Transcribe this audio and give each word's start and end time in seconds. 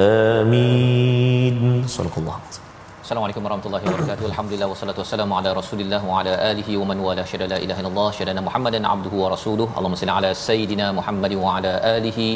Amin. 0.00 1.84
Assalamualaikum. 1.84 2.69
Assalamualaikum 3.10 3.44
warahmatullahi 3.46 3.84
wabarakatuh. 3.86 4.26
Alhamdulillah 4.28 4.66
wassalatu 4.72 5.00
wassalamu 5.02 5.34
ala 5.38 5.50
Rasulillah 5.58 5.98
wa 6.08 6.18
ala 6.18 6.32
alihi 6.50 6.72
wa 6.80 6.84
man 6.90 6.98
wala 7.06 7.22
syada 7.30 7.46
la 7.52 7.56
ilaha 7.64 7.80
illallah 7.82 8.10
syadana 8.18 8.44
Muhammadan 8.48 8.84
abduhu 8.92 9.16
wa 9.22 9.28
rasuluh. 9.32 9.66
Allahumma 9.78 9.98
salli 10.00 10.14
ala 10.18 10.30
sayidina 10.42 10.86
Muhammad 10.98 11.32
wa 11.44 11.54
ala 11.54 11.72
alihi 11.94 12.26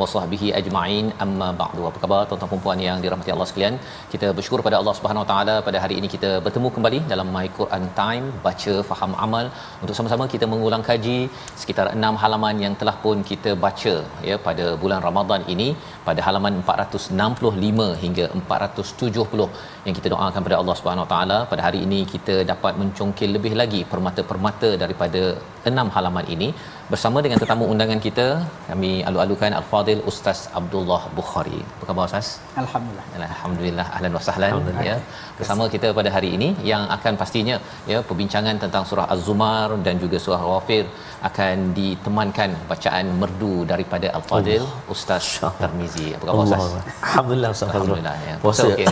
wa 0.00 0.08
sahbihi 0.14 0.48
ajma'in. 0.58 1.06
Amma 1.26 1.48
ba'du. 1.60 1.86
Apa 1.90 2.00
khabar 2.02 2.18
tuan-tuan 2.32 2.50
dan 2.52 2.62
puan 2.64 2.82
yang 2.88 2.98
dirahmati 3.04 3.32
Allah 3.34 3.46
sekalian? 3.50 3.78
Kita 4.14 4.28
bersyukur 4.40 4.62
pada 4.66 4.76
Allah 4.80 4.94
Subhanahu 4.98 5.24
wa 5.24 5.28
taala 5.32 5.54
pada 5.68 5.80
hari 5.84 5.96
ini 6.02 6.10
kita 6.16 6.32
bertemu 6.48 6.70
kembali 6.76 7.00
dalam 7.12 7.30
My 7.36 7.46
Quran 7.60 7.86
Time 8.00 8.26
baca 8.48 8.74
faham 8.90 9.14
amal 9.28 9.48
untuk 9.80 9.96
sama-sama 10.00 10.26
kita 10.34 10.48
mengulang 10.52 10.84
kaji 10.90 11.18
sekitar 11.62 11.88
enam 11.96 12.20
halaman 12.24 12.62
yang 12.66 12.76
telah 12.82 12.96
pun 13.06 13.24
kita 13.32 13.52
baca 13.64 13.96
ya 14.28 14.38
pada 14.50 14.68
bulan 14.84 15.00
Ramadan 15.08 15.40
ini 15.56 15.70
pada 16.10 16.20
halaman 16.28 16.60
465 16.76 17.90
hingga 18.04 18.28
470 18.44 19.50
yang 19.88 19.96
kita 19.98 20.16
doakan 20.18 20.44
pada 20.46 20.56
Allah 20.60 20.74
Subhanahu 20.78 21.04
Wa 21.06 21.10
Taala 21.12 21.38
pada 21.52 21.62
hari 21.66 21.80
ini 21.86 22.00
kita 22.14 22.34
dapat 22.52 22.72
mencongkil 22.80 23.30
lebih 23.36 23.52
lagi 23.60 23.80
permata-permata 23.92 24.70
daripada 24.82 25.22
enam 25.70 25.88
halaman 25.96 26.26
ini 26.34 26.48
bersama 26.92 27.18
dengan 27.24 27.38
tetamu 27.40 27.64
undangan 27.72 28.00
kita 28.04 28.26
kami 28.68 28.90
alu-alukan 29.08 29.52
Al-Fadil 29.58 30.00
Ustaz 30.10 30.38
Abdullah 30.58 31.00
Bukhari. 31.18 31.60
Apa 31.74 31.84
khabar 31.88 32.04
Ustaz? 32.08 32.28
Alhamdulillah. 32.62 33.28
Alhamdulillah 33.30 33.86
ahlan 33.96 34.12
wa 34.16 34.22
sahlan 34.28 34.52
ya. 34.88 34.96
Bersama 35.40 35.64
kita 35.74 35.88
pada 35.98 36.10
hari 36.16 36.30
ini 36.36 36.48
yang 36.70 36.84
akan 36.96 37.14
pastinya 37.22 37.56
ya 37.92 37.98
perbincangan 38.08 38.56
tentang 38.64 38.84
surah 38.90 39.06
Az-Zumar 39.14 39.68
dan 39.88 39.94
juga 40.04 40.16
surah 40.24 40.40
Ghafir 40.48 40.84
akan 41.28 41.56
ditemankan 41.78 42.50
bacaan 42.70 43.06
merdu 43.20 43.54
daripada 43.72 44.08
Al-Fadil 44.20 44.64
Ustaz 44.94 45.28
Tarmizi. 45.60 46.08
Apa 46.16 46.24
khabar 46.30 46.44
Ustaz? 46.48 46.64
Alhamdulillah 47.08 47.50
Ustaz 47.56 47.68
Fazrul. 47.68 47.84
Alhamdulillah 47.84 48.16
ya. 48.30 48.34
Puasa. 48.44 48.66
Okey. 48.72 48.86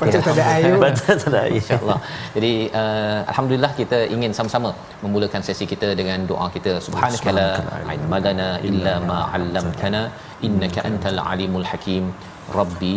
Baca 0.00 0.18
tak 0.26 0.32
ada 0.36 0.44
air. 0.56 0.72
Baca 0.86 1.06
tak 1.20 1.28
ada 1.32 1.38
air. 1.44 1.60
InsyaAllah. 1.60 1.98
Jadi 2.38 2.52
uh, 2.80 3.20
alhamdulillah 3.30 3.72
kita 3.80 3.98
ingin 4.16 4.32
sama-sama 4.40 4.72
memulakan 5.04 5.44
sesi 5.50 5.66
kita 5.74 5.97
dengan 6.00 6.20
doa 6.30 6.46
kita. 6.56 6.74
Subhanakala 6.86 7.46
ilmadana 7.96 8.48
illa 8.70 8.94
ma 9.10 9.18
'allamtana. 9.34 10.02
Innaka 10.48 10.86
antal 10.90 11.20
alimul 11.32 11.68
hakim. 11.72 12.06
Rabbi 12.58 12.94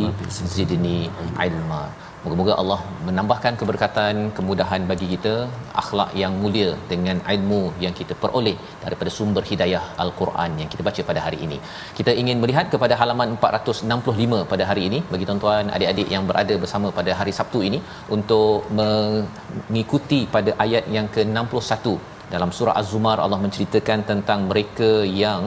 zidni 0.56 1.00
ilma. 1.48 1.84
Moga-moga 2.24 2.54
Allah 2.62 2.78
menambahkan 3.06 3.54
keberkatan, 3.60 4.16
kemudahan 4.38 4.82
bagi 4.90 5.08
kita, 5.14 5.34
akhlak 5.82 6.10
yang 6.22 6.34
mulia 6.42 6.70
dengan 6.92 7.18
ilmu 7.34 7.62
yang 7.84 7.94
kita 8.00 8.14
peroleh 8.24 8.54
daripada 8.84 9.10
sumber 9.16 9.44
hidayah 9.52 9.82
Al-Quran 10.04 10.52
yang 10.62 10.70
kita 10.74 10.86
baca 10.88 11.02
pada 11.10 11.22
hari 11.26 11.40
ini. 11.46 11.58
Kita 12.00 12.14
ingin 12.22 12.38
melihat 12.44 12.70
kepada 12.74 12.94
halaman 13.02 13.32
465 13.42 14.44
pada 14.54 14.66
hari 14.70 14.84
ini. 14.90 15.00
Bagi 15.14 15.28
tuan-tuan 15.30 15.74
adik-adik 15.78 16.08
yang 16.16 16.26
berada 16.30 16.58
bersama 16.66 16.90
pada 17.00 17.14
hari 17.22 17.34
Sabtu 17.40 17.62
ini 17.70 17.82
untuk 18.18 18.70
mengikuti 18.82 20.22
pada 20.38 20.54
ayat 20.66 20.86
yang 20.98 21.10
ke-61 21.18 21.98
dalam 22.34 22.50
surah 22.58 22.76
Az-Zumar 22.82 23.18
Allah 23.26 23.40
menceritakan 23.46 24.00
tentang 24.12 24.40
mereka 24.52 24.92
yang 25.24 25.44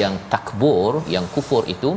yang 0.00 0.14
takbur, 0.34 0.90
yang 1.14 1.26
kufur 1.34 1.62
itu 1.74 1.92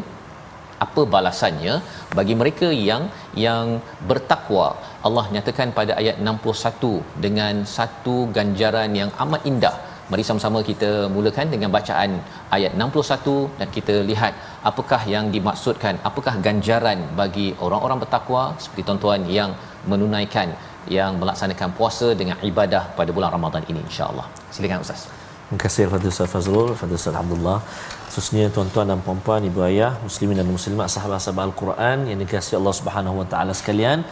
apa 0.86 1.02
balasannya? 1.14 1.76
Bagi 2.18 2.36
mereka 2.42 2.68
yang 2.90 3.04
yang 3.46 3.68
bertakwa 4.10 4.68
Allah 5.08 5.26
nyatakan 5.36 5.70
pada 5.80 5.94
ayat 6.02 6.18
61 6.22 7.24
dengan 7.26 7.54
satu 7.78 8.16
ganjaran 8.38 8.92
yang 9.02 9.12
amat 9.26 9.44
indah. 9.52 9.76
Mari 10.12 10.24
sama-sama 10.28 10.60
kita 10.70 10.92
mulakan 11.14 11.48
dengan 11.54 11.70
bacaan 11.76 12.12
ayat 12.58 12.72
61 12.84 13.60
dan 13.60 13.68
kita 13.78 13.96
lihat 14.10 14.34
apakah 14.70 15.02
yang 15.14 15.26
dimaksudkan 15.36 16.00
apakah 16.10 16.34
ganjaran 16.46 17.00
bagi 17.20 17.48
orang-orang 17.66 18.00
bertakwa 18.04 18.44
seperti 18.64 18.84
tuan-tuan 18.88 19.24
yang 19.38 19.52
menunaikan 19.92 20.56
yang 20.98 21.12
melaksanakan 21.22 21.70
puasa 21.78 22.10
dengan 22.22 22.38
ibadah 22.52 22.84
pada 23.00 23.12
bulan 23.16 23.32
Ramadan 23.38 23.64
ini 23.72 23.82
insya-Allah 23.90 24.28
silakan 24.56 24.82
ustaz 24.88 25.04
Terima 25.48 25.62
kasih 25.64 25.84
Fadil 25.92 26.12
Ustaz 26.12 26.28
Fazrul, 26.32 26.70
Fadil 26.80 26.98
Ustaz 27.00 27.16
Abdullah. 27.20 27.60
Khususnya 28.08 28.46
tuan-tuan 28.56 28.86
dan 28.92 29.00
puan-puan, 29.06 29.40
ibu 29.50 29.60
ayah, 29.68 29.92
muslimin 30.06 30.36
dan 30.40 30.48
muslimat, 30.56 30.88
sahabat-sahabat 30.96 31.44
Al-Quran 31.50 31.98
yang 32.10 32.20
dikasihi 32.24 32.58
Allah 32.60 32.74
Subhanahu 32.80 33.16
Wa 33.20 33.28
Taala 33.32 33.54
sekalian. 33.60 34.04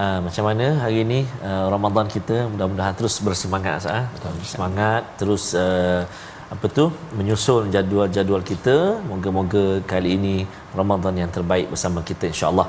Uh, 0.00 0.18
macam 0.26 0.44
mana 0.48 0.66
hari 0.82 1.02
ini 1.06 1.20
uh, 1.48 1.66
Ramadan 1.74 2.06
kita 2.16 2.36
mudah-mudahan 2.52 2.94
terus 2.98 3.18
bersemangat 3.26 3.74
sah. 3.86 4.06
Semangat 4.52 5.02
terus 5.18 5.50
uh, 5.64 6.06
apa 6.54 6.66
tu 6.78 6.84
menyusul 7.18 7.74
jadual-jadual 7.74 8.46
kita. 8.50 8.76
Moga-moga 9.10 9.64
kali 9.92 10.14
ini 10.18 10.36
Ramadan 10.80 11.18
yang 11.22 11.30
terbaik 11.38 11.66
bersama 11.74 12.06
kita 12.10 12.30
insya-Allah 12.32 12.68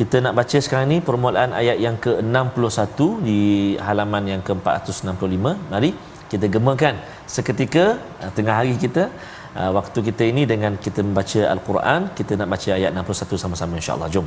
Kita 0.00 0.16
nak 0.24 0.34
baca 0.38 0.58
sekarang 0.64 0.88
ni 0.92 0.98
permulaan 1.08 1.50
ayat 1.60 1.78
yang 1.86 1.96
ke-61 2.04 2.98
di 3.28 3.40
halaman 3.86 4.24
yang 4.32 4.42
ke-465. 4.48 5.44
Mari 5.72 5.90
kita 6.32 6.46
gemakan 6.54 6.94
seketika 7.34 7.84
uh, 8.22 8.30
tengah 8.36 8.54
hari 8.58 8.74
kita 8.84 9.02
uh, 9.58 9.70
waktu 9.78 9.98
kita 10.10 10.22
ini 10.32 10.42
dengan 10.52 10.74
kita 10.86 11.00
membaca 11.06 11.40
al-Quran 11.54 12.10
kita 12.18 12.32
nak 12.40 12.48
baca 12.54 12.70
ayat 12.78 12.90
61 12.90 13.42
sama-sama 13.42 13.78
insya-Allah 13.80 14.10
jom 14.14 14.26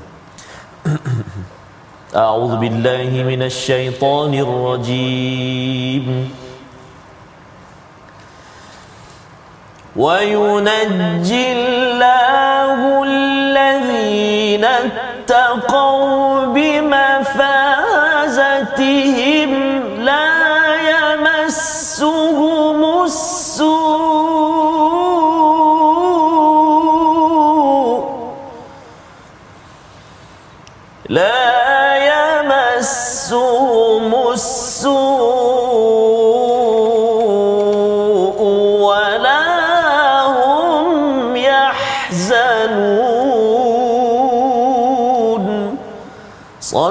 A'udzu 2.09 2.55
billahi 2.63 3.17
minasy 3.31 3.59
syaithanir 3.69 4.53
rajim 4.67 6.07
وينجي 9.99 11.45
الله 11.59 12.79
الذين 13.03 14.65
اتقوا 15.24 16.44
بمفازتهم 16.46 17.24
لا 19.98 20.34
يمسهم 20.90 21.83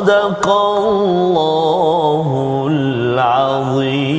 صدق 0.03 0.47
الله 0.59 2.29
العظيم 2.75 4.19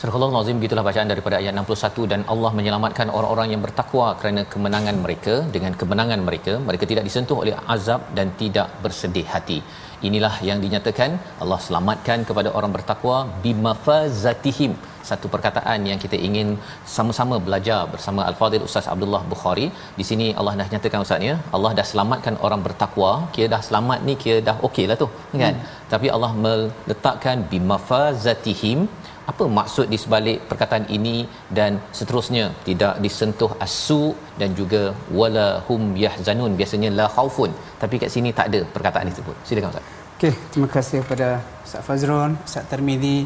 Surah 0.00 0.10
Astagfirullahalazim 0.10 0.58
gitulah 0.64 0.84
bacaan 0.88 1.08
daripada 1.12 1.36
ayat 1.40 1.52
61 1.60 2.10
dan 2.12 2.20
Allah 2.32 2.50
menyelamatkan 2.58 3.08
orang-orang 3.16 3.48
yang 3.52 3.62
bertakwa 3.66 4.06
kerana 4.20 4.42
kemenangan 4.52 4.96
mereka 5.04 5.34
dengan 5.54 5.72
kemenangan 5.80 6.20
mereka 6.28 6.52
mereka 6.68 6.84
tidak 6.90 7.04
disentuh 7.08 7.36
oleh 7.42 7.54
azab 7.74 8.00
dan 8.18 8.26
tidak 8.42 8.68
bersedih 8.84 9.26
hati. 9.34 9.58
Inilah 10.08 10.34
yang 10.48 10.58
dinyatakan 10.64 11.10
Allah 11.42 11.60
selamatkan 11.66 12.18
kepada 12.30 12.50
orang 12.58 12.72
bertakwa 12.76 13.16
bimafazatihim 13.44 14.72
satu 15.09 15.27
perkataan 15.33 15.79
yang 15.89 15.99
kita 16.03 16.17
ingin 16.27 16.47
sama-sama 16.95 17.37
belajar 17.47 17.79
bersama 17.93 18.21
Al-Fadhil 18.29 18.65
Ustaz 18.67 18.87
Abdullah 18.93 19.23
Bukhari. 19.33 19.67
Di 19.99 20.05
sini 20.09 20.27
Allah 20.39 20.53
dah 20.61 20.67
nyatakan 20.73 21.05
Ustaz 21.05 21.27
ya, 21.29 21.35
Allah 21.55 21.71
dah 21.79 21.85
selamatkan 21.91 22.37
orang 22.47 22.63
bertakwa. 22.67 23.11
Kira 23.35 23.49
dah 23.55 23.61
selamat 23.69 23.99
ni 24.09 24.15
kira 24.23 24.39
dah 24.49 24.57
okeylah 24.69 24.97
tu, 25.03 25.09
kan? 25.43 25.55
Hmm. 25.55 25.73
Tapi 25.93 26.07
Allah 26.15 26.31
meletakkan 26.45 27.37
bimafazatihim 27.51 28.79
apa 29.31 29.43
maksud 29.57 29.87
di 29.93 29.97
sebalik 30.03 30.39
perkataan 30.49 30.85
ini 30.97 31.15
dan 31.57 31.71
seterusnya 31.97 32.43
tidak 32.67 32.95
disentuh 33.05 33.51
asu 33.65 34.03
dan 34.41 34.49
juga 34.59 34.83
wala 35.19 35.47
hum 35.67 35.83
yahzanun 36.03 36.53
biasanya 36.59 36.89
la 36.99 37.07
khaufun 37.15 37.51
tapi 37.81 37.95
kat 38.03 38.11
sini 38.15 38.31
tak 38.39 38.49
ada 38.51 38.61
perkataan 38.75 39.09
tersebut 39.11 39.37
silakan 39.47 39.71
ustaz 39.73 39.87
okey 40.17 40.33
terima 40.51 40.69
kasih 40.75 40.97
kepada 41.05 41.29
Ustaz 41.65 41.81
Fazrul 41.87 42.33
Ustaz 42.47 42.65
Termidi 42.73 43.17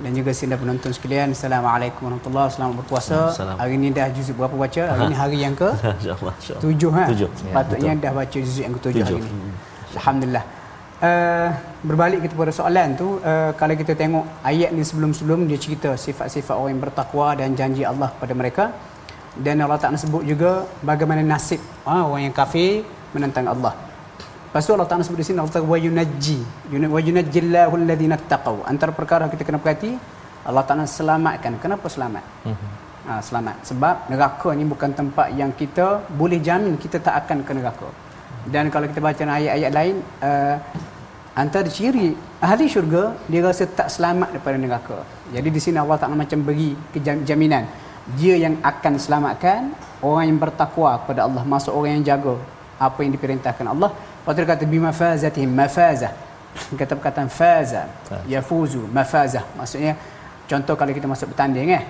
dan 0.00 0.12
juga 0.16 0.30
sila 0.32 0.56
penonton 0.56 0.90
sekalian. 0.96 1.36
Assalamualaikum 1.36 2.08
warahmatullahi 2.08 2.48
selamat 2.48 2.74
berpuasa. 2.80 3.18
Hari 3.60 3.74
ini 3.76 3.88
dah 3.92 4.08
juzuk 4.08 4.34
berapa 4.40 4.56
baca? 4.56 4.82
Hari 4.92 5.02
ini 5.12 5.16
hari 5.16 5.38
yang 5.44 5.54
ke? 5.56 5.68
Tujuh 6.64 6.90
ha 6.96 7.04
tujuh. 7.12 7.28
sepatutnya 7.36 7.92
ya, 7.92 8.02
dah 8.04 8.12
baca 8.16 8.38
juzuk 8.46 8.64
yang 8.64 8.74
ketujuh 8.80 9.04
hari 9.04 9.20
ini 9.20 9.52
alhamdulillah. 10.00 10.44
Uh, 11.00 11.48
berbalik 11.80 12.28
kepada 12.28 12.52
soalan 12.52 12.92
tu 12.92 13.16
uh, 13.24 13.56
kalau 13.56 13.72
kita 13.72 13.96
tengok 13.96 14.24
ayat 14.44 14.68
ni 14.76 14.84
sebelum-sebelum 14.84 15.48
dia 15.48 15.56
cerita 15.56 15.96
sifat-sifat 15.96 16.52
orang 16.52 16.76
yang 16.76 16.82
bertakwa 16.84 17.32
dan 17.40 17.56
janji 17.56 17.82
Allah 17.84 18.08
kepada 18.16 18.34
mereka. 18.36 18.64
Dan 19.30 19.62
Allah 19.64 19.78
Ta'ala 19.78 19.96
sebut 19.96 20.26
juga 20.26 20.66
bagaimana 20.84 21.22
nasib 21.24 21.60
uh, 21.88 22.04
orang 22.08 22.28
yang 22.28 22.34
kafir 22.36 22.84
menentang 23.16 23.48
Allah 23.48 23.89
Lepas 24.50 24.66
tu 24.66 24.74
Allah 24.74 24.88
Ta'ala 24.90 25.06
sebut 25.06 25.22
di 25.22 25.26
sini 25.30 25.38
Allah 25.38 25.54
Ta'ala 25.54 25.70
wa 25.72 25.78
yunajji 25.78 26.38
wa 26.94 27.00
yunajjillahu 27.08 27.74
alladhina 27.78 28.16
taqaw 28.32 28.56
antara 28.66 28.90
perkara 28.90 29.30
kita 29.30 29.46
kena 29.46 29.62
perhati 29.62 29.94
Allah 30.42 30.66
Ta'ala 30.66 30.90
selamatkan. 30.90 31.54
Kenapa 31.62 31.86
selamat? 31.86 32.24
Mm-hmm. 32.50 32.70
ha, 33.06 33.12
selamat. 33.22 33.56
Sebab 33.70 34.10
neraka 34.10 34.50
ni 34.58 34.66
bukan 34.66 34.90
tempat 34.90 35.30
yang 35.40 35.54
kita 35.54 36.02
boleh 36.20 36.42
jamin 36.42 36.74
kita 36.84 36.98
tak 36.98 37.14
akan 37.22 37.46
ke 37.46 37.52
neraka. 37.54 37.88
Dan 38.50 38.74
kalau 38.74 38.90
kita 38.90 38.98
baca 38.98 39.22
ayat-ayat 39.38 39.70
lain 39.70 39.96
uh, 40.18 40.56
antara 41.38 41.70
ciri 41.70 42.18
ahli 42.42 42.66
syurga 42.66 43.14
dia 43.30 43.46
rasa 43.46 43.70
tak 43.70 43.86
selamat 43.86 44.34
daripada 44.34 44.58
neraka. 44.66 44.98
Jadi 45.30 45.46
di 45.46 45.60
sini 45.62 45.78
Allah 45.78 45.94
Taala 46.02 46.18
macam 46.18 46.42
beri 46.42 46.74
kejaminan 46.90 47.70
dia 48.18 48.34
yang 48.34 48.58
akan 48.66 48.98
selamatkan 48.98 49.70
orang 50.02 50.26
yang 50.26 50.42
bertakwa 50.42 50.98
kepada 51.06 51.30
Allah. 51.30 51.46
Masuk 51.46 51.70
orang 51.70 52.02
yang 52.02 52.06
jaga 52.10 52.34
apa 52.80 52.98
yang 53.04 53.12
diperintahkan 53.14 53.66
Allah 53.70 53.92
Lepas 54.20 54.36
kata 54.36 54.64
bimafazatihim 54.68 55.50
mafazah 55.50 56.12
kata 56.80 56.92
perkataan 56.98 57.30
faza 57.30 57.86
yafuzu 58.26 58.90
mafazah 58.90 59.46
maksudnya 59.54 59.94
contoh 60.50 60.74
kalau 60.74 60.92
kita 60.92 61.06
masuk 61.06 61.30
bertanding 61.32 61.78
eh 61.78 61.84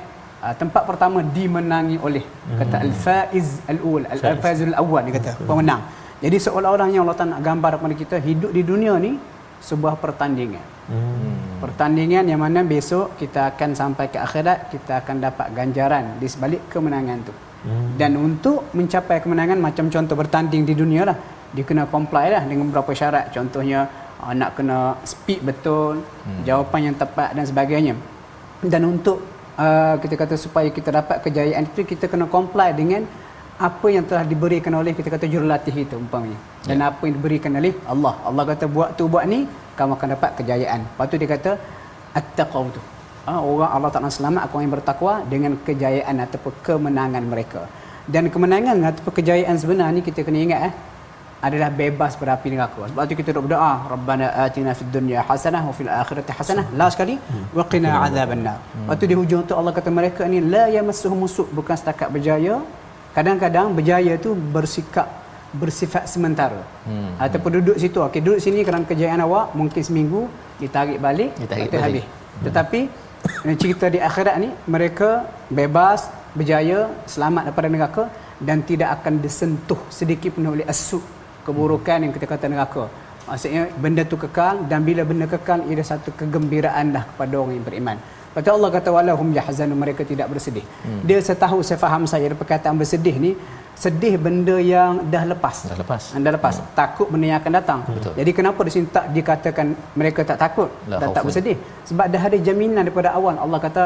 uh, 0.44 0.52
tempat 0.52 0.84
pertama 0.84 1.24
dimenangi 1.24 1.96
oleh 1.96 2.22
kata 2.60 2.76
hmm. 2.76 2.84
al-faiz 2.86 3.48
al-ul 3.66 4.02
al-faizul 4.04 4.76
awwal 4.76 5.00
dia 5.08 5.16
kata 5.16 5.30
pemenang 5.48 5.80
jadi 6.20 6.36
seolah-olah 6.36 6.86
yang 6.92 7.08
Allah 7.08 7.16
Ta'ala 7.16 7.40
nak 7.40 7.42
gambar 7.42 7.72
kepada 7.80 7.94
kita 7.96 8.16
hidup 8.20 8.52
di 8.52 8.60
dunia 8.60 8.92
ni 9.00 9.16
sebuah 9.64 9.96
pertandingan. 9.96 10.64
Hmm. 10.92 11.64
Pertandingan 11.64 12.28
yang 12.28 12.40
mana 12.44 12.60
besok 12.60 13.16
kita 13.16 13.56
akan 13.56 13.72
sampai 13.72 14.12
ke 14.12 14.20
akhirat 14.20 14.68
kita 14.68 15.00
akan 15.00 15.16
dapat 15.16 15.48
ganjaran 15.56 16.20
di 16.20 16.28
sebalik 16.28 16.68
kemenangan 16.68 17.18
tu. 17.24 17.32
Hmm. 17.64 17.96
Dan 17.96 18.20
untuk 18.20 18.68
mencapai 18.76 19.24
kemenangan 19.24 19.56
macam 19.56 19.88
contoh 19.88 20.12
bertanding 20.12 20.68
di 20.68 20.76
dunia 20.76 21.08
lah 21.08 21.16
dia 21.50 21.64
kena 21.66 21.84
comply 21.90 22.30
lah 22.30 22.42
dengan 22.46 22.70
beberapa 22.70 22.94
syarat. 22.94 23.34
Contohnya 23.34 23.90
uh, 24.22 24.32
nak 24.34 24.54
kena 24.58 24.98
speed 25.02 25.42
betul 25.42 26.02
hmm. 26.02 26.42
jawapan 26.46 26.92
yang 26.92 26.96
tepat 26.96 27.34
dan 27.34 27.44
sebagainya. 27.46 27.94
Dan 28.60 28.82
untuk 28.86 29.24
uh, 29.56 29.94
kita 29.98 30.14
kata 30.14 30.34
supaya 30.36 30.68
kita 30.70 30.94
dapat 30.94 31.24
kejayaan 31.24 31.64
itu 31.72 31.82
kita 31.82 32.06
kena 32.06 32.30
comply 32.30 32.70
dengan 32.76 33.02
apa 33.60 33.86
yang 33.92 34.08
telah 34.08 34.24
diberikan 34.24 34.72
oleh 34.72 34.96
kita 34.96 35.12
kata 35.12 35.28
jurulatih 35.28 35.74
itu 35.84 35.96
umpamanya. 35.98 36.38
Dan 36.64 36.80
ya. 36.80 36.88
apa 36.88 37.02
yang 37.04 37.14
diberikan 37.18 37.52
oleh 37.60 37.74
Allah. 37.84 38.14
Allah 38.24 38.44
kata 38.48 38.64
buat 38.70 38.96
tu 38.96 39.04
buat 39.04 39.24
ni 39.28 39.44
kamu 39.76 39.96
akan 39.96 40.08
dapat 40.16 40.30
kejayaan. 40.40 40.80
Lepas 40.86 41.04
tu 41.12 41.16
dia 41.20 41.28
kata 41.28 41.50
at-taqaw 42.16 42.64
tu. 42.72 42.80
Ha, 43.28 43.36
orang 43.36 43.70
Allah 43.76 43.90
Ta'ala 43.92 44.08
selamat 44.08 44.48
aku 44.48 44.64
yang 44.64 44.72
bertakwa 44.72 45.20
dengan 45.28 45.52
kejayaan 45.60 46.24
ataupun 46.24 46.52
kemenangan 46.64 47.24
mereka. 47.32 47.68
Dan 48.08 48.32
kemenangan 48.32 48.80
ataupun 48.80 49.12
kejayaan 49.12 49.56
sebenar 49.60 49.92
ni 49.92 50.00
kita 50.00 50.24
kena 50.24 50.40
ingat 50.40 50.60
eh 50.72 50.74
adalah 51.46 51.68
bebas 51.80 52.12
berapi 52.20 52.48
neraka. 52.52 52.82
Sebab 52.90 53.02
tu 53.08 53.14
kita 53.20 53.30
berdoa, 53.44 53.72
Rabbana 53.92 54.26
atina 54.44 54.72
fid 54.78 54.90
dunya 54.96 55.20
hasanah 55.28 55.62
wa 55.68 55.72
fil 55.78 55.88
akhirati 55.88 56.32
hasanah. 56.38 56.66
Last 56.80 56.94
sekali, 56.96 57.16
wa 57.56 57.64
qina 57.72 57.90
adzabannar. 58.06 58.58
Waktu 58.88 59.04
di 59.10 59.14
hujung 59.20 59.42
tu 59.48 59.54
Allah 59.60 59.72
kata 59.78 59.90
mereka 60.00 60.28
ni 60.32 60.38
la 60.52 60.64
yamassuhum 60.76 61.24
musuh 61.24 61.48
bukan 61.58 61.76
setakat 61.80 62.08
berjaya, 62.14 62.60
kadang-kadang 63.16 63.66
berjaya 63.78 64.14
tu 64.24 64.32
bersikap 64.54 65.08
bersifat 65.60 66.06
sementara 66.06 66.62
hmm. 66.86 67.18
ataupun 67.18 67.50
duduk 67.58 67.76
situ 67.82 67.98
okey 68.06 68.20
duduk 68.22 68.38
sini 68.44 68.62
kerana 68.66 68.86
kejayaan 68.86 69.22
awak 69.26 69.50
mungkin 69.58 69.82
seminggu 69.82 70.30
ditarik 70.62 71.02
balik 71.02 71.34
ditarik 71.42 71.74
balik. 71.74 71.82
habis 71.82 72.04
hmm. 72.06 72.44
tetapi 72.46 72.80
cerita 73.58 73.86
di 73.90 73.98
akhirat 74.08 74.36
ni 74.38 74.50
mereka 74.74 75.26
bebas 75.50 76.06
berjaya 76.38 76.86
selamat 77.14 77.50
daripada 77.50 77.68
neraka 77.74 78.04
dan 78.38 78.62
tidak 78.62 79.02
akan 79.02 79.14
disentuh 79.24 79.80
sedikit 79.90 80.38
pun 80.38 80.54
oleh 80.54 80.66
asuk 80.72 81.02
keburukan 81.50 81.98
yang 82.06 82.12
kita 82.16 82.26
kata 82.32 82.46
neraka 82.54 82.84
maksudnya 83.28 83.62
benda 83.84 84.02
tu 84.12 84.16
kekal 84.24 84.64
dan 84.70 84.80
bila 84.88 85.02
benda 85.10 85.26
kekal 85.34 85.60
ia 85.70 85.84
satu 85.92 86.10
kegembiraan 86.20 86.86
dah 86.96 87.04
kepada 87.10 87.34
orang 87.42 87.54
yang 87.58 87.66
beriman 87.68 87.98
Kata 88.34 88.48
Allah 88.54 88.70
kata 88.74 88.88
walahum 88.94 89.28
yahzanu 89.38 89.74
mereka 89.82 90.02
tidak 90.10 90.26
bersedih. 90.32 90.62
Hmm. 90.86 91.00
Dia 91.08 91.18
setahu 91.28 91.58
saya 91.68 91.78
faham 91.84 92.02
saya 92.10 92.30
ada 92.30 92.36
perkataan 92.42 92.76
bersedih 92.78 93.16
ni 93.24 93.30
sedih 93.84 94.14
benda 94.24 94.54
yang 94.62 95.02
dah 95.12 95.24
lepas. 95.32 95.56
Dah 95.70 95.78
lepas. 95.82 96.02
Dah 96.26 96.32
lepas. 96.36 96.54
Hmm. 96.62 96.68
Takut 96.78 97.08
benda 97.12 97.26
yang 97.30 97.38
akan 97.42 97.52
datang. 97.58 97.80
Betul. 97.96 98.12
Jadi 98.20 98.30
kenapa 98.38 98.60
di 98.66 98.70
sini 98.74 98.86
tak 98.96 99.06
dikatakan 99.16 99.66
mereka 100.00 100.20
tak 100.30 100.38
takut 100.44 100.70
La 100.92 101.02
dan 101.02 101.08
tak 101.16 101.26
bersedih? 101.26 101.56
Sebab 101.90 102.06
dah 102.14 102.22
ada 102.28 102.38
jaminan 102.48 102.82
daripada 102.86 103.10
awal 103.18 103.34
Allah 103.34 103.58
kata 103.66 103.82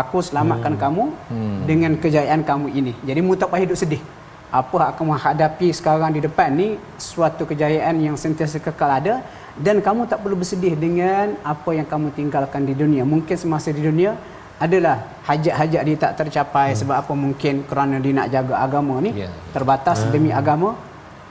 aku 0.00 0.20
selamatkan 0.28 0.76
hmm. 0.76 0.82
kamu 0.84 1.04
hmm. 1.32 1.58
dengan 1.70 1.92
kejayaan 2.04 2.42
kamu 2.50 2.66
ini. 2.76 2.92
Jadi 3.08 3.20
mu 3.24 3.32
tak 3.40 3.48
payah 3.48 3.64
hidup 3.64 3.80
sedih. 3.80 4.02
Apa 4.50 4.78
yang 4.78 4.94
kamu 4.94 5.12
hadapi 5.18 5.68
sekarang 5.74 6.14
di 6.14 6.20
depan 6.22 6.54
ni 6.54 6.78
suatu 6.96 7.42
kejayaan 7.50 7.98
yang 7.98 8.14
sentiasa 8.14 8.62
kekal 8.62 8.88
ada 8.88 9.26
dan 9.58 9.80
kamu 9.80 10.06
tak 10.06 10.20
perlu 10.22 10.36
bersedih 10.38 10.76
dengan 10.76 11.34
apa 11.40 11.70
yang 11.72 11.88
kamu 11.88 12.12
tinggalkan 12.12 12.62
di 12.68 12.76
dunia 12.76 13.02
mungkin 13.02 13.34
semasa 13.34 13.72
di 13.72 13.80
dunia 13.80 14.14
adalah 14.56 14.96
hajat-hajat 15.28 15.82
dia 15.84 15.96
tak 16.00 16.12
tercapai 16.20 16.72
hmm. 16.72 16.78
sebab 16.80 16.96
apa 17.02 17.12
mungkin 17.12 17.54
kerana 17.68 17.96
dia 18.00 18.12
nak 18.16 18.28
jaga 18.32 18.54
agama 18.66 18.94
ni 19.04 19.12
yeah. 19.12 19.32
terbatas 19.52 20.04
hmm. 20.04 20.12
demi 20.12 20.30
agama 20.32 20.76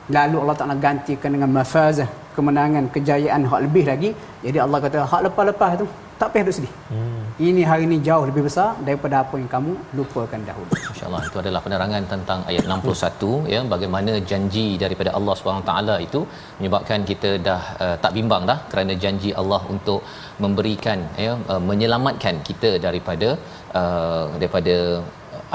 lalu 0.09 0.37
Allah 0.41 0.57
Taala 0.57 0.77
gantikan 0.77 1.33
dengan 1.33 1.49
mafazah 1.49 2.09
kemenangan 2.37 2.85
kejayaan 2.93 3.49
hak 3.49 3.61
lebih 3.65 3.85
lagi 3.89 4.09
jadi 4.45 4.61
Allah 4.65 4.79
kata 4.85 5.07
hak 5.11 5.21
lepas-lepas 5.29 5.71
tu 5.81 5.87
tak 6.21 6.29
payah 6.33 6.53
sedih. 6.57 6.73
Hmm. 6.91 7.23
Ini 7.47 7.61
hari 7.69 7.83
ini 7.87 7.97
jauh 8.07 8.25
lebih 8.29 8.43
besar 8.47 8.69
daripada 8.87 9.15
apa 9.23 9.35
yang 9.41 9.49
kamu 9.55 9.71
lupakan 9.97 10.41
dahulu. 10.49 10.71
Masya-Allah 10.89 11.21
itu 11.29 11.37
adalah 11.43 11.61
penerangan 11.65 12.03
tentang 12.13 12.39
ayat 12.51 12.63
61 12.75 13.53
ya 13.53 13.59
bagaimana 13.73 14.13
janji 14.29 14.67
daripada 14.83 15.11
Allah 15.17 15.35
SWT 15.39 15.73
itu 16.07 16.21
menyebabkan 16.59 17.01
kita 17.11 17.31
dah 17.47 17.61
uh, 17.83 17.95
tak 18.03 18.13
bimbang 18.17 18.45
dah 18.51 18.59
kerana 18.71 18.95
janji 19.03 19.31
Allah 19.41 19.61
untuk 19.75 20.01
memberikan 20.43 21.01
ya 21.25 21.33
uh, 21.51 21.61
menyelamatkan 21.69 22.37
kita 22.49 22.71
daripada 22.87 23.29
uh, 23.81 24.25
daripada 24.39 24.75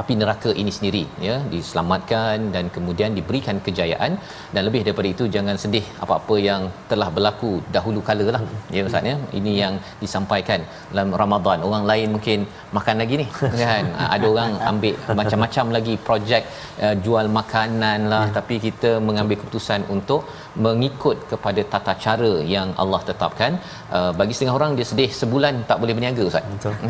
api 0.00 0.14
neraka 0.20 0.50
ini 0.62 0.72
sendiri 0.76 1.02
ya 1.26 1.36
diselamatkan 1.52 2.36
dan 2.54 2.64
kemudian 2.76 3.10
diberikan 3.18 3.56
kejayaan. 3.66 4.12
Dan 4.54 4.62
lebih 4.68 4.80
daripada 4.86 5.08
itu 5.14 5.24
jangan 5.34 5.56
sedih 5.62 5.84
apa-apa 6.04 6.36
yang 6.48 6.62
telah 6.90 7.08
berlaku 7.16 7.50
dahulu 7.76 8.00
kala 8.08 8.26
lah 8.36 8.42
ya 8.76 8.82
ustaz 8.88 9.10
ya. 9.10 9.16
Ini 9.38 9.52
yang 9.62 9.74
disampaikan 10.02 10.60
dalam 10.92 11.10
Ramadan. 11.22 11.58
Orang 11.68 11.84
lain 11.90 12.08
mungkin 12.16 12.38
makan 12.78 12.96
lagi 13.02 13.16
ni 13.22 13.26
kan? 13.64 13.84
Ada 14.16 14.26
orang 14.34 14.52
ambil 14.72 14.94
macam-macam 15.20 15.66
lagi 15.76 15.94
projek 16.08 16.42
uh, 16.84 16.94
jual 17.06 17.28
makanan 17.40 18.00
lah. 18.12 18.24
Ya. 18.26 18.34
tapi 18.38 18.54
kita 18.66 18.90
mengambil 19.08 19.36
keputusan 19.40 19.80
untuk 19.94 20.22
mengikut 20.64 21.16
kepada 21.32 21.60
tata 21.72 21.92
cara 22.04 22.32
yang 22.54 22.68
Allah 22.82 23.00
tetapkan. 23.10 23.52
Uh, 23.96 24.12
bagi 24.20 24.34
setengah 24.36 24.56
orang 24.58 24.72
dia 24.78 24.86
sedih 24.90 25.10
sebulan 25.20 25.54
tak 25.70 25.78
boleh 25.82 25.94
berniaga 25.96 26.22
ustaz. 26.30 26.44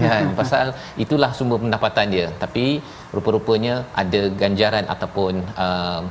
Kan? 0.05 0.25
Pasal 0.41 0.67
itulah 1.05 1.31
sumber 1.39 1.59
pendapatan 1.65 2.07
dia. 2.15 2.27
Tapi 2.43 2.67
rupa-rupanya 3.17 3.75
ada 4.03 4.23
ganjaran 4.43 4.85
ataupun 4.95 5.35
uh, 5.67 6.03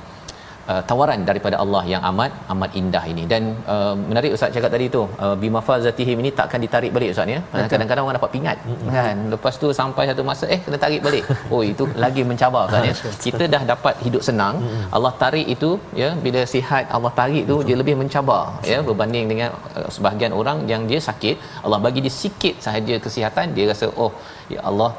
uh, 0.72 0.81
tawaran 0.89 1.22
daripada 1.29 1.55
Allah 1.63 1.84
yang 1.93 2.01
amat 2.10 2.31
amat 2.53 2.72
indah 2.81 3.03
ini. 3.12 3.24
Dan 3.31 3.43
uh, 3.74 3.93
menarik 4.10 4.31
ustaz 4.36 4.55
cakap 4.55 4.72
tadi 4.75 4.86
tu 4.96 5.01
uh, 5.24 5.36
bimafazatihim 5.43 6.17
ini 6.24 6.31
takkan 6.39 6.62
ditarik 6.65 6.91
balik 6.98 7.12
ustaz 7.15 7.36
ya? 7.36 7.39
Kadang-kadang 7.74 8.03
orang 8.05 8.17
dapat 8.19 8.34
pingat 8.38 8.58
mm-hmm. 8.67 8.91
kan? 8.98 9.17
Lepas 9.34 9.55
tu 9.63 9.69
sampai 9.81 10.05
satu 10.12 10.25
masa 10.31 10.46
eh 10.55 10.60
kena 10.65 10.79
tarik 10.86 11.03
balik. 11.08 11.25
Oh 11.53 11.62
itu 11.72 11.84
lagi 12.03 12.22
mencabar 12.31 12.63
ustaz 12.69 12.88
ya? 12.89 13.13
Kita 13.25 13.43
dah 13.53 13.62
dapat 13.74 13.96
hidup 14.05 14.24
senang 14.29 14.55
mm-hmm. 14.62 14.96
Allah 14.98 15.13
tarik 15.24 15.48
itu 15.55 15.72
ya 16.01 16.10
bila 16.25 16.41
sihat 16.53 16.86
Allah 16.98 17.12
tarik 17.19 17.43
tu 17.51 17.58
dia 17.69 17.77
lebih 17.81 17.96
mencabar 18.01 18.43
ya? 18.72 18.79
Berbanding 18.89 19.25
dengan 19.34 19.50
uh, 19.77 19.89
sebahagian 19.98 20.34
orang 20.41 20.58
yang 20.72 20.84
dia 20.91 21.01
sakit 21.10 21.36
Allah 21.65 21.79
bagi 21.88 22.00
dia 22.05 22.15
sikit 22.24 22.55
sahaja 22.65 22.98
kesihatan 23.05 23.55
dia 23.58 23.65
rasa 23.74 23.88
oh 24.05 24.12
ya 24.55 24.62
Allah 24.72 24.91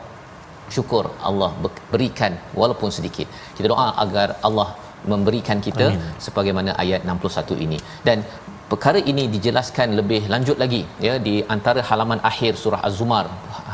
syukur 0.75 1.05
Allah 1.31 1.51
berikan 1.93 2.35
walaupun 2.61 2.91
sedikit. 2.99 3.27
Kita 3.57 3.67
doa 3.73 3.89
agar 4.05 4.29
Allah 4.49 4.69
memberikan 5.13 5.59
kita 5.67 5.87
Amin. 5.91 6.09
sebagaimana 6.25 6.71
ayat 6.83 7.03
61 7.09 7.65
ini. 7.67 7.79
Dan 8.09 8.19
perkara 8.73 8.99
ini 9.11 9.23
dijelaskan 9.35 9.89
lebih 9.99 10.21
lanjut 10.33 10.57
lagi 10.63 10.83
ya 11.07 11.15
di 11.27 11.35
antara 11.55 11.81
halaman 11.89 12.21
akhir 12.31 12.53
surah 12.63 12.81
az-zumar 12.89 13.25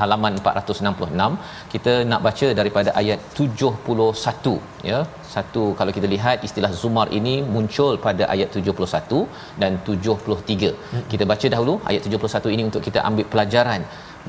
halaman 0.00 0.34
466 0.46 1.72
kita 1.74 1.92
nak 2.10 2.20
baca 2.26 2.48
daripada 2.58 2.90
ayat 3.00 3.20
71 3.44 4.54
ya. 4.90 5.00
Satu 5.34 5.62
kalau 5.78 5.92
kita 5.96 6.08
lihat 6.14 6.44
istilah 6.48 6.70
zumar 6.82 7.06
ini 7.18 7.34
muncul 7.54 7.94
pada 8.06 8.24
ayat 8.34 8.58
71 8.58 9.22
dan 9.62 9.72
73 9.88 10.72
hmm. 10.72 11.06
kita 11.12 11.24
baca 11.32 11.46
dahulu 11.54 11.74
ayat 11.90 12.02
71 12.18 12.54
ini 12.56 12.62
untuk 12.70 12.84
kita 12.88 13.00
ambil 13.08 13.26
pelajaran 13.34 13.82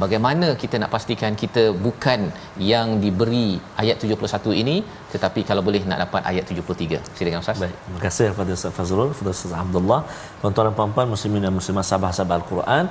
bagaimana 0.04 0.48
kita 0.62 0.76
nak 0.82 0.92
pastikan 0.96 1.32
kita 1.44 1.64
bukan 1.86 2.20
yang 2.72 2.88
diberi 3.04 3.50
ayat 3.82 3.98
71 4.06 4.62
ini 4.62 4.76
tetapi 5.14 5.42
kalau 5.50 5.62
boleh 5.68 5.82
nak 5.92 6.00
dapat 6.04 6.22
ayat 6.32 6.44
73 6.56 7.18
silakan 7.18 7.40
ustaz. 7.46 7.62
Baik 7.64 7.76
terima 7.86 8.00
kasih 8.06 8.28
kepada 8.34 8.52
ustaz 8.58 8.74
Fazrul 8.78 9.10
kepada 9.14 9.32
ustaz 9.36 9.54
Abdullah. 9.64 10.02
Tuan-tuan 10.42 10.68
dan 10.70 10.76
puan-puan 10.80 11.08
muslimin 11.14 11.42
dan 11.48 11.54
muslimat 11.60 11.86
sahabat-sahabat 11.90 12.36
al-Quran. 12.42 12.86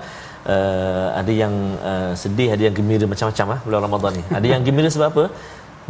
Uh, 0.54 1.08
ada 1.20 1.32
yang 1.42 1.54
uh, 1.90 2.12
sedih 2.22 2.48
ada 2.54 2.62
yang 2.66 2.74
gembira 2.78 3.04
macam-macam 3.12 3.46
ah 3.54 3.60
bulan 3.66 3.80
Ramadan 3.86 4.12
ni. 4.18 4.24
Ada 4.38 4.46
yang 4.52 4.62
gembira 4.66 4.90
sebab 4.96 5.08
apa? 5.12 5.24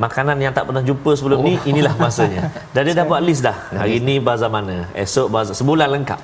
Makanan 0.05 0.37
yang 0.45 0.53
tak 0.57 0.65
pernah 0.69 0.83
jumpa 0.89 1.11
sebelum 1.19 1.39
oh. 1.41 1.47
ni 1.49 1.55
inilah 1.71 1.95
masanya. 2.05 2.41
Dan 2.75 2.81
dia 2.89 2.95
dah 2.99 3.07
buat 3.11 3.23
list 3.29 3.43
dah. 3.49 3.57
Hari 3.81 3.97
ni 4.09 4.17
bazar 4.29 4.51
mana? 4.57 4.77
Esok 5.05 5.29
bazar 5.37 5.55
sebulan 5.61 5.89
lengkap. 5.95 6.21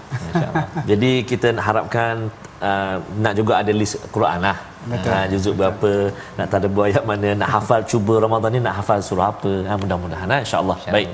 Jadi 0.91 1.13
kita 1.31 1.57
nak 1.57 1.65
harapkan 1.69 2.29
uh, 2.69 2.97
nak 3.25 3.33
juga 3.41 3.53
ada 3.61 3.73
list 3.81 3.97
Quran 4.17 4.41
lah 4.49 4.72
Betul. 4.92 5.12
Ha, 5.12 5.20
juzuk 5.32 5.54
berapa 5.60 5.92
nak 6.38 6.48
tadabbur 6.54 6.84
ayat 6.88 7.04
mana 7.10 7.30
nak 7.42 7.50
hafal 7.56 7.82
cuba 7.92 8.14
Ramadan 8.26 8.52
ni 8.56 8.60
nak 8.68 8.76
hafal 8.80 9.00
surah 9.08 9.28
apa 9.34 9.52
ha, 9.70 9.74
mudah-mudahan 9.82 10.30
ha, 10.34 10.38
insyaallah 10.46 10.78
Insya 10.80 10.96
baik 10.96 11.10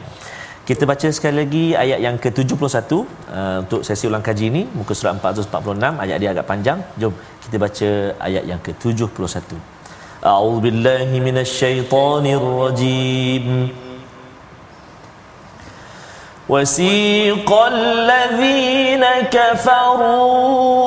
kita 0.70 0.84
baca 0.92 1.08
sekali 1.16 1.36
lagi 1.42 1.64
ayat 1.84 2.00
yang 2.06 2.18
ke-71 2.24 2.92
uh, 2.96 3.58
untuk 3.64 3.82
sesi 3.88 4.06
ulang 4.10 4.24
kaji 4.28 4.46
ini 4.52 4.62
muka 4.80 4.94
surat 5.00 5.20
446 5.20 6.04
ayat 6.04 6.18
dia 6.24 6.30
agak 6.34 6.46
panjang 6.52 6.80
jom 7.02 7.14
kita 7.44 7.58
baca 7.66 7.90
ayat 8.28 8.44
yang 8.52 8.62
ke-71 8.68 9.60
A'udzu 10.32 10.60
billahi 10.66 11.18
minasyaitonir 11.28 12.46
rajim 12.64 13.48
وسيق 16.50 17.50
الذين 17.54 19.06
كفروا 19.32 20.84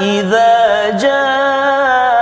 إذا 0.00 0.90
جاءوها 1.04 2.16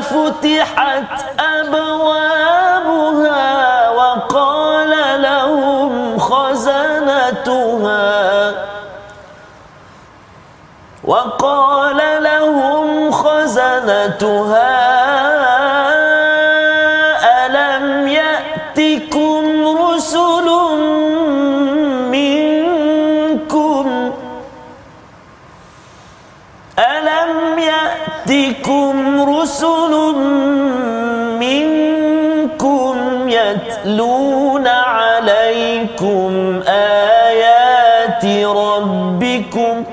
فتحت 0.00 1.24
أبوابها 1.60 2.68
وقال 3.90 5.22
لهم 5.22 6.18
خزنتها 6.18 7.68
وقال 11.04 12.00
لهم 12.22 13.10
خزنتها 13.10 14.87
عليكم 35.98 36.62
آيات 36.68 38.24
ربكم 38.46 39.84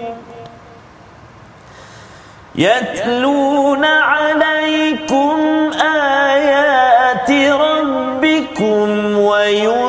يتلون 2.55 3.85
عليكم 3.85 5.37
آيات 5.81 7.31
ربكم 7.51 9.17
وينذرونكم 9.17 9.84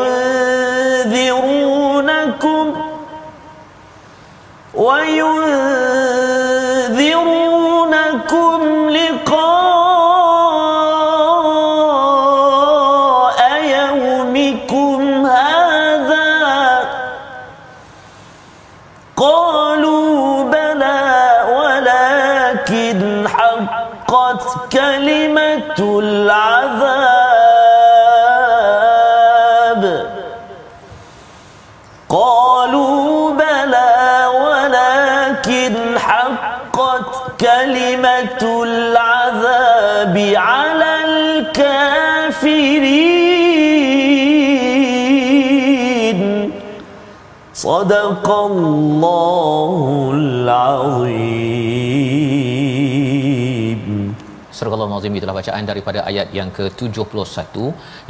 صدق 47.65 48.27
الله 48.31 50.12
العظيم 50.15 51.81
Surah 54.62 54.77
Al-Azim 54.86 55.13
itulah 55.17 55.36
bacaan 55.38 55.65
daripada 55.69 56.00
ayat 56.10 56.27
yang 56.38 56.50
ke-71 56.57 57.55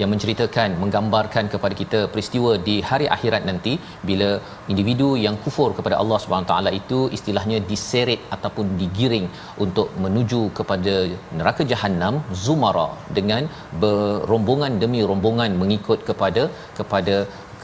yang 0.02 0.10
menceritakan 0.14 0.70
menggambarkan 0.82 1.46
kepada 1.54 1.76
kita 1.82 2.00
peristiwa 2.14 2.52
di 2.68 2.76
hari 2.90 3.06
akhirat 3.16 3.44
nanti 3.50 3.74
bila 4.10 4.30
individu 4.72 5.08
yang 5.26 5.36
kufur 5.44 5.70
kepada 5.78 5.96
Allah 6.02 6.18
Subhanahu 6.24 6.50
taala 6.52 6.72
itu 6.80 7.00
istilahnya 7.18 7.60
diseret 7.70 8.22
ataupun 8.38 8.66
digiring 8.82 9.28
untuk 9.66 9.88
menuju 10.06 10.42
kepada 10.60 10.96
neraka 11.40 11.66
jahanam 11.72 12.18
zumara 12.46 12.88
dengan 13.20 13.46
berombongan 13.84 14.76
demi 14.84 15.02
rombongan 15.12 15.56
mengikut 15.62 16.02
kepada 16.10 16.46
kepada 16.82 17.16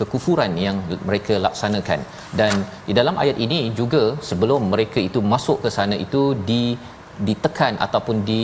kekufuran 0.03 0.53
yang 0.67 0.77
mereka 1.09 1.35
laksanakan. 1.47 2.01
Dan 2.41 2.53
di 2.89 2.95
dalam 3.01 3.17
ayat 3.25 3.39
ini 3.47 3.61
juga 3.81 4.03
sebelum 4.29 4.71
mereka 4.75 4.99
itu 5.09 5.21
masuk 5.35 5.59
ke 5.65 5.71
sana 5.79 5.97
itu 6.07 6.23
di 6.51 6.63
ditekan 7.29 7.75
ataupun 7.87 8.19
di 8.31 8.43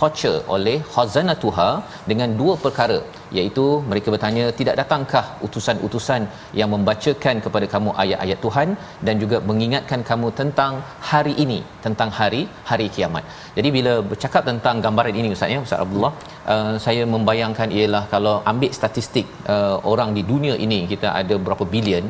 torture 0.00 0.38
oleh 0.54 0.76
khazanatuha 0.94 1.68
dengan 2.10 2.30
dua 2.40 2.54
perkara 2.64 2.98
iaitu 3.36 3.64
mereka 3.90 4.08
bertanya 4.14 4.44
tidak 4.58 4.74
datangkah 4.80 5.24
utusan-utusan 5.46 6.22
yang 6.60 6.70
membacakan 6.74 7.36
kepada 7.44 7.66
kamu 7.74 7.90
ayat-ayat 8.02 8.38
Tuhan 8.44 8.68
dan 9.06 9.14
juga 9.22 9.38
mengingatkan 9.50 10.02
kamu 10.10 10.30
tentang 10.40 10.72
hari 11.10 11.34
ini 11.44 11.58
tentang 11.86 12.10
hari 12.18 12.42
hari 12.70 12.86
kiamat. 12.96 13.24
Jadi 13.58 13.68
bila 13.76 13.94
bercakap 14.12 14.42
tentang 14.50 14.78
gambaran 14.86 15.18
ini 15.20 15.30
ustaz 15.36 15.54
ya 15.54 15.60
Ustaz 15.66 15.82
Abdullah 15.84 16.12
uh, 16.54 16.74
saya 16.86 17.04
membayangkan 17.14 17.70
ialah 17.78 18.04
kalau 18.14 18.34
ambil 18.52 18.72
statistik 18.80 19.28
uh, 19.54 19.76
orang 19.92 20.12
di 20.18 20.24
dunia 20.32 20.56
ini 20.66 20.80
kita 20.94 21.10
ada 21.22 21.36
berapa 21.46 21.66
bilion 21.76 22.06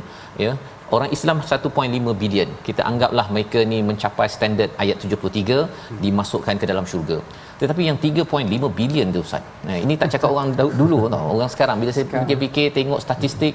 ya. 0.47 0.55
Orang 0.97 1.11
Islam 1.15 1.39
1.5 1.47 2.13
bilion. 2.21 2.51
Kita 2.67 2.83
anggaplah 2.91 3.25
mereka 3.35 3.61
ni 3.71 3.79
mencapai 3.89 4.27
standard 4.35 4.71
ayat 4.83 5.07
73 5.07 5.57
dimasukkan 6.05 6.57
ke 6.61 6.67
dalam 6.71 6.85
syurga 6.91 7.19
tetapi 7.61 7.83
yang 7.89 7.99
3.5 8.05 8.69
bilion 8.79 9.09
tu 9.15 9.21
ustaz. 9.27 9.45
Nah 9.67 9.77
ini 9.85 9.95
tak 10.01 10.09
cakap 10.15 10.31
orang 10.35 10.49
dulu 10.81 10.99
tau. 11.15 11.27
Orang 11.37 11.51
sekarang 11.55 11.77
bila 11.83 11.93
saya 11.97 12.07
fikir-fikir 12.15 12.67
tengok 12.79 13.01
statistik 13.05 13.55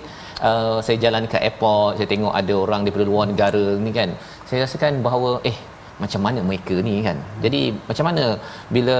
uh, 0.49 0.77
saya 0.85 0.97
jalan 1.05 1.25
ke 1.31 1.37
airport 1.47 1.97
saya 1.97 2.07
tengok 2.13 2.33
ada 2.41 2.53
orang 2.63 2.81
daripada 2.85 3.05
luar 3.11 3.25
negara 3.31 3.65
ni 3.85 3.91
kan 3.99 4.09
saya 4.49 4.59
rasakan 4.65 4.95
bahawa 5.07 5.31
eh 5.51 5.57
macam 6.03 6.21
mana 6.25 6.39
mereka 6.49 6.75
ni 6.87 6.95
kan? 7.07 7.17
Jadi 7.43 7.61
macam 7.89 8.05
mana 8.09 8.23
bila 8.75 8.95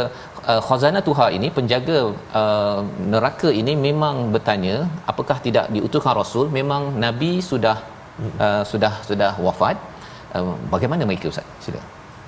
uh, 0.51 0.61
khazanah 0.67 1.01
tuha 1.07 1.27
ini 1.37 1.47
penjaga 1.57 1.97
uh, 2.41 2.79
neraka 3.13 3.49
ini 3.61 3.73
memang 3.87 4.29
bertanya 4.35 4.75
apakah 5.13 5.37
tidak 5.47 5.65
diutuskan 5.77 6.13
rasul? 6.21 6.45
Memang 6.59 6.83
nabi 7.05 7.31
sudah 7.51 7.77
uh, 8.45 8.61
sudah 8.73 8.93
sudah 9.09 9.31
wafat. 9.47 9.77
Uh, 10.37 10.53
bagaimana 10.73 11.09
mereka 11.09 11.27
ustaz? 11.33 11.49
Sila 11.65 11.81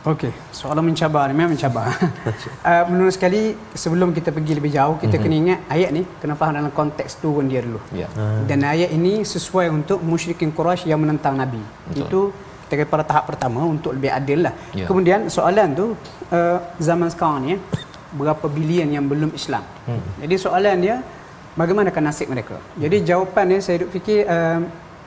Okey, 0.03 0.36
soalan 0.51 0.83
mencabar 0.91 1.31
ni 1.31 1.33
memang 1.39 1.55
mencabar. 1.55 1.88
uh, 1.95 2.83
menurut 2.91 3.15
sekali 3.15 3.55
sebelum 3.72 4.12
kita 4.12 4.36
pergi 4.36 4.51
lebih 4.60 4.75
jauh 4.75 5.00
kita 5.00 5.15
mm-hmm. 5.15 5.24
kena 5.24 5.36
ingat 5.39 5.60
ayat 5.72 5.89
ni 5.95 6.03
kena 6.19 6.36
faham 6.36 6.60
dalam 6.60 6.75
konteks 6.75 7.24
turun 7.24 7.48
dia 7.48 7.63
dulu. 7.63 7.79
Yeah. 7.95 8.12
Uh. 8.19 8.43
Dan 8.43 8.67
ayat 8.67 8.91
ini 8.91 9.24
sesuai 9.24 9.72
untuk 9.72 10.03
musyrikin 10.03 10.51
Quraisy 10.51 10.91
yang 10.91 11.00
menentang 11.00 11.39
Nabi. 11.39 11.63
Betul. 11.88 12.03
Itu 12.03 12.19
kita 12.67 12.83
kata 12.83 12.89
pada 12.91 13.05
tahap 13.07 13.24
pertama 13.31 13.63
untuk 13.63 13.95
lebih 13.95 14.12
adil 14.12 14.43
lah. 14.43 14.53
Yeah. 14.75 14.91
Kemudian 14.91 15.31
soalan 15.31 15.72
tu 15.72 15.95
uh, 16.36 16.57
zaman 16.83 17.07
sekarang 17.07 17.39
ni 17.48 17.55
berapa 18.12 18.45
bilion 18.51 18.91
yang 18.91 19.07
belum 19.07 19.31
Islam. 19.31 19.63
Hmm. 19.88 20.03
Jadi 20.19 20.36
soalan 20.36 20.83
dia 20.83 21.00
bagaimana 21.55 21.95
akan 21.95 22.03
nasib 22.12 22.27
mereka. 22.27 22.60
Jadi 22.75 23.07
jawapan 23.07 23.55
dia 23.55 23.60
saya 23.63 23.88
duk 23.88 23.95
fikir 23.95 24.27
uh, 24.27 24.60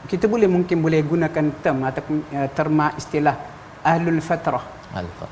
kita 0.09 0.25
boleh 0.25 0.49
mungkin 0.49 0.81
boleh 0.81 1.05
gunakan 1.05 1.45
term 1.61 1.85
ataupun 1.85 2.17
uh, 2.33 2.49
terma 2.57 2.97
istilah 2.97 3.37
ahlul 3.85 4.25
fatrah 4.25 4.65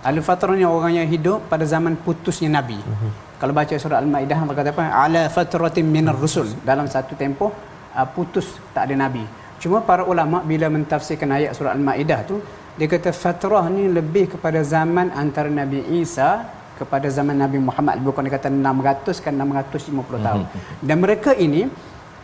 Ahlul 0.09 0.25
fatrah 0.28 0.54
ni 0.61 0.64
orang 0.68 0.92
yang 1.00 1.09
hidup 1.14 1.49
pada 1.52 1.64
zaman 1.75 1.97
putusnya 2.06 2.49
Nabi. 2.59 2.78
Uh-huh. 2.78 3.12
Kalau 3.40 3.52
baca 3.56 3.75
surah 3.76 3.99
Al-Maidah 4.04 4.38
Allah 4.42 4.56
kata 4.61 4.71
apa? 4.76 4.85
Ala 5.04 5.23
fatratin 5.37 5.87
minar 5.97 6.16
rusul. 6.25 6.49
Dalam 6.68 6.87
satu 6.94 7.12
tempoh 7.23 7.50
uh, 7.97 8.06
putus 8.14 8.47
tak 8.75 8.88
ada 8.88 8.94
Nabi. 9.04 9.25
Cuma 9.62 9.80
para 9.80 10.02
ulama 10.12 10.44
bila 10.44 10.68
mentafsirkan 10.76 11.28
ayat 11.38 11.52
surah 11.56 11.73
Al-Maidah 11.76 12.21
tu 12.30 12.37
dia 12.78 12.87
kata 12.90 13.11
fatrah 13.14 13.64
ni 13.76 13.85
lebih 13.99 14.37
kepada 14.37 14.61
zaman 14.75 15.14
antara 15.23 15.49
Nabi 15.61 15.80
Isa 16.02 16.30
kepada 16.75 17.06
zaman 17.06 17.38
Nabi 17.38 17.62
Muhammad 17.62 18.02
bukan 18.02 18.26
dia 18.26 18.35
kata 18.35 18.49
600 18.50 19.25
kan 19.25 19.33
650 19.38 20.26
tahun. 20.26 20.42
Uh-huh. 20.44 20.62
Dan 20.83 20.97
mereka 21.04 21.30
ini 21.47 21.71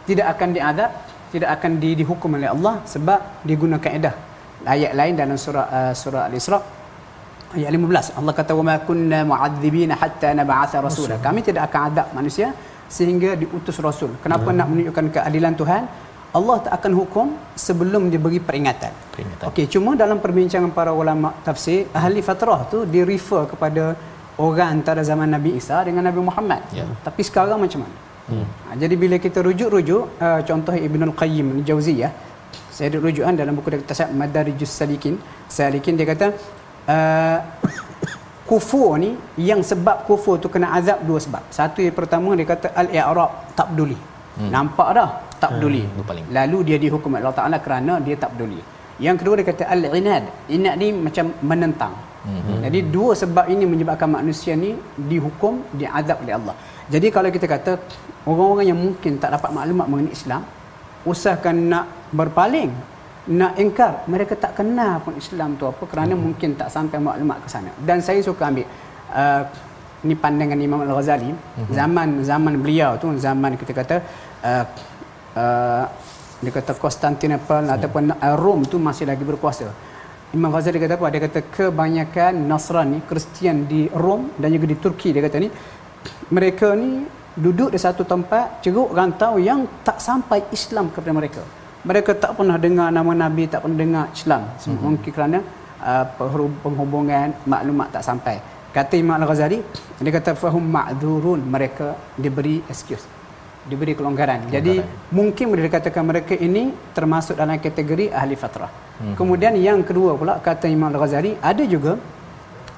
tidak 0.09 0.27
akan 0.35 0.49
diadab, 0.57 0.91
tidak 1.31 1.51
akan 1.57 1.73
di, 1.83 1.91
dihukum 2.01 2.35
oleh 2.35 2.51
Allah 2.51 2.83
sebab 2.83 3.47
digunakan 3.47 3.79
kaedah 3.79 4.15
ayat 4.67 4.93
lain 4.93 5.15
dalam 5.17 5.37
surah 5.41 5.67
uh, 5.69 5.93
surah 5.97 6.29
Al-Isra' 6.29 6.80
ayat 7.57 7.71
15 7.77 8.19
Allah 8.19 8.33
kata 8.41 8.53
wa 8.59 8.65
ma 8.69 8.75
kunna 8.89 9.19
mu'adzibina 9.31 9.95
hatta 10.03 10.31
nab'atha 10.39 10.79
rasula 10.87 11.17
kami 11.27 11.41
tidak 11.49 11.63
akan 11.69 11.81
adab 11.89 12.07
manusia 12.19 12.49
sehingga 12.97 13.31
diutus 13.43 13.79
rasul 13.89 14.13
kenapa 14.25 14.49
hmm. 14.51 14.57
nak 14.59 14.67
menunjukkan 14.71 15.07
keadilan 15.17 15.55
Tuhan 15.61 15.83
Allah 16.39 16.57
tak 16.65 16.73
akan 16.79 16.93
hukum 17.01 17.27
sebelum 17.59 18.03
dia 18.07 18.21
beri 18.25 18.39
peringatan. 18.49 18.93
peringatan. 19.15 19.47
Okey, 19.51 19.67
cuma 19.67 19.99
dalam 20.03 20.23
perbincangan 20.25 20.71
para 20.71 20.95
ulama 20.95 21.35
tafsir, 21.47 21.91
ahli 22.01 22.23
fatrah 22.29 22.61
tu 22.73 22.87
dia 22.93 23.03
refer 23.03 23.51
kepada 23.51 23.99
orang 24.39 24.79
antara 24.79 25.03
zaman 25.03 25.27
Nabi 25.27 25.59
Isa 25.59 25.83
dengan 25.83 26.07
Nabi 26.07 26.23
Muhammad. 26.29 26.63
Ya. 26.71 26.87
Tapi 27.07 27.27
sekarang 27.27 27.59
macam 27.59 27.83
mana? 27.83 27.97
Hmm. 28.31 28.47
Ha, 28.47 28.79
jadi 28.79 28.95
bila 28.95 29.19
kita 29.19 29.43
rujuk-rujuk 29.43 30.23
uh, 30.23 30.41
contoh 30.47 30.71
Ibn 30.71 31.01
Al-Qayyim 31.11 31.47
Al-Jauziyah 31.59 32.13
saya 32.81 32.97
ada 32.97 32.99
rujukan 33.05 33.35
dalam 33.37 33.53
buku 33.59 33.69
dia 33.73 33.81
kata 33.83 34.09
Madarijus 34.21 34.73
Salikin. 34.73 35.15
Salikin 35.57 35.99
dia 35.99 36.07
kata 36.09 36.33
uh, 36.89 37.39
kufur 38.51 38.99
ni 38.99 39.15
yang 39.39 39.61
sebab 39.63 40.09
kufur 40.09 40.41
tu 40.43 40.49
kena 40.51 40.73
azab 40.79 41.05
dua 41.05 41.19
sebab. 41.23 41.43
Satu 41.53 41.85
yang 41.85 41.95
pertama 41.95 42.33
dia 42.39 42.47
kata 42.49 42.73
al-i'rab 42.75 43.53
tak 43.59 43.75
peduli. 43.75 43.99
Hmm. 44.41 44.51
Nampak 44.55 44.89
dah 44.97 45.11
tak 45.43 45.57
peduli. 45.57 45.85
Hmm, 45.85 46.31
Lalu 46.31 46.59
dia 46.73 46.77
dihukum 46.81 47.11
Allah 47.17 47.35
Taala 47.37 47.57
kerana 47.59 47.99
dia 48.01 48.17
tak 48.17 48.35
peduli. 48.35 48.61
Yang 49.01 49.17
kedua 49.25 49.35
dia 49.41 49.47
kata 49.49 49.65
al-inad. 49.65 50.25
Inad 50.53 50.75
ni 50.77 50.89
macam 50.93 51.33
menentang. 51.41 51.95
Hmm. 52.21 52.61
Jadi 52.61 52.81
dua 52.93 53.17
sebab 53.17 53.49
ini 53.49 53.65
menyebabkan 53.65 54.11
manusia 54.13 54.53
ni 54.53 54.77
dihukum, 54.95 55.65
diazab 55.73 56.21
oleh 56.21 56.37
Allah. 56.37 56.55
Jadi 56.93 57.09
kalau 57.09 57.33
kita 57.33 57.47
kata 57.49 57.81
orang-orang 58.29 58.67
yang 58.69 58.79
mungkin 58.79 59.17
tak 59.17 59.33
dapat 59.33 59.51
maklumat 59.57 59.87
mengenai 59.89 60.13
Islam, 60.13 60.43
usahakan 61.09 61.57
nak 61.73 61.85
berpaling 62.13 62.71
nak 63.29 63.53
ingkar 63.61 64.09
mereka 64.09 64.33
tak 64.33 64.57
kenal 64.57 64.97
pun 65.05 65.13
Islam 65.13 65.53
tu 65.61 65.69
apa 65.69 65.85
kerana 65.85 66.17
hmm. 66.17 66.23
mungkin 66.25 66.57
tak 66.57 66.73
sampai 66.73 66.97
maklumat 66.97 67.45
ke 67.45 67.49
sana 67.53 67.71
dan 67.85 68.01
saya 68.01 68.25
suka 68.25 68.49
ambil 68.49 68.65
uh, 69.13 69.43
ni 70.09 70.17
pandangan 70.17 70.57
Imam 70.57 70.81
Al-Ghazali 70.81 71.29
hmm. 71.29 71.69
zaman 71.69 72.25
zaman 72.25 72.55
beliau 72.57 72.97
tu 72.97 73.13
zaman 73.21 73.61
kita 73.61 73.73
kata 73.77 73.97
uh, 74.41 74.65
uh, 75.37 75.85
dia 76.41 76.53
kata 76.57 76.73
Konstantinopel 76.81 77.69
hmm. 77.69 77.75
ataupun 77.77 78.03
uh, 78.17 78.37
Rom 78.41 78.65
tu 78.65 78.81
masih 78.81 79.05
lagi 79.05 79.21
berkuasa 79.21 79.69
Imam 80.33 80.49
Ghazali 80.49 80.81
kata 80.81 80.97
apa 80.97 81.07
dia 81.13 81.21
kata 81.21 81.41
kebanyakan 81.53 82.33
Nasrani 82.49 83.05
Kristian 83.05 83.69
di 83.69 83.85
Rom 83.93 84.33
dan 84.41 84.49
juga 84.49 84.65
di 84.65 84.77
Turki 84.81 85.13
dia 85.13 85.21
kata 85.21 85.37
ni 85.37 85.53
mereka 86.33 86.73
ni 86.73 87.05
duduk 87.37 87.69
di 87.69 87.79
satu 87.79 88.09
tempat 88.09 88.65
ceruk 88.65 88.97
rantau 88.97 89.37
yang 89.37 89.69
tak 89.85 90.01
sampai 90.01 90.49
Islam 90.57 90.89
kepada 90.89 91.13
mereka 91.13 91.60
mereka 91.81 92.13
tak 92.13 92.37
pernah 92.37 92.57
dengar 92.61 92.89
nama 92.93 93.13
Nabi, 93.17 93.49
tak 93.49 93.65
pernah 93.65 93.79
dengar 93.79 94.05
Islam. 94.13 94.43
Mm-hmm. 94.45 94.81
Mungkin 94.85 95.11
kerana 95.17 95.39
uh, 95.81 96.05
penghubungan 96.65 97.33
maklumat 97.49 97.89
tak 97.95 98.05
sampai. 98.05 98.37
Kata 98.71 98.95
Imam 98.95 99.19
Al-Ghazali, 99.19 99.59
dia 99.99 100.13
kata 100.15 100.39
fahum 100.39 100.63
ma'dzurun, 100.63 101.41
mereka 101.43 101.99
diberi 102.15 102.63
excuse. 102.71 103.03
Diberi 103.67 103.99
kelonggaran. 103.99 104.47
kelonggaran. 104.47 104.55
Jadi 104.55 104.75
mungkin 105.11 105.45
boleh 105.51 105.65
dikatakan 105.67 106.03
mereka 106.07 106.35
ini 106.39 106.71
termasuk 106.97 107.35
dalam 107.35 107.59
kategori 107.59 108.13
ahli 108.15 108.37
fatrah. 108.39 108.71
Mm-hmm. 108.71 109.15
Kemudian 109.19 109.53
yang 109.59 109.81
kedua 109.83 110.15
pula 110.21 110.39
kata 110.39 110.69
Imam 110.69 110.93
Al-Ghazali, 110.93 111.41
ada 111.41 111.65
juga 111.65 111.97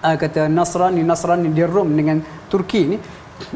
uh, 0.06 0.16
kata 0.16 0.46
Nasrani 0.46 1.02
Nasrani 1.02 1.50
di 1.50 1.62
Rom 1.66 1.90
dengan 1.92 2.22
Turki 2.46 2.82
ni 2.86 2.96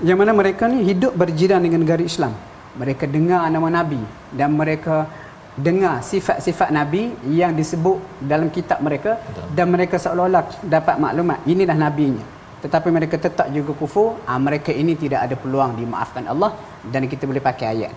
yang 0.02 0.18
mana 0.18 0.34
mereka 0.34 0.66
ni 0.66 0.82
hidup 0.82 1.14
berjiran 1.14 1.62
dengan 1.62 1.86
negara 1.86 2.02
Islam. 2.02 2.34
Mereka 2.76 3.08
dengar 3.08 3.48
nama 3.48 3.68
Nabi 3.72 4.02
dan 4.36 4.52
mereka 4.52 5.08
dengar 5.56 6.04
sifat-sifat 6.04 6.68
Nabi 6.68 7.16
yang 7.40 7.56
disebut 7.56 7.96
dalam 8.20 8.48
kitab 8.52 8.78
mereka 8.84 9.16
Betul. 9.16 9.44
dan 9.56 9.66
mereka 9.72 9.96
seolah-olah 9.96 10.44
dapat 10.60 10.96
maklumat 11.00 11.38
inilah 11.48 11.76
Nabinya. 11.76 12.24
Tetapi 12.60 12.88
mereka 12.92 13.16
tetap 13.16 13.48
juga 13.56 13.72
kufur. 13.72 14.20
Ha, 14.28 14.36
mereka 14.36 14.70
ini 14.72 14.92
tidak 14.96 15.24
ada 15.24 15.34
peluang 15.42 15.80
dimaafkan 15.80 16.28
Allah 16.28 16.52
dan 16.92 17.08
kita 17.08 17.24
boleh 17.24 17.40
pakai 17.40 17.66
ayat. 17.72 17.92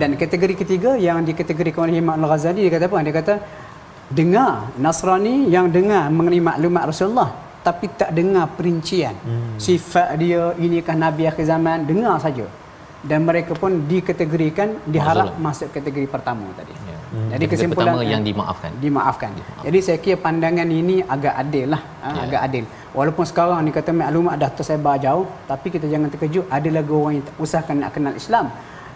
Dan 0.00 0.16
kategori 0.18 0.54
ketiga 0.62 0.90
yang 0.98 1.22
dikategorikan 1.22 1.86
oleh 1.86 2.02
Imam 2.02 2.16
Al-Ghazali 2.16 2.66
dia 2.66 2.72
kata 2.74 2.86
apa? 2.90 2.98
dia 3.06 3.14
kata 3.14 3.34
dengar 4.10 4.74
Nasrani 4.82 5.46
yang 5.54 5.70
dengar 5.70 6.10
mengenai 6.10 6.42
maklumat 6.42 6.90
Rasulullah 6.90 7.30
tapi 7.60 7.86
tak 8.00 8.10
dengar 8.16 8.48
perincian. 8.56 9.14
Hmm. 9.20 9.54
sifat 9.60 10.16
dia 10.16 10.56
inikah 10.56 10.96
Nabi 10.96 11.28
akhir 11.30 11.44
zaman? 11.44 11.84
Dengar 11.84 12.16
saja 12.24 12.48
dan 13.00 13.24
mereka 13.24 13.56
pun 13.56 13.88
dikategorikan 13.88 14.76
diharap 14.84 15.32
Maksudnya. 15.32 15.44
masuk 15.44 15.68
kategori 15.72 16.08
pertama 16.14 16.46
tadi. 16.52 16.74
Ya. 16.76 16.98
Hmm. 17.10 17.28
Jadi 17.32 17.44
kesimpulan 17.48 17.96
pertama 17.96 18.12
yang 18.12 18.22
dimaafkan. 18.28 18.70
Dimaafkan. 18.76 19.30
dimaafkan. 19.32 19.64
Jadi 19.66 19.78
saya 19.80 19.98
kira 20.04 20.16
pandangan 20.20 20.68
ini 20.68 20.96
agak 21.14 21.34
adil 21.42 21.66
lah, 21.74 21.82
ha, 22.04 22.08
ya. 22.12 22.20
agak 22.28 22.40
adil. 22.46 22.64
Walaupun 22.92 23.24
sekarang 23.24 23.58
ni 23.64 23.72
kata 23.72 23.90
maklumat 23.96 24.34
dah 24.36 24.50
tersebar 24.52 24.94
jauh, 25.00 25.24
tapi 25.48 25.66
kita 25.74 25.86
jangan 25.88 26.12
terkejut 26.12 26.44
ada 26.52 26.68
lagi 26.68 26.92
orang 26.92 27.14
yang 27.18 27.26
usahakan 27.40 27.76
nak 27.82 27.90
kenal 27.96 28.14
Islam. 28.14 28.46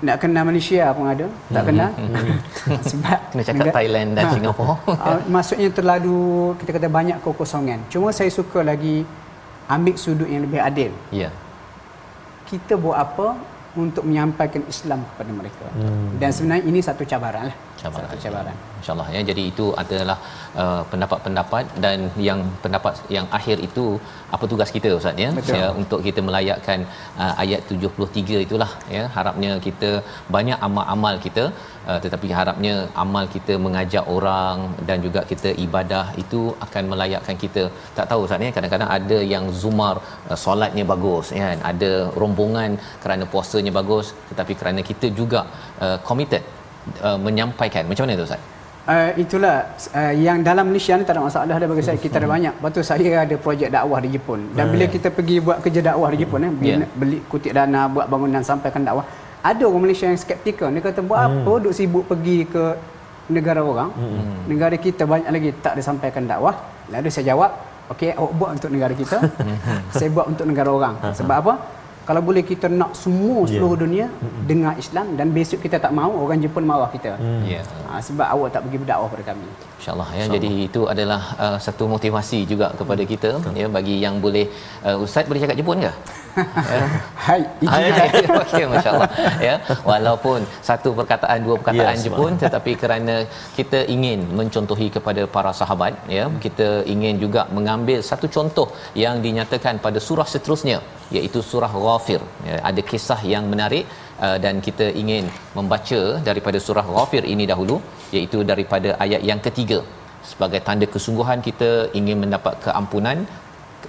Nak 0.04 0.16
kenal 0.20 0.42
Malaysia 0.44 0.84
pun 0.92 1.06
ada, 1.08 1.26
tak 1.48 1.62
hmm. 1.62 1.68
kenal. 1.72 1.90
Hmm. 1.96 2.36
Sebab 2.92 3.18
kena 3.32 3.42
cakap 3.48 3.64
negara, 3.64 3.76
Thailand 3.80 4.08
dan 4.12 4.24
ha, 4.28 4.32
Singapura. 4.36 4.74
uh, 4.84 5.20
maksudnya 5.32 5.68
terlalu 5.72 6.20
kita 6.60 6.70
kata 6.76 6.88
banyak 6.92 7.18
kekosongan. 7.24 7.80
Cuma 7.88 8.12
saya 8.12 8.28
suka 8.28 8.60
lagi 8.60 9.08
ambil 9.64 9.96
sudut 9.96 10.28
yang 10.28 10.44
lebih 10.44 10.60
adil. 10.60 10.92
Ya. 11.08 11.32
Kita 12.44 12.76
buat 12.76 13.00
apa 13.00 13.53
untuk 13.74 14.06
menyampaikan 14.06 14.62
Islam 14.70 15.02
kepada 15.14 15.30
mereka. 15.34 15.66
Hmm. 15.74 16.16
Dan 16.18 16.30
sebenarnya 16.30 16.64
ini 16.66 16.78
satu 16.78 17.02
cabaran 17.02 17.50
lah. 17.50 17.56
Cabaran. 17.80 18.08
Satu 18.10 18.22
cabaran. 18.24 18.56
InsyaAllah 18.80 19.08
ya. 19.14 19.20
Jadi 19.28 19.42
itu 19.50 19.66
adalah 19.82 20.16
uh, 20.62 20.82
pendapat-pendapat 20.92 21.64
dan 21.84 21.98
yang 22.28 22.40
pendapat 22.64 22.94
yang 23.16 23.26
akhir 23.38 23.56
itu 23.68 23.84
apa 24.34 24.44
tugas 24.52 24.70
kita 24.76 24.88
Ustaz 24.98 25.22
ya? 25.24 25.30
ya 25.58 25.66
untuk 25.82 26.00
kita 26.06 26.20
melayakkan 26.28 26.80
uh, 27.22 27.34
ayat 27.42 27.60
73 27.74 28.44
itulah 28.46 28.70
ya. 28.96 29.04
Harapnya 29.16 29.52
kita 29.66 29.90
banyak 30.36 30.58
amal-amal 30.68 31.14
kita 31.26 31.44
uh, 31.88 31.98
tetapi 32.04 32.30
harapnya 32.38 32.74
amal 33.04 33.24
kita 33.36 33.56
mengajak 33.66 34.04
orang 34.16 34.58
dan 34.88 35.00
juga 35.06 35.22
kita 35.32 35.52
ibadah 35.66 36.04
itu 36.24 36.42
akan 36.66 36.84
melayakkan 36.94 37.38
kita. 37.44 37.64
Tak 37.98 38.08
tahu 38.10 38.26
Ustaz 38.26 38.46
ya. 38.48 38.52
Kadang-kadang 38.58 38.90
ada 38.98 39.20
yang 39.34 39.46
zumar 39.62 39.96
uh, 40.30 40.38
solatnya 40.44 40.86
bagus 40.94 41.28
ya. 41.40 41.48
Ada 41.72 41.92
rombongan 42.22 42.72
kerana 43.04 43.24
puasanya 43.32 43.74
bagus 43.80 44.06
tetapi 44.32 44.52
kerana 44.60 44.80
kita 44.90 45.08
juga 45.20 45.42
uh, 45.86 45.98
committed 46.10 46.44
uh, 47.02 47.18
menyampaikan? 47.20 47.86
Macam 47.88 48.04
mana 48.04 48.20
tu 48.20 48.26
Ustaz? 48.28 48.42
uh, 48.88 49.10
itulah 49.16 49.72
uh, 49.96 50.12
yang 50.14 50.44
dalam 50.44 50.68
Malaysia 50.70 50.96
ni 50.96 51.04
tak 51.08 51.16
ada 51.16 51.22
masalah 51.24 51.46
dah 51.48 51.68
bagi 51.68 51.84
saya. 51.84 51.98
Kita 51.98 52.20
ada 52.20 52.28
banyak. 52.28 52.54
Lepas 52.60 52.70
tu 52.72 52.80
saya 52.84 53.24
ada 53.24 53.34
projek 53.40 53.68
dakwah 53.72 53.98
di 54.00 54.08
Jepun. 54.14 54.40
Dan 54.52 54.70
bila 54.72 54.84
kita 54.88 55.08
pergi 55.08 55.36
buat 55.40 55.58
kerja 55.64 55.80
dakwah 55.92 56.08
di 56.12 56.18
Jepun 56.22 56.40
eh, 56.44 56.52
yeah. 56.60 56.88
beli 56.92 57.18
kutip 57.26 57.52
dana 57.56 57.88
buat 57.88 58.06
bangunan 58.08 58.44
sampaikan 58.44 58.84
dakwah 58.84 59.04
ada 59.44 59.62
orang 59.68 59.82
Malaysia 59.84 60.08
yang 60.08 60.16
skeptikal. 60.16 60.72
Dia 60.72 60.80
kata 60.80 61.00
buat 61.04 61.20
apa 61.20 61.50
hmm. 61.52 61.62
duk 61.68 61.74
sibuk 61.76 62.04
pergi 62.08 62.48
ke 62.48 62.64
negara 63.28 63.60
orang? 63.64 63.88
Hmm. 63.96 64.44
negara 64.48 64.76
kita 64.76 65.08
banyak 65.08 65.30
lagi 65.32 65.50
tak 65.60 65.76
ada 65.76 65.82
sampaikan 65.84 66.24
dakwah. 66.24 66.56
Lalu 66.92 67.08
saya 67.12 67.32
jawab 67.32 67.50
okey 67.92 68.16
awak 68.16 68.32
buat 68.40 68.50
untuk 68.56 68.70
negara 68.72 68.94
kita. 68.96 69.18
Saya 69.96 70.08
buat 70.08 70.26
untuk 70.32 70.48
negara 70.48 70.72
orang. 70.72 70.94
Sebab 71.12 71.36
apa 71.36 71.52
kalau 72.08 72.20
boleh 72.28 72.42
kita 72.50 72.66
nak 72.80 72.92
semua 73.02 73.36
ya. 73.44 73.56
seluruh 73.56 73.76
yeah. 73.76 73.84
dunia 73.84 74.06
mm-hmm. 74.08 74.42
dengar 74.50 74.72
Islam 74.82 75.06
dan 75.18 75.26
besok 75.36 75.58
kita 75.64 75.76
tak 75.84 75.92
mahu 75.98 76.12
orang 76.24 76.40
Jepun 76.44 76.64
marah 76.70 76.90
kita. 76.96 77.12
Mm. 77.16 77.42
Yeah. 77.52 77.64
Ha, 77.88 78.00
sebab 78.06 78.26
awak 78.34 78.48
tak 78.54 78.62
pergi 78.64 78.78
berdakwah 78.82 79.08
kepada 79.10 79.24
kami. 79.32 79.48
Insya-Allah 79.80 80.08
ya. 80.18 80.24
Jadi 80.36 80.50
itu 80.68 80.82
adalah 80.92 81.20
uh, 81.44 81.58
satu 81.66 81.84
motivasi 81.94 82.38
juga 82.52 82.68
kepada 82.80 83.02
mm. 83.04 83.10
kita 83.12 83.30
mm. 83.40 83.56
ya 83.60 83.66
bagi 83.76 83.96
yang 84.04 84.16
boleh 84.24 84.44
uh, 84.88 85.04
ustaz 85.04 85.24
boleh 85.30 85.40
cakap 85.44 85.56
Jepun 85.60 85.80
ke? 85.80 85.86
ya. 85.88 85.94
Hai, 87.24 87.40
hai, 87.72 87.84
hai. 87.96 88.08
okey 88.42 88.64
masya-Allah 88.72 89.10
ya. 89.48 89.54
Walaupun 89.90 90.38
satu 90.68 90.88
perkataan 90.98 91.38
dua 91.46 91.56
perkataan 91.60 91.94
yes, 91.96 92.04
Jepun 92.06 92.32
tetapi 92.44 92.72
kerana 92.82 93.16
kita 93.58 93.80
ingin 93.94 94.20
mencontohi 94.38 94.88
kepada 94.96 95.22
para 95.36 95.52
sahabat 95.60 95.94
ya, 96.16 96.24
kita 96.44 96.68
ingin 96.94 97.22
juga 97.24 97.44
mengambil 97.56 98.02
satu 98.10 98.26
contoh 98.36 98.68
yang 99.04 99.22
dinyatakan 99.26 99.78
pada 99.86 99.98
surah 100.08 100.28
seterusnya 100.34 100.78
iaitu 101.16 101.40
surah 101.50 101.72
Ghafir. 101.84 102.20
Ya, 102.48 102.56
ada 102.70 102.82
kisah 102.90 103.20
yang 103.32 103.44
menarik 103.52 103.84
uh, 104.26 104.38
dan 104.44 104.60
kita 104.66 104.88
ingin 105.02 105.26
membaca 105.58 106.00
daripada 106.28 106.60
surah 106.66 106.86
Ghafir 106.96 107.22
ini 107.34 107.46
dahulu 107.52 107.78
iaitu 108.16 108.40
daripada 108.50 108.90
ayat 109.06 109.22
yang 109.30 109.40
ketiga 109.46 109.80
sebagai 110.32 110.60
tanda 110.66 110.86
kesungguhan 110.94 111.40
kita 111.48 111.70
ingin 112.00 112.18
mendapat 112.24 112.54
keampunan 112.66 113.18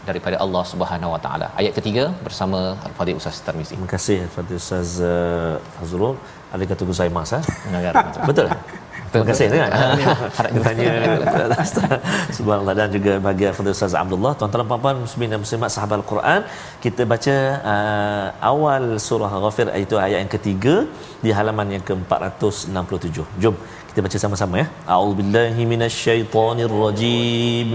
daripada 0.09 0.37
Allah 0.43 0.63
Subhanahu 0.71 1.11
Wa 1.15 1.19
Taala. 1.25 1.47
Ayat 1.59 1.73
ketiga 1.77 2.03
bersama 2.25 2.59
Al-Fadhil 2.87 3.19
Ustaz 3.21 3.37
Tarmizi. 3.45 3.73
Terima 3.75 3.91
kasih 3.95 4.17
Al-Fadhil 4.27 4.59
Ustaz 4.63 4.89
uh, 5.11 5.55
Fazrul 5.77 6.17
Ada 6.54 6.62
kata 6.70 6.82
gozaimasu. 6.90 7.38
Betul. 8.28 8.48
Terima 9.10 9.26
kasih 9.30 9.46
kan. 9.50 9.70
Harap 10.38 10.52
tanya 10.66 10.90
subhanallah 12.36 12.74
dan 12.78 12.88
juga 12.96 13.12
bagi 13.26 13.44
Fadil 13.56 13.74
Ustaz 13.74 13.94
Abdullah 14.02 14.32
tuan-tuan 14.38 14.62
dan 14.62 14.68
puan-puan 14.70 14.96
muslimin 15.02 15.28
dan 15.34 15.40
muslimat 15.44 15.70
sahabat 15.74 15.96
Al-Quran 16.00 16.40
kita 16.84 17.02
baca 17.12 17.36
uh, 17.72 18.26
awal 18.52 18.84
surah 19.06 19.32
Ghafir 19.44 19.66
iaitu 19.74 19.94
ayat 20.04 20.18
yang 20.22 20.32
ketiga 20.36 20.74
di 21.24 21.30
halaman 21.38 21.66
yang 21.74 21.82
ke-467. 21.88 23.18
Jom 23.42 23.54
kita 23.90 23.98
baca 24.06 24.16
sama-sama 24.24 24.54
ya. 24.62 24.66
A'udzubillahi 24.86 25.62
minasyaitonirrajim. 25.72 27.70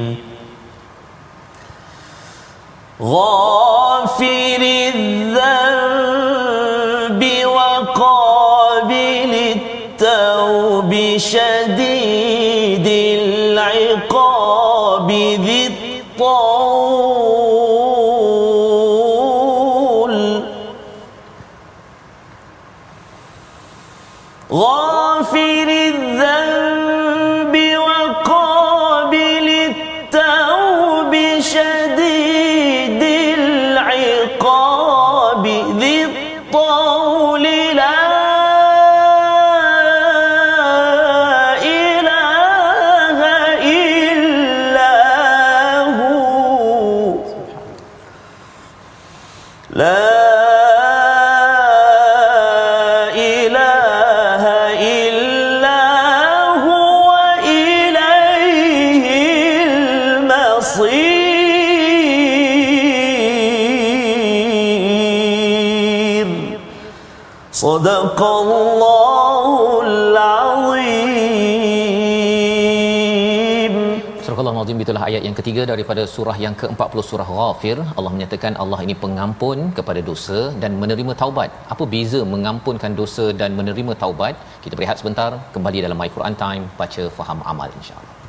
غافر 2.96 4.62
الذنب 4.96 6.16
وقابل 7.44 7.96
التوب 7.96 8.29
شديد 11.19 12.87
العقاب 13.59 15.11
ذي 15.11 15.67
الطول. 15.67 16.91
Itulah 74.91 75.09
ayat 75.09 75.23
yang 75.27 75.37
ketiga 75.39 75.63
daripada 75.71 76.03
surah 76.13 76.35
yang 76.45 76.55
ke-40 76.61 76.99
surah 77.11 77.29
Ghafir. 77.37 77.77
Allah 77.99 78.13
menyatakan 78.17 78.53
Allah 78.63 78.81
ini 78.87 78.95
pengampun 79.05 79.59
kepada 79.79 80.01
dosa 80.11 80.41
dan 80.63 80.73
menerima 80.83 81.15
taubat. 81.23 81.51
Apa 81.75 81.87
beza 81.95 82.21
mengampunkan 82.35 82.99
dosa 83.03 83.27
dan 83.43 83.55
menerima 83.61 83.95
taubat? 84.03 84.35
Kita 84.65 84.75
berehat 84.81 84.99
sebentar, 85.03 85.31
kembali 85.57 85.87
dalam 85.87 86.01
My 86.03 86.11
Quran 86.17 86.37
Time, 86.45 86.65
baca 86.81 87.05
faham 87.19 87.39
amal 87.53 87.71
insya-Allah. 87.81 88.20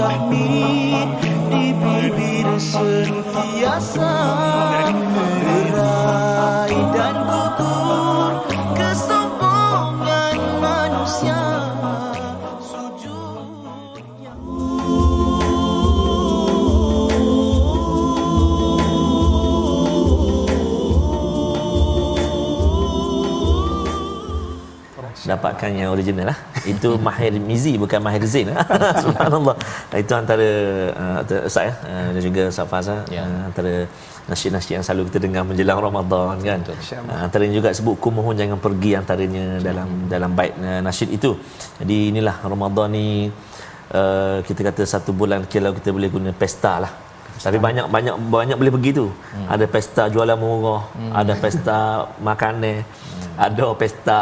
تحمي 0.00 0.39
dapatkan 25.60 25.76
yang 25.76 25.92
original 25.92 26.26
lah. 26.32 26.38
Itu 26.64 26.96
Mahir 26.96 27.36
Mizi 27.36 27.76
bukan 27.76 28.00
Mahir 28.00 28.24
Zain. 28.24 28.48
Subhanallah. 29.04 29.56
Itu 29.92 30.12
antara 30.16 30.48
uh, 31.20 31.48
Ustaz 31.48 31.68
ya 31.68 31.72
uh, 31.84 32.08
dan 32.16 32.20
juga 32.24 32.42
Ustaz 32.48 32.66
Faza 32.72 32.96
ya. 33.12 33.24
uh, 33.28 33.48
antara 33.48 33.72
nasyid-nasyid 34.30 34.72
yang 34.80 34.84
selalu 34.86 35.02
kita 35.12 35.18
dengar 35.20 35.42
menjelang 35.44 35.78
Ramadan 35.84 36.36
kan. 36.40 36.60
Uh, 36.64 37.20
antaranya 37.28 37.54
juga 37.60 37.68
sebut 37.76 37.96
kumohon 38.00 38.34
jangan 38.40 38.56
pergi 38.56 38.90
antaranya 38.96 39.44
dalam 39.60 39.88
dalam 40.08 40.30
bait 40.32 40.56
uh, 40.56 40.80
nasyid 40.80 41.12
itu. 41.12 41.36
Jadi 41.80 41.96
inilah 42.16 42.36
Ramadan 42.40 42.88
ni 42.96 43.28
uh, 43.92 44.40
kita 44.48 44.60
kata 44.72 44.82
satu 44.88 45.12
bulan 45.12 45.44
kalau 45.44 45.76
kita 45.76 45.92
boleh 45.92 46.08
guna 46.08 46.32
pesta 46.32 46.80
lah 46.80 46.92
tapi 47.44 47.58
banyak 47.66 47.86
banyak 47.94 48.14
banyak 48.36 48.56
boleh 48.60 48.72
pergi 48.76 48.90
tu. 49.00 49.06
Hmm. 49.08 49.46
Ada 49.54 49.64
pesta 49.74 50.02
jualan 50.14 50.38
murah, 50.42 50.82
hmm. 50.98 51.12
ada 51.20 51.32
pesta 51.42 51.78
makanan, 52.28 52.76
hmm. 52.84 53.46
ada 53.46 53.66
pesta 53.80 54.18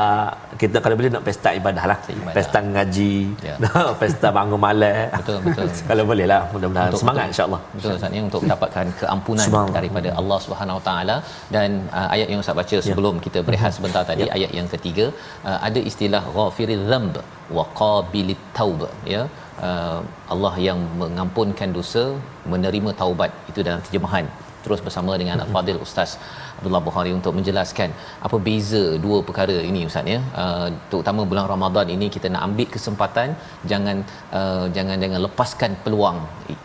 kita 0.61 0.77
kalau 0.85 0.95
boleh 0.99 1.11
nak 1.15 1.25
pesta 1.29 1.49
ibadah 1.59 1.85
lah. 1.91 1.99
Ibadah. 2.15 2.35
Pesta 2.37 2.59
ngaji, 2.75 3.15
ya. 3.49 3.55
pesta 4.03 4.29
bangun 4.39 4.61
malam. 4.67 5.11
Betul 5.21 5.39
betul. 5.47 5.67
kalau 5.91 6.05
boleh 6.11 6.27
lah 6.33 6.41
mudah-mudahan 6.53 6.91
untuk, 6.91 7.03
semangat 7.03 7.27
insya-Allah. 7.33 7.61
Betul 7.75 7.93
Ustaz 7.99 8.11
ni 8.15 8.21
untuk 8.29 8.41
mendapatkan 8.47 8.87
keampunan 9.01 9.49
daripada 9.79 10.09
Allah 10.21 10.39
Subhanahu 10.47 10.79
Wa 10.81 10.85
Taala 10.89 11.17
dan 11.57 11.69
uh, 11.99 12.09
ayat 12.15 12.29
yang 12.35 12.43
Ustaz 12.45 12.57
baca 12.61 12.77
ya. 12.79 12.85
sebelum 12.91 13.15
ya. 13.19 13.23
kita 13.27 13.39
berehat 13.49 13.73
sebentar 13.79 14.05
tadi 14.13 14.27
ya. 14.29 14.33
ayat 14.39 14.53
yang 14.61 14.71
ketiga 14.75 15.07
uh, 15.49 15.59
ada 15.69 15.83
istilah 15.91 16.23
ghafiriz 16.39 16.85
dzamb 16.91 17.19
wa 17.57 17.67
qabilit 17.83 18.43
taub 18.59 18.81
ya 19.15 19.23
uh, 19.71 20.01
Allah 20.35 20.55
yang 20.69 20.81
mengampunkan 21.03 21.71
dosa 21.79 22.05
menerima 22.53 22.93
taubat 23.01 23.31
itu 23.51 23.61
dalam 23.69 23.83
terjemahan 23.87 24.27
terus 24.65 24.81
bersama 24.87 25.13
dengan 25.21 25.37
Al-Fadil 25.45 25.79
Ustaz 25.87 26.11
Abdullah 26.59 26.83
Bukhari 26.87 27.11
untuk 27.19 27.33
menjelaskan 27.39 27.91
apa 28.27 28.37
beza 28.47 28.83
dua 29.05 29.19
perkara 29.29 29.57
ini 29.71 29.81
Ustaz 29.91 30.13
ya. 30.15 30.19
Uh, 30.43 30.69
terutama 30.91 31.23
bulan 31.31 31.47
Ramadan 31.55 31.89
ini 31.97 32.07
kita 32.17 32.27
nak 32.35 32.43
ambil 32.49 32.69
kesempatan 32.77 33.29
jangan 33.73 33.97
uh, 34.39 34.67
jangan 34.77 34.97
jangan 35.05 35.21
lepaskan 35.27 35.73
peluang 35.85 36.19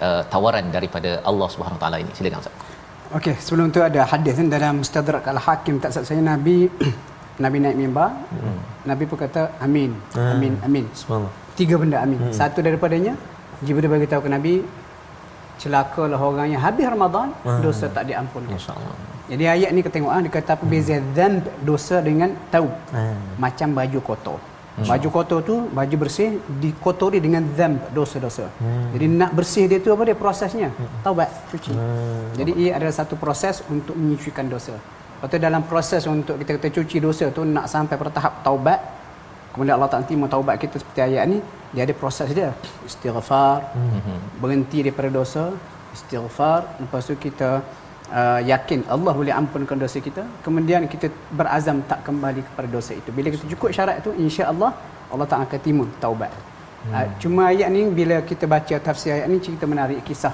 uh, 0.08 0.22
tawaran 0.34 0.68
daripada 0.78 1.12
Allah 1.32 1.50
Subhanahu 1.56 1.82
taala 1.84 2.00
ini. 2.04 2.12
Silakan 2.18 2.42
Ustaz. 2.44 2.56
Okey, 3.18 3.36
sebelum 3.46 3.68
tu 3.76 3.82
ada 3.90 4.02
hadis 4.12 4.42
dalam 4.56 4.82
Mustadrak 4.82 5.26
Al-Hakim 5.34 5.76
tak 5.84 5.94
saya 5.94 6.22
Nabi 6.34 6.58
Nabi 7.44 7.58
naik 7.66 7.78
mimbar. 7.78 8.10
Hmm. 8.34 8.60
Nabi 8.90 9.04
pun 9.10 9.18
kata 9.24 9.44
amin. 9.66 9.92
Hmm. 10.18 10.32
Amin, 10.34 10.54
amin. 10.66 10.86
Subhanallah. 11.02 11.43
Tiga 11.54 11.76
benda 11.78 11.98
amin. 12.02 12.20
Hmm. 12.20 12.34
Satu 12.34 12.60
daripadanya 12.66 13.14
Jibril 13.62 13.90
bagi 13.90 14.10
tahu 14.10 14.26
ke 14.26 14.30
Nabi 14.30 14.54
celakalah 15.62 16.20
orang 16.20 16.48
yang 16.54 16.62
habis 16.62 16.86
Ramadan 16.90 17.32
hmm. 17.46 17.62
dosa 17.62 17.86
tak 17.88 18.10
diampunkan. 18.10 18.58
Masya-Allah. 18.58 18.96
Jadi 19.32 19.44
ayat 19.48 19.70
ni 19.72 19.80
kita 19.80 19.94
tengok 19.96 20.12
ah 20.12 20.20
dia 20.20 20.32
kata 20.34 20.52
apa 20.60 20.66
beza 20.68 20.96
hmm. 21.00 21.64
dosa 21.64 21.96
dengan 22.04 22.30
taub. 22.52 22.74
Hmm. 22.92 23.16
Macam 23.40 23.68
baju 23.72 24.00
kotor. 24.04 24.40
Hmm. 24.74 24.90
Baju 24.90 25.08
kotor 25.14 25.40
tu 25.46 25.56
baju 25.70 25.96
bersih 26.02 26.42
dikotori 26.58 27.22
dengan 27.22 27.46
dzanb 27.46 27.94
dosa-dosa. 27.94 28.50
Hmm. 28.58 28.90
Jadi 28.98 29.06
nak 29.06 29.32
bersih 29.38 29.70
dia 29.70 29.78
tu 29.78 29.94
apa 29.94 30.04
dia 30.10 30.18
prosesnya? 30.18 30.74
Hmm. 30.74 30.90
Taubat, 31.06 31.30
cuci. 31.54 31.72
Hmm. 31.72 32.34
Jadi 32.34 32.52
ia 32.58 32.72
adalah 32.82 32.96
satu 32.98 33.16
proses 33.16 33.62
untuk 33.70 33.94
menyucikan 33.94 34.50
dosa. 34.50 34.76
Lepas 35.24 35.40
dalam 35.40 35.64
proses 35.64 36.04
untuk 36.04 36.36
kita 36.42 36.60
kita 36.60 36.70
cuci 36.82 36.98
dosa 37.00 37.32
tu 37.32 37.48
nak 37.48 37.72
sampai 37.72 37.96
pada 37.96 38.12
tahap 38.12 38.34
taubat 38.44 38.80
kemudian 39.54 39.76
Allah 39.78 39.90
Ta'ala 39.92 40.06
terima 40.10 40.26
taubat 40.34 40.56
kita 40.64 40.76
seperti 40.82 41.02
ayat 41.08 41.24
ni 41.34 41.38
dia 41.74 41.84
ada 41.86 41.94
proses 42.02 42.30
dia 42.38 42.50
istighfar 42.90 43.56
mm-hmm. 43.78 44.18
berhenti 44.42 44.78
daripada 44.86 45.10
dosa 45.20 45.44
istighfar 45.96 46.60
lepas 46.82 47.02
tu 47.10 47.16
kita 47.26 47.50
uh, 48.20 48.40
yakin 48.52 48.80
Allah 48.96 49.14
boleh 49.20 49.34
ampunkan 49.42 49.78
dosa 49.84 50.02
kita 50.08 50.24
kemudian 50.46 50.90
kita 50.94 51.10
berazam 51.40 51.80
tak 51.92 52.02
kembali 52.08 52.42
kepada 52.48 52.68
dosa 52.78 52.94
itu 53.02 53.10
bila 53.18 53.28
kita 53.36 53.46
cukup 53.54 53.70
syarat 53.78 54.02
itu 54.02 54.12
insya-Allah 54.26 54.72
Allah 55.14 55.28
Ta'ala 55.30 55.46
akan 55.48 55.62
terima 55.66 55.86
taubat 56.06 56.34
mm. 56.34 56.94
uh, 56.94 57.08
cuma 57.22 57.44
ayat 57.54 57.70
ni 57.76 57.84
bila 58.00 58.18
kita 58.32 58.50
baca 58.56 58.76
tafsir 58.88 59.14
ayat 59.18 59.28
ni 59.34 59.38
cerita 59.38 59.70
menarik 59.74 60.02
kisah 60.10 60.34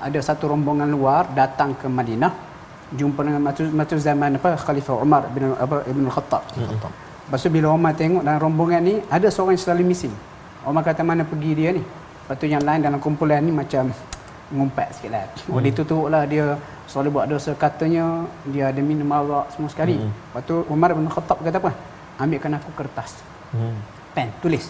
ada 0.00 0.18
satu 0.28 0.44
rombongan 0.52 0.88
luar 0.96 1.22
datang 1.40 1.76
ke 1.80 1.86
Madinah 1.98 2.32
jumpa 2.98 3.20
dengan 3.26 3.42
matu, 3.46 3.62
matu 3.70 3.94
zaman 4.08 4.34
apa 4.38 4.50
Khalifah 4.64 4.96
Umar 4.98 5.22
bin 5.34 5.54
apa 5.54 5.76
Ibn 5.86 6.04
Khattab. 6.10 6.42
Mm-hmm. 6.58 7.09
Lepas 7.30 7.46
tu 7.46 7.50
bila 7.54 7.70
Omar 7.70 7.94
tengok 7.94 8.26
dalam 8.26 8.42
rombongan 8.42 8.82
ni 8.82 8.98
ada 9.06 9.30
seorang 9.30 9.54
yang 9.54 9.62
selalu 9.62 9.94
missing. 9.94 10.10
Omar 10.66 10.82
kata 10.82 11.06
mana 11.06 11.22
pergi 11.22 11.54
dia 11.54 11.70
ni. 11.70 11.78
Lepas 11.78 12.34
tu 12.42 12.50
yang 12.50 12.58
lain 12.58 12.82
dalam 12.82 12.98
kumpulan 12.98 13.38
ni 13.38 13.54
macam 13.54 13.94
ngumpat 14.50 14.98
sikit 14.98 15.14
lah. 15.14 15.30
Oh 15.46 15.62
hmm. 15.62 15.70
ditutup 15.70 16.10
lah 16.10 16.26
dia 16.26 16.58
selalu 16.90 17.08
buat 17.14 17.30
dosa 17.30 17.54
katanya 17.54 18.26
dia 18.50 18.74
ada 18.74 18.82
minum 18.82 19.06
arak 19.14 19.46
semua 19.54 19.70
sekali. 19.70 19.94
Hmm. 19.94 20.10
Lepas 20.10 20.42
tu 20.42 20.66
Umar 20.66 20.90
bin 20.90 21.06
Khattab 21.06 21.38
kata 21.38 21.62
apa? 21.62 21.70
Ambilkan 22.18 22.50
aku 22.58 22.74
kertas. 22.74 23.22
Hmm. 23.54 23.78
Pen 24.10 24.34
tulis. 24.42 24.66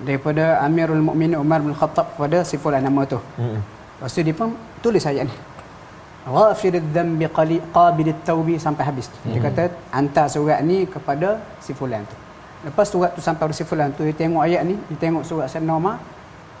Daripada 0.00 0.64
Amirul 0.64 1.04
Mukminin 1.04 1.36
Umar 1.36 1.60
bin 1.60 1.76
Khattab 1.76 2.16
kepada 2.16 2.48
si 2.48 2.56
fulan 2.56 2.80
nama 2.80 3.04
tu. 3.04 3.20
Hmm. 3.36 3.60
Lepas 4.00 4.16
tu 4.16 4.24
dia 4.24 4.32
pun 4.32 4.56
tulis 4.80 5.04
ayat 5.04 5.28
ni. 5.28 5.36
Ghafir 6.20 6.76
dzambi 6.84 7.24
qabil 7.32 8.12
taubi 8.28 8.54
sampai 8.60 8.84
habis. 8.84 9.08
Hmm. 9.24 9.32
Dia 9.32 9.40
kata 9.40 9.62
hantar 9.96 10.26
surat 10.28 10.60
ni 10.60 10.84
kepada 10.84 11.40
si 11.64 11.72
fulan 11.72 12.04
tu. 12.04 12.16
Lepas 12.68 12.92
surat 12.92 13.16
tu 13.16 13.24
sampai 13.24 13.48
pada 13.48 13.56
si 13.56 13.64
fulan 13.64 13.88
tu 13.96 14.04
dia 14.04 14.12
tengok 14.12 14.44
ayat 14.44 14.68
ni, 14.68 14.76
dia 14.92 14.98
tengok 15.08 15.24
surat 15.24 15.48
Sayyidina 15.48 15.80
Umar. 15.80 15.96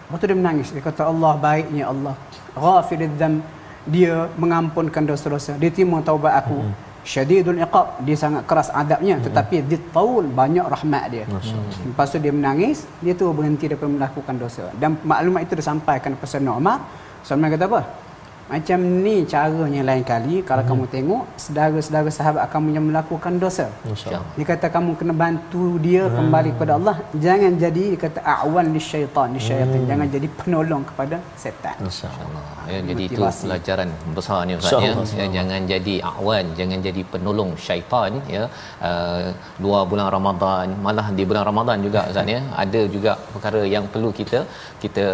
Lepas 0.08 0.16
tu 0.16 0.26
dia 0.32 0.38
menangis. 0.40 0.68
Dia 0.72 0.80
kata 0.80 1.12
Allah 1.12 1.32
baiknya 1.36 1.84
Allah. 1.92 2.14
Ghafir 2.56 3.04
dzam 3.04 3.44
dia 3.84 4.32
mengampunkan 4.40 5.04
dosa-dosa. 5.04 5.60
Dia 5.60 5.68
terima 5.68 6.00
taubat 6.00 6.40
aku. 6.40 6.56
Hmm. 6.56 6.72
Syadidul 7.00 7.56
iqab 7.60 8.00
dia 8.04 8.12
sangat 8.12 8.44
keras 8.44 8.68
adabnya 8.76 9.16
hmm. 9.16 9.24
tetapi 9.28 9.56
dia 9.64 9.80
taul 9.92 10.24
banyak 10.24 10.64
rahmat 10.64 11.04
dia. 11.12 11.24
Hmm. 11.28 11.64
Lepas 11.92 12.12
tu 12.12 12.16
dia 12.16 12.32
menangis, 12.32 12.88
dia 13.04 13.12
tu 13.12 13.28
berhenti 13.36 13.68
daripada 13.68 13.92
melakukan 13.92 14.34
dosa. 14.40 14.72
Dan 14.80 14.96
maklumat 15.04 15.44
itu 15.44 15.52
disampaikan 15.52 16.16
kepada 16.16 16.28
Sayyidina 16.32 16.52
Umar. 16.56 16.80
Sayyidina 17.28 17.48
kata 17.52 17.64
apa? 17.68 17.80
Macam 18.50 18.78
ni 19.04 19.16
caranya 19.32 19.82
lain 19.88 20.04
kali 20.12 20.34
kalau 20.48 20.62
hmm. 20.62 20.70
kamu 20.70 20.84
tengok 20.94 21.22
saudara-saudara 21.44 22.10
sahabat 22.18 22.44
kamu 22.54 22.68
yang 22.76 22.84
melakukan 22.90 23.32
dosa. 23.44 23.66
Dia 24.36 24.46
kata 24.52 24.66
kamu 24.76 24.90
kena 25.00 25.14
bantu 25.22 25.64
dia 25.86 26.02
hmm. 26.06 26.14
kembali 26.18 26.50
kepada 26.54 26.72
Allah. 26.78 26.96
Jangan 27.24 27.52
jadi 27.64 27.84
dia 27.94 28.00
kata 28.04 28.20
awan 28.34 28.66
li 28.74 28.82
syaitan, 28.90 29.28
li 29.36 29.40
syaitan. 29.48 29.78
Hmm. 29.78 29.88
Jangan 29.90 30.06
jadi 30.16 30.28
penolong 30.40 30.82
kepada 30.90 31.16
setan. 31.42 31.76
Masya-Allah. 31.86 32.44
Ya, 32.72 32.80
jadi 32.90 33.02
itu 33.08 33.22
pelajaran 33.44 33.88
besar 34.18 34.40
ni 34.48 34.54
Ustaz 34.58 34.82
ya. 34.88 34.92
ya. 35.20 35.26
Jangan 35.36 35.60
jadi 35.72 35.94
awan, 36.10 36.44
jangan 36.58 36.78
jadi 36.88 37.02
penolong 37.12 37.50
syaitan 37.66 38.18
ya. 38.36 38.44
Uh, 38.88 39.30
luar 39.62 39.82
bulan 39.90 40.08
Ramadan, 40.16 40.74
malah 40.86 41.06
di 41.18 41.24
bulan 41.30 41.46
Ramadan 41.50 41.78
juga 41.86 42.02
Ustaz 42.10 42.34
ya. 42.34 42.42
Ada 42.64 42.82
juga 42.94 43.14
perkara 43.32 43.62
yang 43.74 43.86
perlu 43.94 44.10
kita 44.20 44.42
kita 44.82 45.06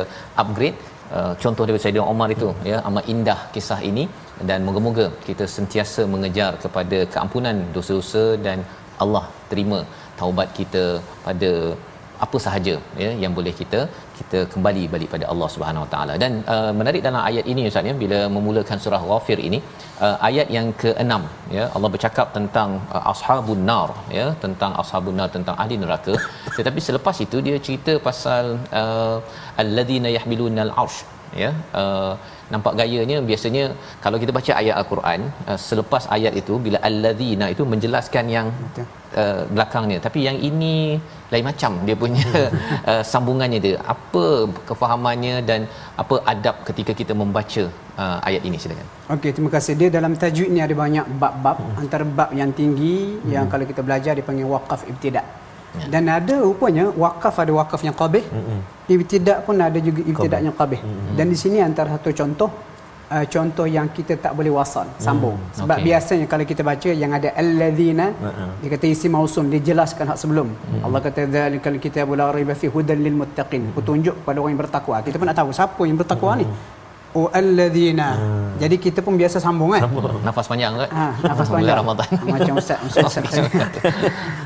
upgrade 0.43 0.96
Uh, 1.17 1.33
contoh 1.43 1.63
daripada 1.67 1.85
Saidina 1.85 2.05
Omar 2.13 2.29
itu 2.37 2.49
ya 2.71 2.79
amat 2.89 3.05
indah 3.15 3.41
kisah 3.55 3.81
ini. 3.91 4.07
Dan 4.49 4.67
moga-moga 4.69 5.07
kita 5.29 5.45
sentiasa 5.57 6.03
mengejar 6.15 6.53
kepada 6.65 6.99
keampunan 7.15 7.57
dosa-dosa 7.77 8.25
dan 8.47 8.61
Allah 9.05 9.25
terima 9.51 9.79
taubat 10.21 10.49
kita 10.59 10.85
pada 11.27 11.53
apa 12.25 12.39
sahaja 12.45 12.75
ya 13.03 13.11
yang 13.23 13.33
boleh 13.39 13.53
kita 13.61 13.81
kita 14.19 14.39
kembali 14.53 14.83
balik 14.93 15.09
pada 15.15 15.27
Allah 15.33 15.49
Subhanahu 15.55 15.85
Wa 15.85 15.91
Taala. 15.95 16.15
Dan 16.23 16.33
uh, 16.55 16.73
menarik 16.79 17.03
dalam 17.07 17.21
ayat 17.31 17.45
ini 17.53 17.65
ustaz 17.71 17.91
ya 17.91 17.95
bila 18.05 18.21
memulakan 18.37 18.79
surah 18.85 19.03
Ghafir 19.11 19.41
ini 19.49 19.59
uh, 20.07 20.17
ayat 20.29 20.49
yang 20.57 20.69
ke-6 20.83 21.23
ya 21.57 21.65
Allah 21.77 21.91
bercakap 21.97 22.29
tentang 22.37 22.71
uh, 22.95 23.03
ashabun 23.13 23.63
nar 23.71 23.91
ya 24.19 24.27
tentang 24.45 24.73
ashabun 24.85 25.17
nar 25.21 25.29
tentang 25.37 25.59
ahli 25.65 25.79
neraka. 25.85 26.15
Tetapi 26.59 26.81
selepas 26.89 27.19
itu 27.27 27.41
dia 27.49 27.59
cerita 27.67 27.95
pasal 28.09 28.47
uh, 28.83 29.19
alladzina 29.65 30.11
yahmilunal 30.19 30.73
arsh 30.85 31.01
ya 31.43 31.51
uh, 31.83 32.13
nampak 32.53 32.75
gayanya 32.81 33.19
biasanya 33.29 33.65
kalau 34.05 34.19
kita 34.23 34.33
baca 34.39 34.53
ayat 34.61 34.75
al-Quran 34.81 35.21
uh, 35.51 35.59
selepas 35.69 36.05
ayat 36.17 36.33
itu 36.41 36.55
bila 36.67 36.79
alladzina 36.89 37.47
itu 37.55 37.63
menjelaskan 37.73 38.25
yang 38.37 38.47
uh, 39.23 39.43
belakangnya. 39.55 39.99
Tapi 40.07 40.19
yang 40.29 40.39
ini 40.49 40.75
lain 41.33 41.45
macam. 41.51 41.73
Dia 41.87 41.97
punya 42.03 42.29
uh, 42.91 43.03
sambungannya 43.13 43.61
dia. 43.67 43.79
Apa 43.95 44.25
kefahamannya 44.69 45.37
dan 45.51 45.61
apa 46.03 46.19
adab 46.33 46.63
ketika 46.69 46.95
kita 47.01 47.17
membaca 47.23 47.65
uh, 48.03 48.19
ayat 48.29 48.43
ini? 48.49 48.59
Silakan. 48.63 48.87
Okey 49.17 49.31
terima 49.37 49.51
kasih. 49.57 49.75
Dia 49.81 49.89
dalam 49.99 50.15
tajwid 50.23 50.51
ni 50.55 50.63
ada 50.67 50.77
banyak 50.85 51.07
bab-bab. 51.23 51.59
Hmm. 51.59 51.83
antara 51.83 52.05
bab 52.19 52.31
yang 52.41 52.53
tinggi 52.61 52.97
hmm. 53.17 53.33
yang 53.35 53.47
kalau 53.53 53.65
kita 53.73 53.83
belajar 53.89 54.13
dipanggil 54.21 54.47
waqaf 54.55 54.83
ibtida' 54.93 55.46
Ya. 55.81 55.87
Dan 55.93 56.03
ada 56.19 56.35
rupanya 56.47 56.85
wakaf 57.05 57.35
ada 57.43 57.53
wakaf 57.61 57.81
yang 57.89 57.97
qabih. 58.01 58.25
Mm-hmm. 58.39 58.61
Ibtidak 58.95 59.39
pun 59.47 59.57
ada 59.69 59.79
juga 59.89 60.01
ibtidak 60.11 60.41
yang 60.47 60.57
qabih. 60.61 60.81
Mm-hmm. 60.83 61.15
Dan 61.19 61.27
di 61.33 61.37
sini 61.43 61.59
antara 61.69 61.89
satu 61.95 62.11
contoh 62.21 62.51
uh, 63.15 63.25
contoh 63.35 63.67
yang 63.77 63.89
kita 63.97 64.15
tak 64.25 64.33
boleh 64.39 64.53
wasal 64.59 64.87
sambung. 65.07 65.37
Mm. 65.39 65.55
Sebab 65.59 65.77
okay. 65.79 65.87
biasanya 65.89 66.27
kalau 66.33 66.45
kita 66.51 66.63
baca 66.71 66.91
yang 67.03 67.13
ada 67.19 67.29
alladzina 67.43 68.07
mm-hmm. 68.11 68.51
dia 68.63 68.69
kata 68.75 68.87
isi 68.95 69.07
mausum 69.17 69.45
dia 69.53 69.61
jelaskan 69.69 70.05
hak 70.11 70.19
sebelum. 70.23 70.49
Mm-hmm. 70.51 70.87
Allah 70.87 71.01
kata 71.07 71.21
dzalikal 71.35 71.79
kitabul 71.87 72.19
la 72.21 72.31
raiba 72.37 72.55
fi 72.63 72.67
hudan 72.75 72.99
lil 73.07 73.17
muttaqin. 73.23 73.63
Mm-hmm. 73.63 73.77
Petunjuk 73.79 74.15
kepada 74.23 74.39
orang 74.43 74.53
yang 74.55 74.63
bertakwa. 74.65 74.97
Kita 75.07 75.17
pun 75.21 75.27
nak 75.31 75.39
tahu 75.41 75.51
siapa 75.61 75.83
yang 75.89 75.99
bertakwa 76.03 76.33
mm-hmm. 76.37 76.51
ni. 76.53 76.75
Oh 77.17 77.33
alladzina. 77.33 78.09
Hmm. 78.13 78.61
Jadi 78.61 78.77
kita 78.77 79.01
pun 79.01 79.17
biasa 79.17 79.41
sambung 79.41 79.73
kan. 79.73 79.89
Sambung. 79.89 80.21
Nafas 80.21 80.47
panjang 80.53 80.73
kan? 80.77 80.89
Ha, 80.93 81.07
nafas 81.33 81.49
panjang. 81.49 81.77
Ramadan. 81.81 82.09
Macam 82.29 82.55
ustaz, 82.61 82.77
ustaz, 82.85 83.25
ustaz. 83.25 83.41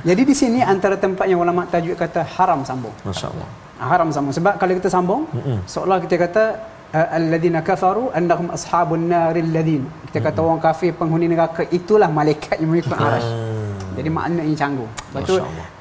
Jadi 0.06 0.22
di 0.22 0.34
sini 0.38 0.62
antara 0.62 0.94
tempat 0.94 1.26
yang 1.26 1.42
ulama 1.42 1.66
tajwid 1.66 1.98
kata 1.98 2.22
haram 2.38 2.62
sambung. 2.62 2.94
Masya-Allah. 3.02 3.48
Haram 3.90 4.08
sambung 4.14 4.30
sebab 4.38 4.54
kalau 4.60 4.72
kita 4.78 4.86
sambung, 4.86 5.22
mm-hmm. 5.34 5.58
seolah 5.66 5.98
kita 6.04 6.16
kata 6.30 6.44
alladzina 7.18 7.60
kafaru 7.66 8.14
annahum 8.14 8.54
ashabun 8.54 9.02
naril 9.10 9.50
ladzin. 9.50 9.82
Kita 10.06 10.18
kata 10.22 10.38
mm-hmm. 10.38 10.46
orang 10.46 10.60
kafir 10.62 10.90
penghuni 10.94 11.26
neraka 11.26 11.66
itulah 11.74 12.06
malaikat 12.06 12.62
yang 12.62 12.70
mengikut 12.70 12.94
arasy. 12.94 13.34
Jadi 14.00 14.10
makna 14.10 14.40
ini 14.48 14.56
canggung. 14.56 14.90
Lepas 15.12 15.22
tu 15.28 15.36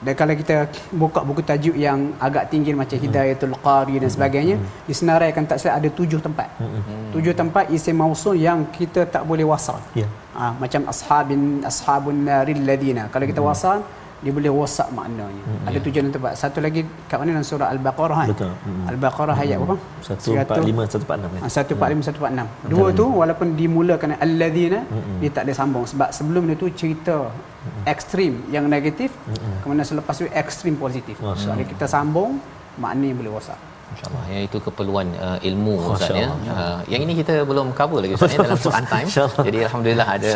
dan 0.06 0.14
kalau 0.20 0.34
kita 0.42 0.56
buka 0.92 1.20
buku 1.28 1.42
tajuk 1.50 1.76
yang 1.86 2.00
agak 2.28 2.52
tinggi 2.52 2.72
macam 2.82 2.98
hmm. 3.00 3.06
Hidayatul 3.06 3.56
Qari 3.66 3.96
dan 4.04 4.10
sebagainya, 4.16 4.56
hmm. 4.60 4.88
disenaraikan 4.90 5.44
tak 5.50 5.58
silap 5.60 5.80
ada 5.80 5.90
tujuh 6.00 6.20
tempat. 6.28 6.48
Hmm. 6.60 7.16
Tujuh 7.16 7.34
tempat 7.42 7.72
isim 7.76 7.96
mausul 7.96 8.36
yang 8.48 8.68
kita 8.78 9.08
tak 9.16 9.24
boleh 9.30 9.48
wasal. 9.48 9.80
Yeah. 9.96 10.12
Ha, 10.40 10.56
macam 10.56 10.82
ashabin 10.92 11.64
ashabun 11.70 12.28
naril 12.28 12.62
ladina. 12.68 13.04
Kalau 13.14 13.26
kita 13.32 13.42
hmm. 13.44 13.50
wasal 13.50 13.78
dia 14.20 14.32
boleh 14.36 14.52
wasak 14.52 14.88
maknanya. 14.92 15.44
Hmm, 15.48 15.68
ada 15.68 15.78
ya. 15.80 15.84
tujuan 15.88 16.04
yang 16.08 16.16
tepat. 16.16 16.34
Satu 16.36 16.60
lagi 16.60 16.82
kat 17.08 17.18
mana 17.20 17.40
dalam 17.40 17.48
surah 17.48 17.68
Al-Baqarah 17.72 18.18
kan? 18.20 18.30
Betul. 18.36 18.52
Hmm. 18.52 18.86
Al-Baqarah 18.92 19.36
ayat 19.40 19.58
berapa? 19.64 19.78
145 20.04 21.00
146. 21.00 21.48
145 21.48 22.68
146. 22.68 22.72
Dua 22.74 22.88
tu 22.92 23.06
walaupun 23.08 23.48
dimulakan 23.56 24.20
alladzina 24.20 24.84
hmm. 24.84 25.24
dia 25.24 25.30
tak 25.32 25.44
ada 25.48 25.54
sambung 25.56 25.88
sebab 25.88 26.12
sebelum 26.12 26.44
itu 26.52 26.68
cerita 26.76 27.32
hmm. 27.32 27.84
ekstrim 27.88 28.34
yang 28.52 28.68
negatif 28.68 29.16
hmm. 29.32 29.64
kemudian 29.64 29.88
selepas 29.88 30.16
itu 30.20 30.28
ekstrim 30.36 30.76
positif. 30.76 31.16
Jadi 31.20 31.64
kita 31.64 31.88
sambung 31.88 32.44
maknanya 32.76 33.16
boleh 33.16 33.34
wasak. 33.40 33.60
InsyaAllah 33.94 34.24
ya 34.34 34.40
itu 34.48 34.58
keperluan 34.66 35.08
uh, 35.28 35.38
ilmu 35.50 35.74
Ustaz 35.94 36.12
ya. 36.22 36.28
Uh, 36.56 36.80
yang 36.94 37.02
ini 37.06 37.14
kita 37.20 37.34
belum 37.50 37.68
cover 37.80 38.00
lagi 38.04 38.14
Ustaz 38.18 38.36
ya 38.36 38.40
dalam 38.48 38.60
Quran 38.66 38.86
time. 38.94 39.08
Jadi 39.48 39.60
alhamdulillah 39.68 40.08
ada 40.16 40.32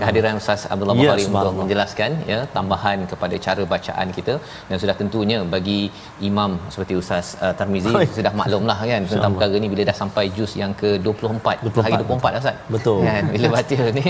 kehadiran 0.00 0.34
Ustaz 0.42 0.60
Abdullah 0.72 0.96
ya, 0.96 1.00
Bukhari 1.02 1.24
untuk 1.32 1.56
menjelaskan 1.62 2.10
ya 2.32 2.38
tambahan 2.56 2.98
kepada 3.12 3.36
cara 3.46 3.62
bacaan 3.74 4.08
kita 4.18 4.34
dan 4.70 4.76
sudah 4.82 4.96
tentunya 5.00 5.38
bagi 5.54 5.80
imam 6.28 6.52
seperti 6.74 6.96
Ustaz 7.02 7.26
uh, 7.44 7.54
Tarmizi 7.58 7.94
Hai. 7.96 8.06
sudah 8.18 8.32
maklumlah 8.40 8.78
kan 8.92 9.02
tentang 9.12 9.32
perkara 9.36 9.62
ni 9.64 9.70
bila 9.74 9.84
dah 9.90 9.96
sampai 10.02 10.24
juz 10.38 10.54
yang 10.62 10.72
ke-24 10.82 11.46
24 11.68 11.84
hari 11.86 11.94
24 12.02 12.40
Ustaz. 12.42 12.56
Betul. 12.76 12.98
Kan 13.08 13.24
bila 13.34 13.46
baca 13.56 13.78
ni 13.98 14.06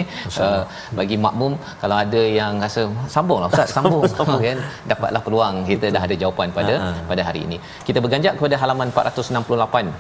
uh, 0.46 0.62
bagi 1.00 1.18
makmum 1.26 1.52
kalau 1.82 1.96
ada 2.04 2.22
yang 2.40 2.54
rasa 2.66 2.84
sambunglah 3.16 3.50
Ustaz 3.54 3.68
sambung 3.76 4.02
kan 4.48 4.58
dapatlah 4.92 5.22
peluang 5.26 5.54
kita 5.70 5.86
dah 5.94 6.02
ada 6.06 6.14
jawapan 6.22 6.48
pada 6.58 6.74
uh-huh. 6.78 7.04
pada 7.10 7.22
hari 7.28 7.42
ini. 7.46 7.58
Kita 7.88 7.98
berganjak 8.04 8.34
kepada 8.38 8.56
halaman 8.62 8.83
halaman 8.84 8.92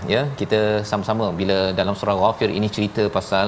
468 0.04 0.12
ya. 0.14 0.22
Kita 0.40 0.60
sama-sama 0.90 1.26
bila 1.40 1.58
dalam 1.80 1.94
surah 2.00 2.16
ghafir 2.22 2.50
ini 2.58 2.68
cerita 2.76 3.02
pasal 3.16 3.46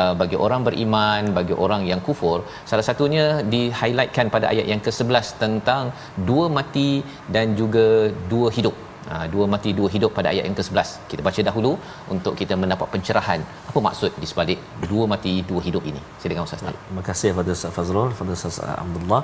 uh, 0.00 0.14
bagi 0.20 0.36
orang 0.46 0.62
beriman 0.68 1.22
bagi 1.38 1.54
orang 1.64 1.82
yang 1.90 2.00
kufur 2.06 2.38
salah 2.70 2.86
satunya 2.88 3.26
di 3.52 3.62
highlightkan 3.80 4.26
pada 4.34 4.46
ayat 4.52 4.66
yang 4.72 4.82
ke-11 4.86 5.26
tentang 5.44 5.84
dua 6.30 6.46
mati 6.58 6.90
dan 7.36 7.56
juga 7.62 7.86
dua 8.34 8.50
hidup. 8.58 8.76
Ha, 9.10 9.16
dua 9.32 9.44
mati 9.52 9.70
dua 9.78 9.88
hidup 9.94 10.10
pada 10.18 10.28
ayat 10.32 10.44
yang 10.46 10.56
ke-11 10.58 10.88
kita 11.10 11.20
baca 11.26 11.40
dahulu 11.48 11.72
untuk 12.14 12.32
kita 12.40 12.54
mendapat 12.62 12.88
pencerahan. 12.94 13.40
Apa 13.70 13.80
maksud 13.88 14.10
di 14.22 14.26
sebalik 14.30 14.58
dua 14.92 15.04
mati 15.12 15.32
dua 15.50 15.60
hidup 15.66 15.84
ini? 15.90 16.00
Silakan 16.22 16.46
ustaz. 16.48 16.64
Terima 16.88 17.04
kasih 17.08 17.28
kepada 17.32 17.50
ustaz 17.58 17.74
Fazrul 17.76 18.08
kepada 18.14 18.34
ustaz 18.38 18.58
Abdullah 18.84 19.22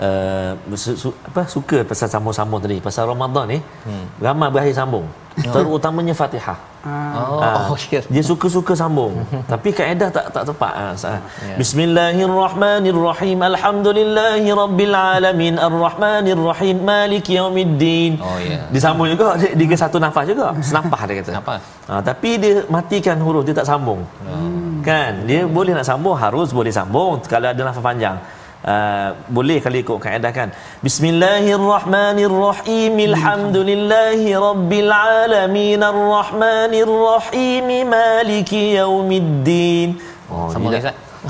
uh, 0.00 0.52
su, 0.74 0.92
su, 1.02 1.08
apa 1.28 1.42
suka 1.46 1.78
pasal 1.86 2.08
sambung-sambung 2.10 2.60
tadi 2.64 2.78
pasal 2.82 3.10
Ramadan 3.12 3.44
ni 3.52 3.58
hmm. 3.60 4.04
ramai 4.22 4.48
berakhir 4.54 4.74
sambung. 4.80 5.06
Oh. 5.34 5.50
terutamanya 5.50 6.14
Fatihah. 6.14 6.54
Oh, 6.86 7.42
uh, 7.42 7.74
oh, 7.74 7.78
dia 8.14 8.22
suka-suka 8.22 8.78
sambung. 8.78 9.18
Tapi 9.50 9.74
kaedah 9.74 10.06
tak 10.16 10.30
tak 10.30 10.44
tepat 10.46 10.72
ha, 10.78 10.86
yeah. 10.94 11.58
Bismillahirrahmanirrahim. 11.58 13.38
Alhamdulillahirabbil 13.42 14.94
alamin. 14.94 15.58
Arrahmanirrahim. 15.58 16.76
Maliki 16.86 17.34
yaumiddin. 17.34 18.22
Oh 18.22 18.38
yeah 18.38 18.62
disambung 18.74 19.08
juga 19.10 19.38
dia, 19.40 19.50
dia 19.58 19.78
satu 19.78 19.98
nafas 20.02 20.24
juga. 20.30 20.46
Senapah 20.68 21.02
dia 21.06 21.14
kata. 21.18 21.30
Nafas 21.38 21.60
ha, 21.90 21.98
tapi 21.98 22.30
dia 22.42 22.62
matikan 22.70 23.18
huruf 23.18 23.42
dia 23.46 23.54
tak 23.58 23.66
sambung. 23.70 24.06
Hmm. 24.22 24.82
kan? 24.86 25.26
Dia 25.26 25.50
boleh 25.50 25.72
nak 25.74 25.86
sambung 25.86 26.14
harus 26.14 26.50
boleh 26.54 26.70
sambung 26.70 27.18
kalau 27.26 27.48
ada 27.50 27.62
nafas 27.62 27.82
panjang 27.82 28.18
Uh, 28.64 29.12
boleh 29.28 29.60
kali 29.60 29.84
ikut 29.84 30.00
kaedah 30.00 30.32
kan? 30.32 30.48
Bismillahirrahmanirrahim. 30.80 32.96
Alhamdulillahi 33.12 34.32
Rabbil 34.32 34.88
Alamin. 34.88 35.84
Ar-Rahmanirrahim. 35.84 37.68
Maliki 37.84 38.80
Yawmiddin 38.80 40.00
Oh, 40.32 40.48
Sama 40.48 40.72
lagi 40.72 40.88
Ustaz? 40.88 40.96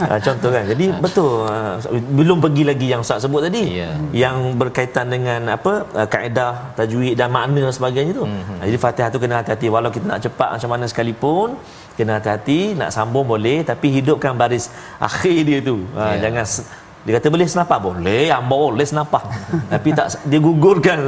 Ha, 0.00 0.16
contoh 0.24 0.48
kan? 0.52 0.64
Jadi 0.68 0.92
betul. 1.04 1.48
Uh, 1.48 1.80
belum 2.12 2.44
pergi 2.44 2.68
lagi 2.68 2.92
yang 2.92 3.00
Ustaz 3.00 3.24
sebut 3.24 3.48
tadi. 3.48 3.80
Yeah. 3.80 3.96
yang 4.12 4.60
berkaitan 4.60 5.08
dengan 5.08 5.56
apa? 5.56 5.88
Kaedah 6.04 6.76
tajwid 6.76 7.16
dan 7.16 7.32
makna 7.32 7.72
sebagainya 7.72 8.20
tu. 8.20 8.28
Mm-hmm. 8.28 8.60
jadi 8.68 8.76
Fatihah 8.76 9.08
tu 9.08 9.16
kena 9.16 9.40
hati-hati. 9.40 9.72
Walau 9.72 9.88
kita 9.88 10.04
nak 10.04 10.20
cepat 10.20 10.52
macam 10.56 10.68
mana 10.76 10.84
sekalipun 10.84 11.56
kena 11.96 12.18
hati-hati 12.18 12.78
nak 12.80 12.90
sambung 12.96 13.26
boleh 13.26 13.62
tapi 13.66 13.90
hidupkan 13.98 14.34
baris 14.34 14.70
akhir 14.98 15.38
dia 15.48 15.58
tu 15.60 15.76
uh, 15.94 16.14
yeah. 16.14 16.16
jangan 16.22 16.46
dia 17.00 17.12
kata 17.16 17.28
boleh 17.32 17.46
senapah? 17.48 17.78
Boleh 17.80 18.28
hamba 18.28 18.56
boleh 18.76 18.84
senapah. 18.84 19.22
Tapi 19.72 19.88
tak 19.96 20.06
dia 20.28 20.36
gugurkan 20.36 20.98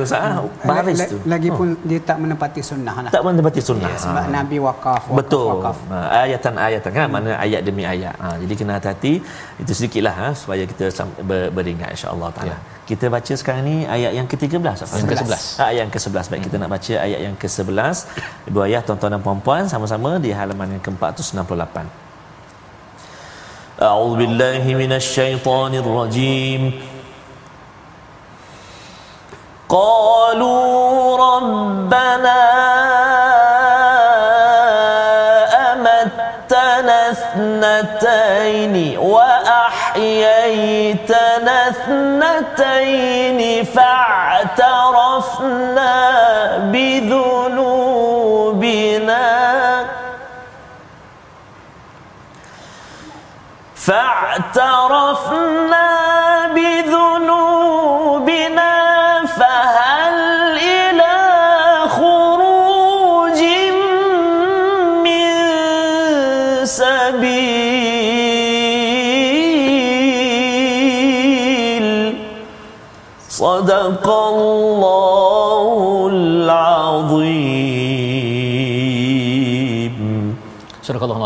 baris 0.64 1.04
tu. 1.04 1.20
lagipun 1.28 1.76
oh. 1.76 1.84
dia 1.84 2.00
tak 2.00 2.16
menepati 2.16 2.64
sunnah 2.64 2.96
lah. 3.04 3.10
Tak 3.12 3.20
menepati 3.20 3.60
sunnah. 3.60 3.92
Ya, 3.92 3.98
sebab 4.00 4.24
ha. 4.24 4.32
nabi 4.32 4.56
wakaf, 4.56 5.02
wakaf 5.04 5.18
betul. 5.20 5.46
wakaf. 5.52 5.76
Ha, 5.92 5.96
ayatan 6.24 6.54
ayatan. 6.56 6.90
Kan? 6.96 7.06
Hmm. 7.06 7.14
mana 7.16 7.30
ayat 7.36 7.60
demi 7.68 7.84
ayat. 7.84 8.16
Ha, 8.16 8.40
jadi 8.40 8.52
kena 8.56 8.72
hati-hati. 8.80 9.14
Itu 9.60 9.72
sedikitlah 9.76 10.14
ha, 10.16 10.28
supaya 10.32 10.64
kita 10.64 10.88
ber, 11.28 11.52
beringat 11.52 11.92
insyaallah 11.96 12.30
taala. 12.36 12.56
Ya. 12.56 12.58
kita 12.82 13.06
baca 13.14 13.32
sekarang 13.40 13.64
ni 13.68 13.76
ayat 13.86 14.12
yang 14.18 14.26
ke-13 14.26 14.58
yang 14.58 15.08
ke-11 15.08 15.42
ha, 15.60 15.62
ayat 15.70 15.80
yang 15.86 15.92
ke-11 15.94 16.12
baik 16.12 16.40
hmm. 16.40 16.46
kita 16.50 16.56
nak 16.60 16.70
baca 16.74 16.94
ayat 17.06 17.20
yang 17.26 17.36
ke-11 17.38 17.96
ibu 18.50 18.58
ayah 18.66 18.80
tuan-tuan 18.82 19.12
dan 19.14 19.22
puan-puan 19.22 19.62
sama-sama 19.70 20.18
di 20.18 20.34
halaman 20.34 20.76
yang 20.76 20.82
ke-468 20.82 22.01
أعوذ 23.80 24.16
بالله 24.16 24.74
من 24.74 24.92
الشيطان 24.92 25.74
الرجيم. 25.74 26.82
قالوا 29.68 31.16
ربنا 31.16 32.40
أمتنا 35.72 37.10
اثنتين 37.10 38.98
وأحييتنا 38.98 40.48
اثنتين 41.68 43.40
فاعترفنا 43.64 44.72
فاعترفنا 53.86 56.01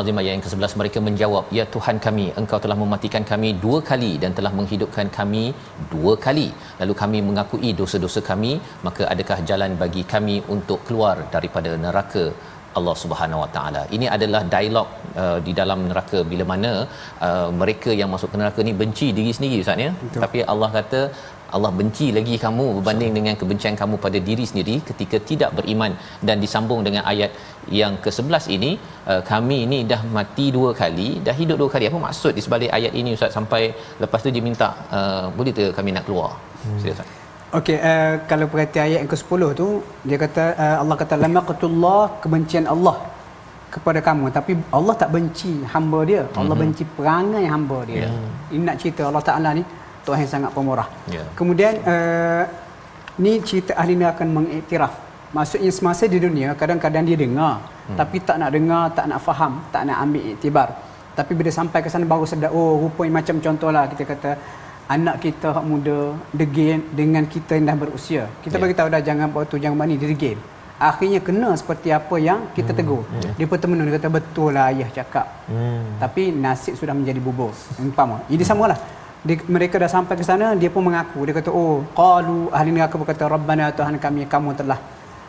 Ayat 0.06 0.32
yang 0.34 0.44
ke-11 0.46 0.72
mereka 0.80 0.98
menjawab 1.06 1.44
ya 1.58 1.64
Tuhan 1.74 1.96
kami 2.06 2.26
engkau 2.40 2.58
telah 2.64 2.76
mematikan 2.82 3.24
kami 3.30 3.48
dua 3.64 3.78
kali 3.90 4.12
dan 4.22 4.32
telah 4.38 4.52
menghidupkan 4.58 5.08
kami 5.18 5.44
dua 5.92 6.12
kali 6.26 6.48
lalu 6.80 6.94
kami 7.02 7.18
mengakui 7.28 7.70
dosa-dosa 7.80 8.20
kami 8.30 8.52
maka 8.86 9.04
adakah 9.12 9.38
jalan 9.50 9.72
bagi 9.82 10.04
kami 10.14 10.36
untuk 10.56 10.80
keluar 10.88 11.16
daripada 11.34 11.72
neraka 11.86 12.24
Allah 12.78 12.94
Subhanahu 13.02 13.42
Wa 13.42 13.50
Taala. 13.56 13.82
Ini 13.96 14.06
adalah 14.16 14.42
dialog 14.54 14.88
uh, 15.22 15.38
di 15.46 15.52
dalam 15.60 15.80
neraka 15.90 16.18
bila 16.32 16.44
mana 16.52 16.72
uh, 17.28 17.48
mereka 17.60 17.90
yang 18.00 18.10
masuk 18.14 18.30
ke 18.32 18.38
neraka 18.42 18.60
ni 18.68 18.74
benci 18.82 19.08
diri 19.18 19.32
sendiri 19.36 19.62
Ustaz 19.64 19.84
ya. 19.86 19.92
Tapi 20.24 20.40
Allah 20.52 20.70
kata 20.78 21.00
Allah 21.56 21.70
benci 21.78 22.06
lagi 22.16 22.36
kamu 22.44 22.64
berbanding 22.76 23.12
dengan 23.18 23.34
kebencian 23.40 23.74
kamu 23.80 23.96
pada 24.04 24.18
diri 24.28 24.44
sendiri 24.50 24.76
ketika 24.88 25.16
tidak 25.30 25.50
beriman 25.58 25.92
dan 26.28 26.36
disambung 26.44 26.80
dengan 26.86 27.02
ayat 27.12 27.30
yang 27.80 27.94
ke-11 28.04 28.44
ini 28.56 28.70
uh, 29.10 29.20
kami 29.30 29.58
ini 29.66 29.78
dah 29.92 30.00
mati 30.16 30.46
dua 30.56 30.70
kali 30.82 31.08
dah 31.26 31.34
hidup 31.40 31.58
dua 31.62 31.70
kali 31.74 31.86
apa 31.90 32.00
maksud 32.06 32.32
di 32.38 32.42
sebalik 32.46 32.70
ayat 32.78 32.92
ini 33.00 33.12
ustaz 33.18 33.32
sampai 33.38 33.62
lepas 34.02 34.22
tu 34.26 34.32
dia 34.36 34.44
minta 34.48 34.68
uh, 34.98 35.26
boleh 35.38 35.54
tak 35.58 35.70
kami 35.78 35.92
nak 35.98 36.06
keluar 36.08 36.30
hmm. 36.64 36.80
sila 36.82 36.94
ustaz 36.98 37.10
Okey, 37.58 37.76
uh, 37.88 38.14
kalau 38.30 38.46
perhati 38.52 38.78
ayat 38.84 38.98
yang 39.02 39.10
ke-10 39.12 39.42
tu, 39.60 39.66
dia 40.08 40.16
kata 40.22 40.44
uh, 40.62 40.76
Allah 40.82 40.96
kata 41.02 41.14
lama 41.24 41.40
qatullah 41.48 42.02
kebencian 42.22 42.66
Allah 42.72 42.96
kepada 43.74 44.00
kamu 44.08 44.26
tapi 44.36 44.52
Allah 44.76 44.94
tak 45.02 45.10
benci 45.14 45.52
hamba 45.72 46.00
dia. 46.10 46.22
Allah 46.26 46.42
mm-hmm. 46.42 46.62
benci 46.62 46.84
perangai 46.96 47.44
hamba 47.54 47.78
dia. 47.90 48.02
Yeah. 48.02 48.54
Ini 48.54 48.62
nak 48.68 48.76
cerita 48.82 49.02
Allah 49.08 49.24
Taala 49.28 49.50
ni 49.58 49.62
Tuhan 50.06 50.22
yang 50.22 50.32
sangat 50.32 50.50
pemurah. 50.54 50.88
Yeah. 51.10 51.26
Kemudian 51.34 51.82
uh, 51.82 52.44
ni 53.18 53.42
cerita 53.42 53.74
ahli 53.74 53.98
neraka 53.98 54.22
akan 54.22 54.28
mengiktiraf. 54.38 54.94
Maksudnya 55.34 55.70
semasa 55.74 56.06
di 56.06 56.22
dunia 56.22 56.54
kadang-kadang 56.54 57.02
dia 57.02 57.18
dengar 57.18 57.54
hmm. 57.60 57.96
tapi 57.98 58.16
tak 58.22 58.36
nak 58.40 58.50
dengar, 58.56 58.82
tak 58.94 59.04
nak 59.10 59.20
faham, 59.26 59.52
tak 59.74 59.82
nak 59.90 59.98
ambil 60.06 60.22
iktibar. 60.32 60.68
Tapi 61.18 61.32
bila 61.34 61.50
sampai 61.50 61.80
ke 61.84 61.88
sana 61.90 62.06
baru 62.06 62.24
sedar 62.30 62.54
oh 62.54 62.78
rupanya 62.86 63.18
macam 63.18 63.36
contohlah 63.42 63.84
kita 63.90 64.04
kata 64.06 64.30
anak 64.86 65.16
kita 65.24 65.50
hak 65.56 65.64
muda 65.66 66.14
degil 66.30 66.78
dengan 66.94 67.26
kita 67.26 67.58
yang 67.58 67.66
dah 67.74 67.76
berusia. 67.82 68.22
Kita 68.44 68.54
yeah. 68.56 68.62
bagi 68.62 68.74
tahu 68.78 68.88
dah 68.94 69.00
jangan 69.02 69.26
buat 69.34 69.44
tu 69.50 69.58
jangan 69.58 69.76
buat 69.80 69.88
ni 69.90 69.98
degil. 69.98 70.38
Akhirnya 70.76 71.24
kena 71.24 71.56
seperti 71.56 71.88
apa 71.88 72.16
yang 72.20 72.52
kita 72.52 72.70
hmm. 72.70 72.78
tegur. 72.78 73.02
Yeah. 73.08 73.34
Dia 73.40 73.46
pun 73.48 73.58
temen 73.58 73.80
dia 73.80 73.96
kata 73.96 74.08
betul 74.12 74.50
lah 74.52 74.68
ayah 74.70 74.88
cakap. 74.92 75.26
Hmm. 75.48 75.96
Tapi 75.96 76.22
nasib 76.36 76.76
sudah 76.76 76.92
menjadi 76.92 77.16
bubur. 77.16 77.50
Faham? 77.96 78.20
Ini 78.28 78.44
hmm. 78.44 78.50
samalah 78.52 78.78
dia, 79.24 79.36
mereka 79.48 79.80
dah 79.80 79.90
sampai 79.90 80.14
ke 80.18 80.24
sana 80.26 80.52
dia 80.58 80.70
pun 80.74 80.82
mengaku. 80.88 81.24
Dia 81.26 81.34
kata 81.38 81.50
oh 81.50 81.86
qalu 81.96 82.50
ahli 82.52 82.70
neraka 82.76 82.96
berkata 83.00 83.24
rabbana 83.30 83.72
tuhan 83.72 83.96
kami 84.04 84.28
kamu 84.28 84.50
telah 84.60 84.78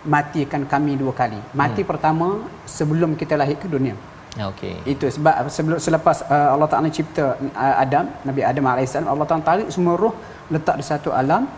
matikan 0.03 0.61
kami 0.73 0.99
dua 0.99 1.13
kali. 1.15 1.39
Mati 1.55 1.81
hmm. 1.81 1.89
pertama 1.91 2.27
sebelum 2.65 3.13
kita 3.19 3.35
lahir 3.39 3.57
ke 3.63 3.67
dunia. 3.69 3.95
Okey. 4.37 4.75
Itu 4.93 5.05
sebab 5.09 5.49
sebelum 5.49 5.77
selepas 5.81 6.21
uh, 6.29 6.53
Allah 6.53 6.69
Taala 6.69 6.89
cipta 6.93 7.25
uh, 7.41 7.75
Adam 7.83 8.05
Nabi 8.27 8.41
Adam 8.45 8.65
alaihissalam 8.73 9.09
Allah 9.13 9.25
Taala 9.29 9.43
tarik 9.49 9.69
semua 9.75 9.95
roh 10.03 10.13
letak 10.53 10.75
di 10.81 10.85
satu 10.85 11.09
alam. 11.21 11.49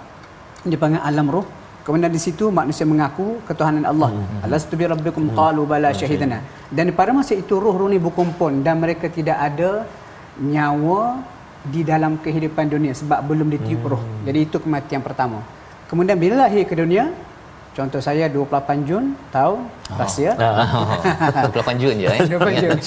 Dia 0.69 0.79
panggil 0.79 1.01
alam 1.11 1.27
roh. 1.27 1.45
Kemudian 1.83 2.11
di 2.11 2.21
situ 2.21 2.45
manusia 2.59 2.85
mengaku 2.85 3.41
ketuhanan 3.47 3.83
Allah. 3.91 4.09
Hmm. 4.13 4.45
alastu 4.45 4.77
bi 4.79 4.85
rabbikum 4.93 5.23
hmm. 5.27 5.35
qalu 5.39 5.61
bala 5.71 5.89
syahidana 5.99 6.39
dan 6.77 6.93
pada 6.99 7.11
masa 7.17 7.33
itu 7.33 7.57
roh-roh 7.63 7.89
ni 7.93 7.97
berkumpul 8.05 8.53
dan 8.65 8.77
mereka 8.83 9.09
tidak 9.17 9.37
ada 9.47 9.71
nyawa 10.37 11.03
di 11.65 11.81
dalam 11.83 12.19
kehidupan 12.23 12.71
dunia 12.71 12.95
sebab 12.95 13.19
belum 13.25 13.47
ditiup 13.59 13.83
hmm. 13.83 13.91
roh 13.91 14.03
jadi 14.23 14.39
itu 14.47 14.57
kematian 14.59 15.01
pertama 15.03 15.43
kemudian 15.91 16.15
bila 16.15 16.47
lahir 16.47 16.63
ke 16.63 16.75
dunia 16.77 17.11
contoh 17.75 17.99
saya 17.99 18.31
28 18.31 18.87
Jun 18.87 19.15
tahun 19.31 19.59
oh. 19.67 19.97
pas 19.97 20.13
ya 20.15 20.33
28 20.35 21.81
Jun 21.81 21.95
je 21.99 22.07
eh 22.07 22.19
28 22.31 22.63
Jun 22.63 22.79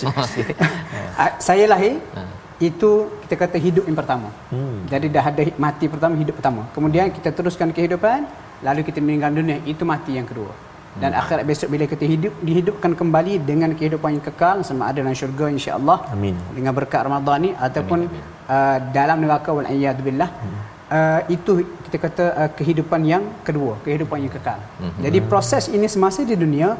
ah, 1.21 1.33
saya 1.37 1.65
lahir 1.69 2.01
ah 2.17 2.43
itu 2.63 2.91
kita 3.27 3.35
kata 3.35 3.57
hidup 3.59 3.85
yang 3.91 3.99
pertama. 3.99 4.29
Hmm. 4.55 4.87
Jadi 4.87 5.07
dah 5.11 5.25
ada 5.27 5.43
mati 5.59 5.91
pertama, 5.91 6.15
hidup 6.15 6.39
pertama. 6.39 6.63
Kemudian 6.71 7.11
kita 7.11 7.35
teruskan 7.35 7.75
kehidupan, 7.75 8.23
lalu 8.63 8.87
kita 8.87 9.03
meninggal 9.03 9.35
dunia, 9.35 9.59
itu 9.67 9.83
mati 9.83 10.15
yang 10.15 10.27
kedua. 10.31 10.55
Dan 10.93 11.17
hmm. 11.17 11.21
akhirat 11.25 11.45
besok 11.49 11.69
bila 11.75 11.85
kita 11.89 12.05
hidup 12.05 12.35
dihidupkan 12.45 12.93
kembali 12.93 13.43
dengan 13.43 13.73
kehidupan 13.73 14.21
yang 14.21 14.25
kekal 14.29 14.61
sama 14.61 14.93
ada 14.93 15.01
dalam 15.03 15.17
syurga 15.17 15.49
insya-Allah. 15.51 15.99
Amin. 16.15 16.37
Dengan 16.53 16.73
berkat 16.77 17.03
Ramadan 17.09 17.39
ni 17.49 17.51
ataupun 17.57 18.07
amin, 18.07 18.13
amin. 18.13 18.42
Uh, 18.53 18.77
dalam 18.97 19.17
neraka 19.25 19.51
wal 19.57 19.69
billah. 20.07 20.31
Hmm. 20.43 20.61
Uh, 20.93 21.21
itu 21.33 21.53
kita 21.89 21.97
kata 22.05 22.25
uh, 22.41 22.51
kehidupan 22.59 23.01
yang 23.13 23.25
kedua, 23.47 23.81
kehidupan 23.81 24.19
yang 24.25 24.33
kekal. 24.37 24.61
Hmm. 24.77 24.93
Jadi 25.01 25.19
proses 25.25 25.73
ini 25.73 25.89
semasa 25.89 26.21
di 26.21 26.37
dunia 26.37 26.77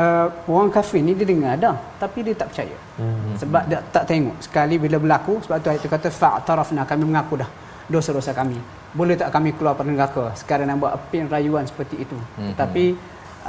uh, 0.00 0.26
orang 0.46 0.70
kafir 0.76 1.00
ni 1.02 1.12
dia 1.18 1.26
dengar 1.26 1.54
dah 1.64 1.76
tapi 2.02 2.18
dia 2.26 2.34
tak 2.40 2.48
percaya 2.52 2.76
hmm. 3.00 3.34
sebab 3.40 3.62
dia 3.70 3.78
tak 3.94 4.04
tengok 4.10 4.36
sekali 4.46 4.74
bila 4.84 4.96
berlaku 5.02 5.34
sebab 5.44 5.56
tu 5.62 5.68
ayat 5.72 5.80
tu 5.84 5.90
kata 5.90 6.08
fa'tarafna 6.20 6.82
kami 6.86 7.04
mengaku 7.10 7.34
dah 7.42 7.50
dosa-dosa 7.90 8.32
kami 8.40 8.58
boleh 8.94 9.14
tak 9.20 9.30
kami 9.34 9.54
keluar 9.54 9.74
pada 9.78 9.90
neraka 9.90 10.24
sekarang 10.40 10.66
nak 10.70 10.78
buat 10.82 10.92
apin 10.98 11.26
rayuan 11.26 11.64
seperti 11.66 12.06
itu 12.06 12.18
hmm. 12.18 12.54
tapi 12.60 12.94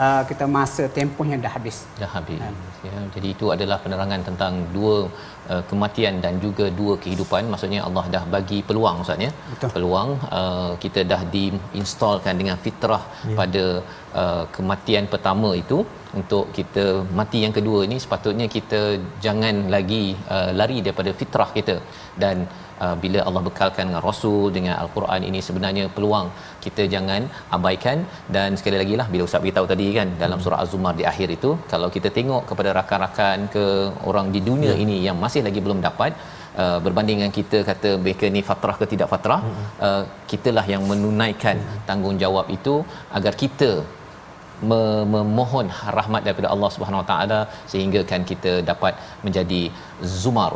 uh, 0.05 0.23
kita 0.29 0.45
masa 0.57 0.83
tempoh 0.97 1.25
yang 1.31 1.41
dah 1.45 1.53
habis. 1.57 1.77
Dah 2.01 2.11
habis. 2.17 2.41
Ha. 2.43 2.49
ya 2.87 2.97
jadi 3.15 3.27
itu 3.35 3.45
adalah 3.55 3.77
penerangan 3.83 4.21
tentang 4.29 4.53
dua 4.75 4.95
uh, 5.51 5.63
kematian 5.69 6.15
dan 6.25 6.33
juga 6.45 6.65
dua 6.79 6.93
kehidupan. 7.03 7.51
Maksudnya 7.53 7.81
Allah 7.87 8.05
dah 8.15 8.23
bagi 8.35 8.59
peluang 8.69 9.03
ustaz 9.03 9.25
ya. 9.27 9.31
Peluang 9.75 10.09
uh, 10.39 10.71
kita 10.83 11.03
dah 11.11 11.21
diinstalkan 11.35 12.35
dengan 12.41 12.57
fitrah 12.65 13.03
ya. 13.31 13.35
pada 13.41 13.65
uh, 14.21 14.43
kematian 14.55 15.05
pertama 15.13 15.51
itu 15.63 15.79
untuk 16.19 16.45
kita 16.57 16.85
mati 17.19 17.39
yang 17.45 17.53
kedua 17.57 17.87
ni 17.91 17.97
sepatutnya 18.05 18.47
kita 18.55 18.81
jangan 19.25 19.55
lagi 19.75 20.03
uh, 20.35 20.51
lari 20.59 20.79
daripada 20.85 21.13
fitrah 21.21 21.49
kita. 21.57 21.77
Dan 22.23 22.37
uh, 22.85 22.95
bila 23.03 23.19
Allah 23.27 23.43
bekalkan 23.47 23.85
dengan 23.89 24.03
rasul 24.09 24.43
dengan 24.57 24.75
al-Quran 24.81 25.21
ini 25.29 25.39
sebenarnya 25.47 25.85
peluang 25.95 26.27
kita 26.65 26.85
jangan 26.95 27.21
abaikan 27.57 27.99
dan 28.35 28.59
sekali 28.59 28.77
lagi 28.81 28.97
lah 28.99 29.07
bila 29.13 29.23
ustaz 29.29 29.43
beritahu 29.45 29.67
tadi 29.71 29.87
kan 29.99 30.09
dalam 30.23 30.37
hmm. 30.37 30.45
surah 30.45 30.59
az-zumar 30.65 30.93
di 30.99 31.05
akhir 31.13 31.29
itu 31.37 31.51
kalau 31.73 31.89
kita 31.95 32.11
tengok 32.17 32.43
kepada 32.51 32.69
rakan-rakan 32.79 33.39
ke 33.55 33.65
orang 34.11 34.29
di 34.35 34.41
dunia 34.49 34.73
hmm. 34.75 34.83
ini 34.85 34.97
yang 35.07 35.19
masih 35.25 35.43
lagi 35.49 35.61
belum 35.67 35.81
dapat 35.89 36.13
Uh, 36.61 36.79
berbanding 36.85 37.17
dengan 37.19 37.33
kita 37.35 37.57
kata 37.67 37.89
mereka 38.03 38.25
ni 38.35 38.39
fatrah 38.47 38.73
ke 38.79 38.85
tidak 38.93 39.07
fatrah 39.11 39.37
hmm. 39.43 39.67
uh, 39.87 40.03
kitalah 40.31 40.63
yang 40.71 40.83
menunaikan 40.89 41.57
hmm. 41.61 41.77
tanggungjawab 41.89 42.47
itu 42.55 42.73
agar 43.17 43.33
kita 43.43 43.69
memohon 44.71 45.67
rahmat 45.97 46.21
daripada 46.25 46.49
Allah 46.53 46.69
Subhanahu 46.73 47.01
Wa 47.03 47.07
Taala 47.11 47.39
sehingga 47.71 48.01
kan 48.11 48.21
kita 48.31 48.51
dapat 48.71 48.93
menjadi 49.25 49.61
zumar 50.23 50.51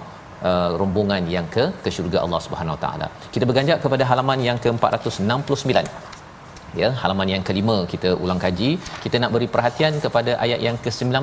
uh, 0.50 0.70
rombongan 0.82 1.24
yang 1.36 1.48
ke 1.56 1.66
ke 1.84 1.90
syurga 1.98 2.20
Allah 2.26 2.42
Subhanahu 2.46 2.78
Taala. 2.84 3.08
Kita 3.36 3.46
berganjak 3.50 3.80
kepada 3.86 4.04
halaman 4.12 4.42
yang 4.48 4.60
ke-469. 4.66 5.80
Ya, 6.82 6.90
halaman 7.02 7.28
yang 7.34 7.44
kelima 7.48 7.78
kita 7.94 8.10
ulang 8.24 8.42
kaji. 8.46 8.72
Kita 9.04 9.16
nak 9.24 9.32
beri 9.36 9.48
perhatian 9.56 9.94
kepada 10.06 10.32
ayat 10.46 10.60
yang 10.68 10.78
ke-19 10.86 11.16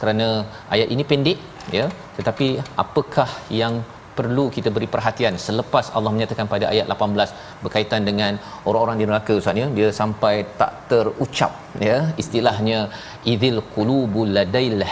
kerana 0.00 0.28
ayat 0.74 0.88
ini 0.94 1.04
pendek 1.10 1.38
ya, 1.78 1.86
tetapi 2.18 2.48
apakah 2.82 3.28
yang 3.60 3.74
perlu 4.18 4.44
kita 4.56 4.68
beri 4.76 4.88
perhatian 4.94 5.34
selepas 5.46 5.86
Allah 5.96 6.10
menyatakan 6.16 6.46
pada 6.54 6.66
ayat 6.72 6.86
18 6.94 7.62
berkaitan 7.64 8.02
dengan 8.08 8.32
orang-orang 8.68 8.98
di 9.00 9.06
neraka 9.10 9.32
ustaz 9.40 9.60
ya 9.62 9.66
dia 9.78 9.88
sampai 10.00 10.34
tak 10.60 10.72
terucap 10.90 11.52
ya 11.88 11.98
istilahnya 12.22 12.78
idzil 13.32 13.60
qulubul 13.76 14.32
ladail 14.38 14.82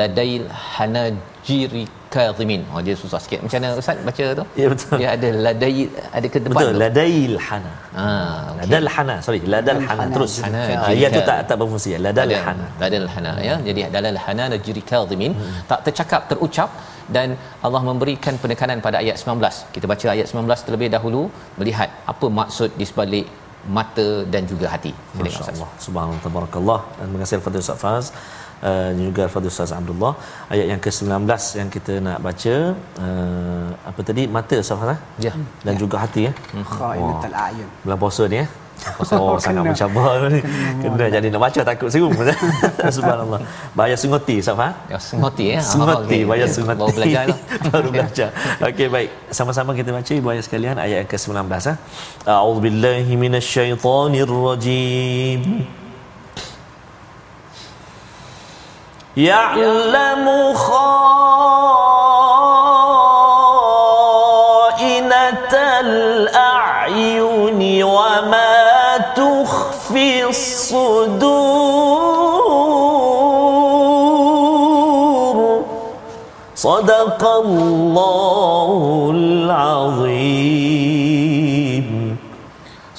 ladail 0.00 0.44
hanajiri 0.76 1.84
kadhimin. 2.14 2.62
Oh 2.72 2.80
dia 2.86 2.94
susah 3.02 3.20
sikit. 3.24 3.40
Macam 3.44 3.58
mana 3.62 3.80
ustaz 3.82 3.98
baca 4.08 4.26
tu? 4.38 4.44
Ya 4.60 4.66
betul. 4.72 4.96
Dia 5.00 5.08
ada 5.16 5.28
ladai 5.46 5.82
ada 6.16 6.26
ke 6.34 6.38
depan 6.44 6.60
betul, 6.60 6.72
tu. 6.74 6.80
ladail 6.82 7.34
hana. 7.46 7.72
Ha 7.98 8.06
okay. 8.06 8.58
ladal 8.60 8.88
hana. 8.94 9.16
Sorry, 9.26 9.40
ladal 9.54 9.80
hana, 9.88 10.06
terus. 10.14 10.34
Hana. 10.46 10.62
Ha, 10.82 10.88
ya 11.02 11.08
tu 11.16 11.22
tak 11.30 11.38
tak 11.50 11.56
berfungsi. 11.62 11.90
Ladal 12.06 12.32
hana. 12.46 12.66
Ladal 12.82 13.08
hana 13.14 13.32
ya. 13.48 13.56
Jadi 13.68 13.80
dalal 13.96 14.18
hana 14.24 14.46
najri 14.54 14.84
kadhimin 14.92 15.34
hmm. 15.40 15.60
tak 15.72 15.80
tercakap 15.88 16.24
terucap 16.32 16.70
dan 17.16 17.28
Allah 17.66 17.82
memberikan 17.90 18.34
penekanan 18.42 18.80
pada 18.86 18.96
ayat 19.04 19.16
19. 19.22 19.74
Kita 19.76 19.86
baca 19.92 20.06
ayat 20.16 20.26
19 20.32 20.66
terlebih 20.66 20.90
dahulu 20.96 21.22
melihat 21.60 21.88
apa 22.12 22.26
maksud 22.40 22.70
di 22.80 22.86
sebalik 22.90 23.26
mata 23.76 24.06
dan 24.34 24.42
juga 24.52 24.66
hati. 24.74 24.92
Masya-Allah. 25.18 25.68
Subhanallah 25.86 26.22
tabarakallah. 26.26 26.80
Dan 26.96 27.04
terima 27.08 27.20
kasih 27.24 27.36
kepada 27.42 27.58
Ustaz 27.64 27.78
Faz 27.84 28.06
uh, 28.70 28.90
juga 29.06 29.24
Fadil 29.32 29.52
Ustaz 29.54 29.72
Abdullah 29.80 30.12
ayat 30.52 30.66
yang 30.72 30.80
ke-19 30.84 31.12
yang 31.60 31.68
kita 31.76 31.92
nak 32.06 32.18
baca 32.26 32.54
uh, 33.06 33.68
apa 33.90 34.00
tadi 34.08 34.22
mata 34.36 34.56
Ustaz 34.64 34.96
ya 35.26 35.32
dan 35.66 35.74
ya. 35.74 35.78
juga 35.82 35.96
hati 36.04 36.20
ya 36.28 36.32
khainatul 36.76 37.36
ayun 37.46 37.68
bulan 37.84 37.98
puasa 38.04 38.24
ni 38.32 38.38
ya 38.42 38.48
Oh, 39.14 39.38
sangat 39.38 39.62
mencabar 39.62 40.26
ni. 40.26 40.42
Kena 40.82 41.06
jadi 41.06 41.30
nak 41.30 41.46
baca 41.46 41.60
takut 41.62 41.86
serum. 41.92 42.10
Subhanallah. 42.96 43.38
Bahaya 43.78 43.94
sungoti, 43.94 44.42
Safa. 44.42 44.74
Ya, 44.90 44.98
sungoti 44.98 45.54
ya. 45.54 45.62
Sungoti, 45.62 46.18
okay. 46.18 46.26
bahaya 46.26 46.50
sungoti. 46.50 46.82
Baru 46.82 46.90
belajar 46.96 47.30
lah. 47.30 47.38
Baru 47.70 47.94
belajar. 47.94 48.34
Okey, 48.58 48.90
baik. 48.90 49.14
Sama-sama 49.30 49.70
kita 49.78 49.94
baca 49.94 50.10
ibu 50.10 50.26
ayah 50.34 50.42
sekalian 50.42 50.82
ayat 50.82 51.06
yang 51.06 51.10
ke-19 51.10 51.46
ah. 51.70 51.78
A'udzubillahi 52.26 53.14
minasyaitonirrajim. 53.14 55.62
يعلم 59.16 60.54
خائنة 60.54 61.12
الأعين 65.80 67.60
وما 67.84 68.98
تخفي 69.16 70.24
الصدور. 70.24 71.32
صدق 76.56 77.22
الله 77.26 79.10
العظيم. 79.14 81.11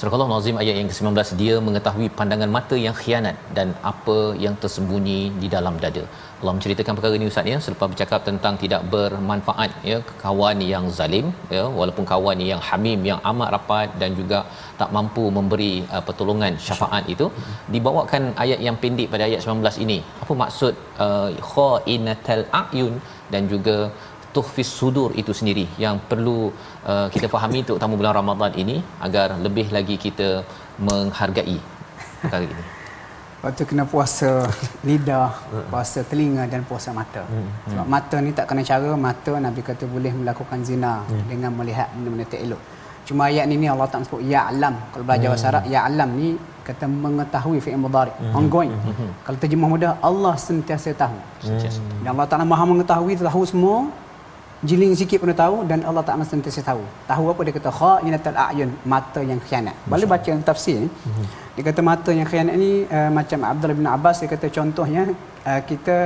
Surah 0.04 0.28
Nazim 0.30 0.56
ayat 0.62 0.74
yang 0.78 0.88
ke-19 0.90 1.28
dia 1.40 1.54
mengetahui 1.66 2.06
pandangan 2.16 2.50
mata 2.56 2.76
yang 2.86 2.96
khianat 2.98 3.36
dan 3.56 3.68
apa 3.90 4.16
yang 4.44 4.54
tersembunyi 4.62 5.20
di 5.42 5.48
dalam 5.54 5.74
dada. 5.84 6.02
Allah 6.40 6.54
menceritakan 6.56 6.94
perkara 6.96 7.14
ini 7.18 7.28
Ustaz 7.30 7.48
ya 7.52 7.58
selepas 7.66 7.88
bercakap 7.92 8.20
tentang 8.28 8.54
tidak 8.62 8.82
bermanfaat 8.94 9.70
ya 9.90 9.98
kawan 10.24 10.58
yang 10.72 10.84
zalim 10.98 11.26
ya 11.56 11.64
walaupun 11.78 12.04
kawan 12.12 12.38
yang 12.50 12.60
hamim 12.68 13.00
yang 13.10 13.20
amat 13.30 13.48
rapat 13.56 13.88
dan 14.02 14.12
juga 14.20 14.40
tak 14.80 14.92
mampu 14.96 15.24
memberi 15.38 15.72
uh, 15.94 16.02
pertolongan 16.08 16.60
syafaat 16.66 17.06
itu 17.14 17.28
dibawakan 17.76 18.24
ayat 18.44 18.60
yang 18.66 18.76
pendek 18.82 19.08
pada 19.14 19.24
ayat 19.30 19.40
19 19.56 19.84
ini. 19.86 19.98
Apa 20.24 20.34
maksud 20.44 20.74
uh, 21.06 21.30
khainatal 21.52 22.44
ayun 22.62 22.96
dan 23.32 23.44
juga 23.54 23.76
tuhfis 24.36 24.70
sudur 24.78 25.10
itu 25.20 25.32
sendiri 25.38 25.64
yang 25.84 25.96
perlu 26.10 26.38
uh, 26.90 27.06
kita 27.14 27.26
fahami 27.34 27.60
terutama 27.68 27.94
bulan 28.00 28.14
Ramadan 28.20 28.52
ini 28.62 28.76
agar 29.06 29.28
lebih 29.46 29.66
lagi 29.76 29.96
kita 30.06 30.28
menghargai 30.86 31.58
perkara 32.22 32.44
ini. 32.54 32.64
Waktu 33.44 33.62
kena 33.70 33.84
puasa 33.92 34.30
lidah, 34.88 35.28
puasa 35.70 36.00
telinga 36.10 36.44
dan 36.52 36.64
puasa 36.68 36.90
mata. 36.98 37.22
Hmm, 37.28 37.44
hmm. 37.44 37.68
Sebab 37.70 37.86
mata 37.94 38.16
ni 38.24 38.30
tak 38.38 38.46
kena 38.48 38.62
cara, 38.70 38.90
mata 39.08 39.32
Nabi 39.46 39.60
kata 39.60 39.84
boleh 39.94 40.12
melakukan 40.20 40.64
zina 40.68 40.92
hmm. 41.04 41.24
dengan 41.30 41.52
melihat 41.58 41.88
benda-benda 41.92 42.24
tak 42.32 42.40
elok. 42.46 42.62
Cuma 43.04 43.28
ayat 43.28 43.44
ni, 43.50 43.60
ni 43.60 43.68
Allah 43.68 43.84
tak 43.92 44.08
sebut 44.08 44.24
ya'lam. 44.32 44.74
Kalau 44.92 45.04
belajar 45.04 45.28
bahasa 45.28 45.46
Arab, 45.52 45.64
ya'lam 45.74 46.10
ni 46.20 46.28
kata 46.68 46.84
mengetahui 46.88 47.58
fi'il 47.60 47.76
mudhari, 47.76 48.12
ongoing. 48.32 48.72
Kalau 49.28 49.36
terjemah 49.42 49.68
mudah, 49.74 49.92
Allah 50.08 50.34
sentiasa 50.40 50.96
tahu. 50.96 51.18
Dan 52.00 52.08
Allah 52.16 52.24
Taala 52.24 52.48
Maha 52.48 52.64
mengetahui 52.72 53.20
tahu 53.20 53.44
semua 53.44 53.92
jiling 54.68 54.92
sikit 55.00 55.18
pun 55.22 55.30
tahu 55.42 55.56
dan 55.70 55.84
Allah 55.88 56.02
tak 56.08 56.16
mesti 56.18 56.32
sentiasa 56.34 56.60
tahu. 56.70 56.82
Tahu 57.10 57.24
apa 57.32 57.40
dia 57.46 57.54
kata 57.58 57.70
khainatul 57.80 58.38
a'yun, 58.46 58.70
mata 58.92 59.20
yang 59.30 59.40
khianat. 59.46 59.76
Boleh 59.92 60.08
baca 60.12 60.30
tafsir 60.48 60.76
ni. 60.84 60.88
Hmm. 60.88 61.26
Dia 61.54 61.62
kata 61.68 61.80
mata 61.90 62.10
yang 62.18 62.26
khianat 62.30 62.54
ni 62.58 62.70
uh, 62.96 63.10
macam 63.18 63.38
Abdullah 63.50 63.76
bin 63.78 63.86
Abbas 63.86 64.16
dia 64.24 64.28
kata 64.34 64.46
contohnya 64.56 65.02
uh, 65.46 65.60
kita 65.70 65.96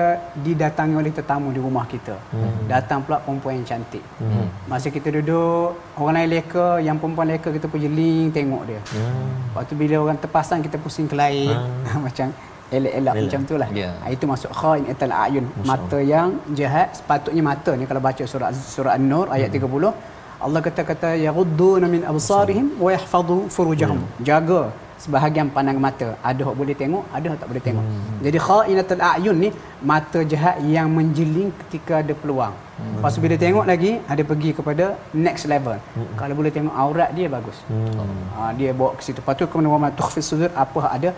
didatangi 0.44 0.94
oleh 1.00 1.12
tetamu 1.18 1.54
di 1.56 1.60
rumah 1.66 1.86
kita. 1.86 2.16
Hmm. 2.34 2.66
Datang 2.72 3.06
pula 3.06 3.22
perempuan 3.24 3.62
yang 3.62 3.66
cantik. 3.70 4.04
Hmm. 4.18 4.46
Masa 4.66 4.90
kita 4.90 5.08
duduk, 5.14 5.78
orang 5.96 6.14
lain 6.18 6.30
leka, 6.36 6.68
yang 6.82 6.98
perempuan 7.00 7.30
leka 7.32 7.48
kita 7.54 7.66
pun 7.70 7.80
jeling 7.80 8.34
tengok 8.34 8.62
dia. 8.68 8.80
Hmm. 8.92 9.54
Waktu 9.56 9.72
bila 9.78 9.96
orang 10.04 10.18
terpasang 10.18 10.60
kita 10.66 10.76
pusing 10.82 11.06
kelain 11.06 11.54
hmm. 11.54 12.02
macam 12.06 12.28
elak-elak 12.76 13.14
macam 13.20 13.40
tu 13.50 13.54
lah. 13.62 13.68
Yeah. 13.82 13.94
Itu 14.16 14.24
masuk 14.32 14.50
khain 14.60 14.84
etal 14.92 15.14
ayun. 15.24 15.46
Mata 15.70 15.98
yang 16.12 16.28
jahat 16.60 16.88
sepatutnya 16.98 17.42
mata 17.50 17.72
ni 17.80 17.86
kalau 17.90 18.02
baca 18.08 18.24
surah 18.32 18.50
surah 18.74 18.92
An-Nur 18.98 19.26
ayat 19.36 19.50
hmm. 19.54 19.68
30 19.68 20.46
Allah 20.46 20.60
kata-kata 20.66 21.08
yaghuddu 21.26 21.70
min 21.94 22.02
absarihim 22.12 22.66
wa 22.84 22.90
yahfazu 22.96 23.38
furujahum. 23.54 24.00
Hmm. 24.02 24.26
Jaga 24.28 24.60
sebahagian 25.04 25.48
pandang 25.56 25.78
mata. 25.86 26.08
Ada 26.30 26.42
yang 26.46 26.58
boleh 26.60 26.76
tengok, 26.82 27.04
ada 27.16 27.24
yang 27.28 27.36
tak 27.42 27.48
boleh 27.50 27.62
tengok. 27.66 27.84
Hmm. 27.88 28.18
Jadi 28.26 28.38
khainatul 28.46 29.02
ayun 29.10 29.36
ni 29.44 29.48
mata 29.90 30.20
jahat 30.32 30.56
yang 30.74 30.88
menjeling 30.98 31.50
ketika 31.60 31.94
ada 32.02 32.14
peluang. 32.20 32.54
Hmm. 32.78 32.94
Lepas 32.98 33.14
bila 33.24 33.34
tengok 33.44 33.64
lagi, 33.70 33.92
ada 34.12 34.22
pergi 34.30 34.50
kepada 34.58 34.84
next 35.26 35.46
level. 35.52 35.78
Hmm. 35.96 36.10
Kalau 36.20 36.34
boleh 36.40 36.52
tengok 36.56 36.74
aurat 36.84 37.10
dia 37.18 37.28
bagus. 37.36 37.58
Hmm. 37.70 38.14
Ha, 38.36 38.50
dia 38.58 38.70
bawa 38.80 38.90
ke 38.98 39.02
situ. 39.06 39.22
Patut 39.28 39.46
kemudian 39.50 39.74
wa 39.86 39.90
tukhfi 40.00 40.22
sudur 40.30 40.50
apa 40.64 40.82
ada 40.96 41.10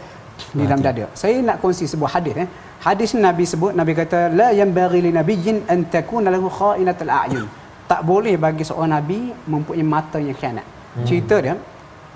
di 0.57 0.64
dalam 0.68 0.82
dada. 0.86 1.07
Saya 1.22 1.36
nak 1.49 1.57
kongsi 1.62 1.84
sebuah 1.93 2.11
hadis 2.16 2.34
eh. 2.45 2.49
Hadis 2.86 3.11
Nabi 3.26 3.45
sebut 3.45 3.72
Nabi 3.76 3.93
kata 3.93 4.32
la 4.32 4.49
yanbaghi 4.57 5.01
li 5.07 5.11
nabiyyin 5.12 5.68
an 5.72 5.84
takuna 5.95 6.32
lahu 6.34 6.49
kha'inatul 6.59 7.12
a'yun. 7.12 7.45
Tak 7.91 8.01
boleh 8.11 8.34
bagi 8.38 8.64
seorang 8.68 8.93
nabi 8.97 9.18
mempunyai 9.53 9.84
mata 9.95 10.18
yang 10.22 10.36
khianat. 10.41 10.64
Hmm. 10.64 11.07
Cerita 11.09 11.36
dia 11.45 11.55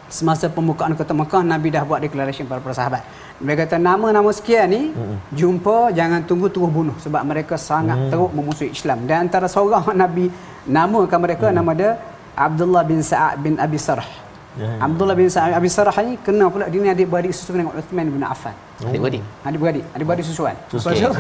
semasa 0.08 0.46
pembukaan 0.56 0.94
kota 0.94 1.10
Mekah 1.10 1.42
Nabi 1.42 1.68
dah 1.74 1.82
buat 1.82 2.00
declaration 2.00 2.46
para 2.46 2.62
sahabat. 2.70 3.02
Nabi 3.42 3.54
kata 3.58 3.76
nama-nama 3.82 4.30
sekian 4.30 4.70
ni 4.70 4.82
hmm. 4.94 5.34
jumpa 5.34 5.90
jangan 5.90 6.22
tunggu 6.22 6.46
terus 6.54 6.70
bunuh 6.70 6.96
sebab 7.02 7.22
mereka 7.26 7.58
sangat 7.58 7.98
hmm. 7.98 8.10
teruk 8.14 8.30
memusuhi 8.30 8.70
Islam. 8.70 9.04
Dan 9.10 9.26
antara 9.28 9.50
seorang 9.50 9.84
Nabi 10.02 10.30
namakan 10.64 11.18
mereka 11.20 11.46
hmm. 11.50 11.56
nama 11.58 11.70
dia 11.74 11.90
Abdullah 12.34 12.82
bin 12.86 13.02
Sa'ad 13.02 13.36
bin 13.42 13.60
Abi 13.60 13.76
Sarh. 13.76 14.23
Ya, 14.54 14.70
ya. 14.70 14.86
Abdullah 14.86 15.16
bin 15.18 15.26
Sa'id 15.26 15.50
Abi 15.50 15.66
Sarah 15.66 15.94
ni 16.06 16.14
kena 16.22 16.46
pula 16.46 16.70
dia 16.70 16.78
ni 16.78 16.86
adik-beradik 16.86 17.34
susu 17.34 17.58
dengan 17.58 17.74
Uthman 17.74 18.06
bin 18.06 18.22
Affan. 18.22 18.54
Oh. 18.82 18.90
Adik-beradik. 18.90 19.22
Adik-beradik, 19.42 19.84
adik-beradik 19.94 20.24
susuan. 20.30 20.54
Lepas 20.70 20.94
tu 20.94 21.10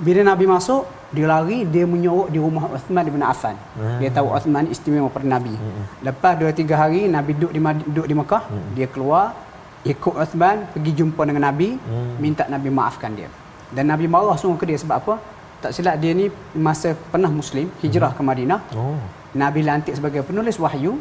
bila 0.00 0.20
Nabi 0.24 0.44
masuk, 0.48 0.88
dia 1.12 1.28
lari, 1.28 1.68
dia 1.68 1.84
menyorok 1.84 2.28
di 2.32 2.38
rumah 2.40 2.64
Uthman 2.72 3.04
bin 3.04 3.20
Affan. 3.20 3.56
Hmm. 3.76 4.00
Dia 4.00 4.08
tahu 4.08 4.32
Uthman 4.32 4.64
istimewa 4.72 5.12
pada 5.12 5.28
Nabi. 5.28 5.52
Hmm. 5.52 5.84
Lepas 6.00 6.32
2 6.40 6.48
3 6.48 6.80
hari 6.82 7.00
Nabi 7.12 7.36
duduk 7.36 7.52
di 7.52 7.60
duduk 7.92 8.06
di 8.08 8.14
Mekah, 8.16 8.42
hmm. 8.48 8.68
dia 8.72 8.86
keluar 8.88 9.36
ikut 9.84 10.14
Uthman 10.16 10.64
pergi 10.72 10.92
jumpa 10.96 11.22
dengan 11.28 11.52
Nabi, 11.52 11.76
hmm. 11.76 12.12
minta 12.24 12.48
Nabi 12.48 12.68
maafkan 12.72 13.12
dia. 13.12 13.28
Dan 13.68 13.92
Nabi 13.92 14.08
marah 14.08 14.36
sungguh 14.40 14.56
ke 14.56 14.64
dia 14.64 14.80
sebab 14.80 14.96
apa? 14.96 15.14
Tak 15.60 15.70
silap 15.76 16.00
dia 16.00 16.16
ni 16.16 16.26
masa 16.56 16.96
pernah 17.12 17.28
Muslim, 17.28 17.68
hijrah 17.84 18.16
hmm. 18.16 18.18
ke 18.18 18.22
Madinah. 18.24 18.60
Oh. 18.72 18.96
Nabi 19.36 19.60
lantik 19.64 19.92
sebagai 19.96 20.24
penulis 20.24 20.56
wahyu. 20.56 20.96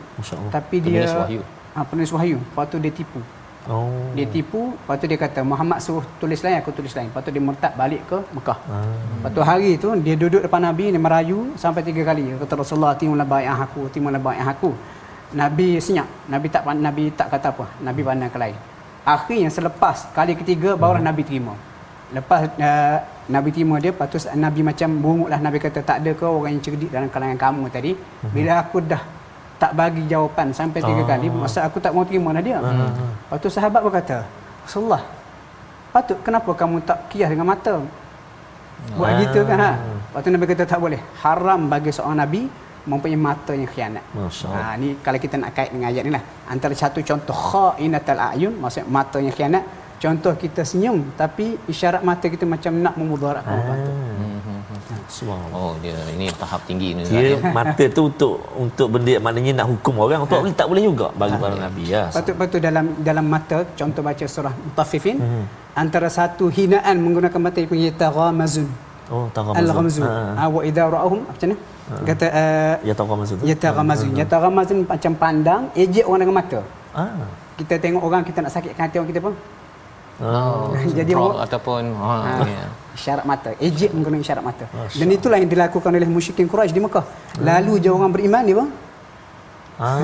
Tapi 0.51 0.83
dia 0.83 1.07
penulis 1.07 1.15
wahyu 1.15 1.41
ha, 1.75 1.85
penulis 1.87 2.11
wahyu 2.15 2.37
lepas 2.39 2.65
tu 2.71 2.77
dia 2.79 2.93
tipu. 2.93 3.21
Oh. 3.69 4.09
dia 4.17 4.25
tipu 4.25 4.73
lepas 4.73 4.97
tu 4.97 5.05
dia 5.05 5.21
kata 5.21 5.45
Muhammad 5.45 5.77
suruh 5.85 6.01
tulis 6.17 6.41
lain 6.41 6.57
aku 6.57 6.73
tulis 6.73 6.93
lain. 6.97 7.13
Lepas 7.13 7.21
tu 7.21 7.29
dia 7.29 7.43
murtad 7.47 7.73
balik 7.77 8.01
ke 8.09 8.17
Mekah. 8.33 8.57
Ah. 8.65 8.81
lepas 9.21 9.29
tu 9.37 9.41
hari 9.45 9.71
tu 9.77 9.89
dia 10.01 10.15
duduk 10.17 10.41
depan 10.41 10.61
Nabi 10.65 10.89
dia 10.89 10.97
merayu 10.97 11.53
sampai 11.63 11.85
tiga 11.85 12.01
kali. 12.01 12.33
Dia 12.33 12.41
kata 12.41 12.57
Rasulullah 12.57 12.97
timulah 12.97 13.27
baik 13.27 13.47
aku 13.69 13.81
timulah 13.93 14.17
baik 14.17 14.41
aku. 14.57 14.73
Nabi 15.37 15.77
senyap. 15.77 16.09
Nabi 16.25 16.47
tak 16.49 16.65
Nabi 16.65 17.03
tak 17.13 17.27
kata 17.31 17.47
apa. 17.53 17.65
Nabi 17.85 18.01
pandang 18.01 18.31
ke 18.33 18.39
lain. 18.41 18.57
Akhirnya 19.05 19.49
selepas 19.53 20.09
kali 20.17 20.33
ketiga 20.33 20.73
baru 20.73 20.97
hmm. 20.97 21.05
Nabi 21.05 21.21
terima. 21.21 21.53
Lepas 22.11 22.49
uh, 22.57 22.97
Nabi 23.29 23.49
terima 23.55 23.77
dia 23.77 23.93
lepas 23.93 24.09
tu 24.09 24.17
Nabi 24.35 24.61
macam 24.65 24.89
bunguklah. 25.05 25.39
Nabi 25.39 25.57
kata 25.61 25.79
tak 25.85 25.97
ada 26.01 26.11
ke 26.17 26.25
orang 26.25 26.57
yang 26.57 26.63
cerdik 26.65 26.89
dalam 26.89 27.13
kalangan 27.13 27.37
kamu 27.37 27.63
tadi. 27.69 27.91
Hmm. 27.93 28.31
bila 28.33 28.51
aku 28.57 28.77
dah 28.81 29.20
tak 29.61 29.77
bagi 29.77 30.01
jawapan 30.09 30.49
sampai 30.49 30.81
tiga 30.81 31.05
oh. 31.05 31.07
kali 31.07 31.29
masa 31.29 31.61
aku 31.69 31.77
tak 31.77 31.93
mau 31.93 32.01
terima 32.01 32.33
lah 32.33 32.41
dia 32.41 32.57
hmm. 32.57 33.29
lepas 33.29 33.37
tu 33.37 33.49
sahabat 33.53 33.81
berkata 33.85 34.25
Rasulullah 34.65 35.05
patut 35.93 36.17
kenapa 36.25 36.49
kamu 36.57 36.81
tak 36.81 36.97
kias 37.13 37.29
dengan 37.29 37.45
mata 37.53 37.77
buat 38.97 39.13
ah. 39.13 39.21
gitu 39.21 39.45
kan 39.45 39.61
ha? 39.61 39.71
lepas 39.77 40.19
tu 40.25 40.29
Nabi 40.33 40.45
kata 40.49 40.65
tak 40.65 40.79
boleh 40.81 40.97
haram 41.21 41.69
bagi 41.69 41.93
seorang 41.93 42.17
Nabi 42.25 42.41
mempunyai 42.89 43.21
mata 43.21 43.53
yang 43.53 43.69
khianat 43.69 44.01
ha, 44.49 44.73
ni 44.81 44.97
kalau 45.05 45.21
kita 45.21 45.37
nak 45.37 45.53
kait 45.53 45.69
dengan 45.69 45.93
ayat 45.93 46.03
ni 46.09 46.11
lah 46.17 46.23
antara 46.49 46.73
satu 46.73 46.97
contoh 47.05 47.37
kha'inatal 47.37 48.17
a'yun 48.33 48.57
maksud 48.57 48.89
mata 48.89 49.21
yang 49.21 49.29
khianat 49.37 49.61
contoh 50.01 50.33
kita 50.33 50.65
senyum 50.65 51.13
tapi 51.13 51.53
isyarat 51.69 52.01
mata 52.01 52.25
kita 52.25 52.49
macam 52.49 52.73
nak 52.81 52.97
memudaratkan 52.97 53.53
ah. 53.53 53.61
orang 53.61 53.79
tu 53.85 53.93
Subhanallah. 53.93 54.30
Oh 55.51 55.75
dia 55.83 55.97
ini 56.15 56.25
tahap 56.41 56.61
tinggi 56.69 56.89
ni. 56.97 57.03
Dia 57.03 57.35
mata 57.57 57.83
tu 57.97 58.01
untuk 58.07 58.35
untuk 58.55 58.87
benda 58.93 59.13
maknanya 59.25 59.51
nak 59.59 59.67
hukum 59.71 59.93
orang 60.03 60.23
untuk 60.25 60.39
ha. 60.39 60.51
tak 60.55 60.67
boleh 60.71 60.83
juga 60.87 61.07
bagi 61.21 61.35
ha. 61.35 61.43
para 61.43 61.55
nabi 61.59 61.83
ya. 61.91 62.03
Patut 62.15 62.35
patut 62.39 62.61
dalam 62.63 62.85
dalam 63.03 63.25
mata 63.27 63.57
contoh 63.79 64.01
baca 64.07 64.25
surah 64.35 64.53
Mutaffifin 64.55 65.17
hmm. 65.19 65.43
antara 65.75 66.07
satu 66.07 66.47
hinaan 66.47 66.95
menggunakan 67.03 67.39
mata 67.43 67.59
itu 67.59 67.75
yataghamazun. 67.75 68.67
Oh 69.11 69.27
taghamazun. 69.35 69.61
Al-ghamzun. 69.67 70.03
Ha. 70.07 70.15
ha. 70.39 70.43
Wa 70.47 70.61
idza 70.63 70.83
ra'ahum 70.87 71.19
macam 71.27 71.47
mana? 71.51 71.57
Ha. 71.91 71.93
Kata 72.07 72.25
uh, 72.41 72.75
yataghamazun. 72.89 73.37
Yataghamazun. 73.51 74.09
Ha. 74.15 74.17
Yataghamazun 74.23 74.77
macam 74.87 75.11
pandang 75.19 75.61
ejek 75.75 76.05
orang 76.07 76.19
dengan 76.23 76.35
mata. 76.39 76.59
Ha. 76.95 77.03
Kita 77.59 77.75
tengok 77.83 78.01
orang 78.07 78.21
kita 78.23 78.39
nak 78.39 78.53
sakitkan 78.55 78.87
hati 78.87 78.97
orang 78.97 79.11
kita 79.11 79.21
pun. 79.27 79.35
Oh, 80.21 80.69
jadi 80.97 81.17
ataupun 81.17 81.81
ha, 81.97 82.45
ha. 82.45 82.65
Isyarat 82.91 83.25
mata 83.25 83.49
ejek 83.57 83.95
menggunakan 83.95 84.19
isyarat 84.19 84.43
mata 84.43 84.65
Masya 84.67 84.99
dan 84.99 85.07
itulah 85.15 85.37
yang 85.39 85.47
dilakukan 85.47 85.91
oleh 85.95 86.09
musyrikin 86.11 86.47
Quraisy 86.51 86.75
di 86.75 86.81
Mekah 86.83 87.05
hmm. 87.07 87.43
lalu 87.47 87.73
je 87.79 87.89
orang 87.89 88.11
beriman 88.11 88.43
dia 88.43 88.55
bang 88.59 88.69
ah 89.81 89.97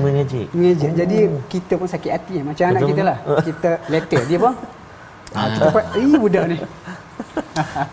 mengejek 0.00 0.46
mengejek 0.54 0.90
jadi 0.94 1.18
oh. 1.28 1.42
kita 1.50 1.74
pun 1.76 1.88
sakit 1.90 2.10
hati 2.14 2.34
macam 2.40 2.64
Betul 2.64 2.70
anak 2.70 2.82
kita 2.88 3.02
lah 3.02 3.16
kita 3.48 3.70
letter 3.90 4.20
dia 4.30 4.38
bang 4.38 4.54
ah. 5.34 5.46
kita 5.52 5.66
buat 5.74 5.86
eh 5.98 6.18
budak 6.18 6.44
ni 6.48 6.58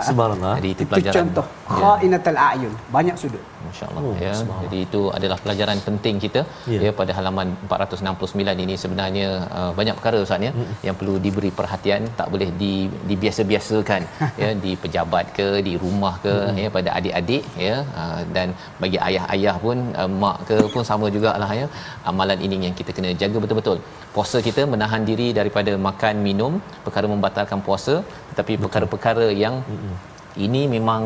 Subhanallah. 0.02 0.62
Jadi 0.62 0.70
itu 0.78 0.84
pelajaran. 0.86 1.14
Itu 1.14 1.18
contoh. 1.18 1.46
Ya. 1.66 1.78
Khainatul 1.82 2.40
a'yun. 2.48 2.74
Banyak 2.96 3.16
sudut. 3.22 3.44
Masya-Allah 3.66 4.02
oh, 4.08 4.14
ya. 4.26 4.34
Jadi 4.64 4.78
itu 4.86 5.02
adalah 5.18 5.38
pelajaran 5.44 5.78
penting 5.88 6.16
kita 6.26 6.42
ya, 6.74 6.80
ya 6.86 6.92
pada 7.00 7.12
halaman 7.18 7.48
469 7.70 8.64
ini 8.66 8.76
sebenarnya 8.84 9.30
uh, 9.58 9.72
banyak 9.80 9.96
perkara 9.98 10.18
Ustaz 10.26 10.46
ya 10.48 10.52
mm. 10.54 10.76
yang 10.88 10.96
perlu 11.00 11.16
diberi 11.26 11.52
perhatian, 11.60 12.02
tak 12.20 12.30
boleh 12.34 12.50
di 12.62 12.74
dibiasa-biasakan 13.10 14.02
ya 14.44 14.50
di 14.66 14.74
pejabat 14.84 15.26
ke, 15.38 15.48
di 15.68 15.74
rumah 15.84 16.14
ke 16.26 16.36
mm. 16.46 16.62
ya 16.64 16.70
pada 16.78 16.90
adik-adik 17.00 17.44
ya 17.68 17.76
uh, 18.02 18.22
dan 18.38 18.48
bagi 18.84 19.00
ayah-ayah 19.08 19.56
pun 19.66 19.78
uh, 20.02 20.10
mak 20.24 20.38
ke 20.50 20.58
pun 20.74 20.86
sama 20.92 21.10
jugalah 21.18 21.52
ya. 21.62 21.68
Amalan 22.12 22.40
ini 22.48 22.56
yang 22.70 22.78
kita 22.82 22.94
kena 22.98 23.18
jaga 23.24 23.38
betul-betul. 23.46 23.80
Puasa 24.16 24.40
kita 24.50 24.64
menahan 24.74 25.02
diri 25.10 25.30
daripada 25.40 25.74
makan 25.90 26.22
minum, 26.28 26.54
perkara 26.86 27.10
membatalkan 27.16 27.60
puasa, 27.70 27.96
tetapi 28.30 28.54
perkara-perkara 28.66 29.28
yang 29.46 29.58
mm 29.76 30.14
ini 30.46 30.62
memang 30.76 31.04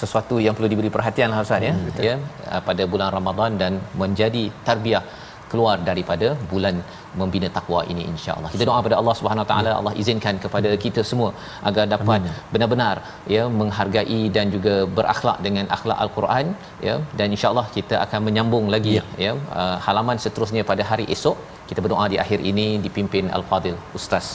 sesuatu 0.00 0.36
yang 0.44 0.54
perlu 0.56 0.68
diberi 0.72 0.90
perhatian 0.96 1.30
lah 1.32 1.44
Ustaz 1.46 1.68
ya. 1.68 1.74
Hmm, 1.76 2.02
ya 2.08 2.16
uh, 2.52 2.62
pada 2.68 2.82
bulan 2.92 3.08
Ramadan 3.18 3.52
dan 3.62 3.72
menjadi 4.02 4.44
tarbiyah 4.68 5.04
keluar 5.50 5.74
daripada 5.88 6.28
bulan 6.52 6.76
membina 7.20 7.48
takwa 7.56 7.80
ini 7.92 8.02
insya-Allah. 8.12 8.50
Kita 8.54 8.64
doa 8.68 8.78
pada 8.86 8.96
Allah 9.00 9.14
Subhanahu 9.18 9.44
Wa 9.44 9.50
Taala 9.50 9.70
Allah 9.78 9.92
izinkan 10.02 10.36
kepada 10.44 10.70
kita 10.84 11.02
semua 11.10 11.30
agar 11.68 11.84
dapat 11.94 12.18
Amin. 12.22 12.34
benar-benar 12.54 12.96
ya 13.34 13.44
menghargai 13.60 14.20
dan 14.36 14.46
juga 14.56 14.74
berakhlak 14.98 15.38
dengan 15.46 15.66
akhlak 15.76 15.98
al-Quran 16.06 16.48
ya 16.88 16.96
dan 17.20 17.36
insya-Allah 17.36 17.66
kita 17.76 17.96
akan 18.04 18.20
menyambung 18.28 18.66
lagi 18.74 18.94
ya, 18.98 19.04
ya 19.26 19.32
uh, 19.60 19.76
halaman 19.86 20.18
seterusnya 20.26 20.64
pada 20.72 20.84
hari 20.90 21.06
esok. 21.16 21.38
Kita 21.70 21.80
berdoa 21.86 22.04
di 22.12 22.18
akhir 22.24 22.40
ini 22.50 22.68
dipimpin 22.86 23.26
Al-Fadil 23.38 23.78
Ustaz 24.00 24.26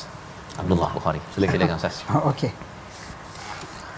Abdullah 0.62 0.92
Bukhari. 0.98 1.22
Silakan 1.36 1.80
Ustaz. 1.82 1.98
Okey. 2.34 2.52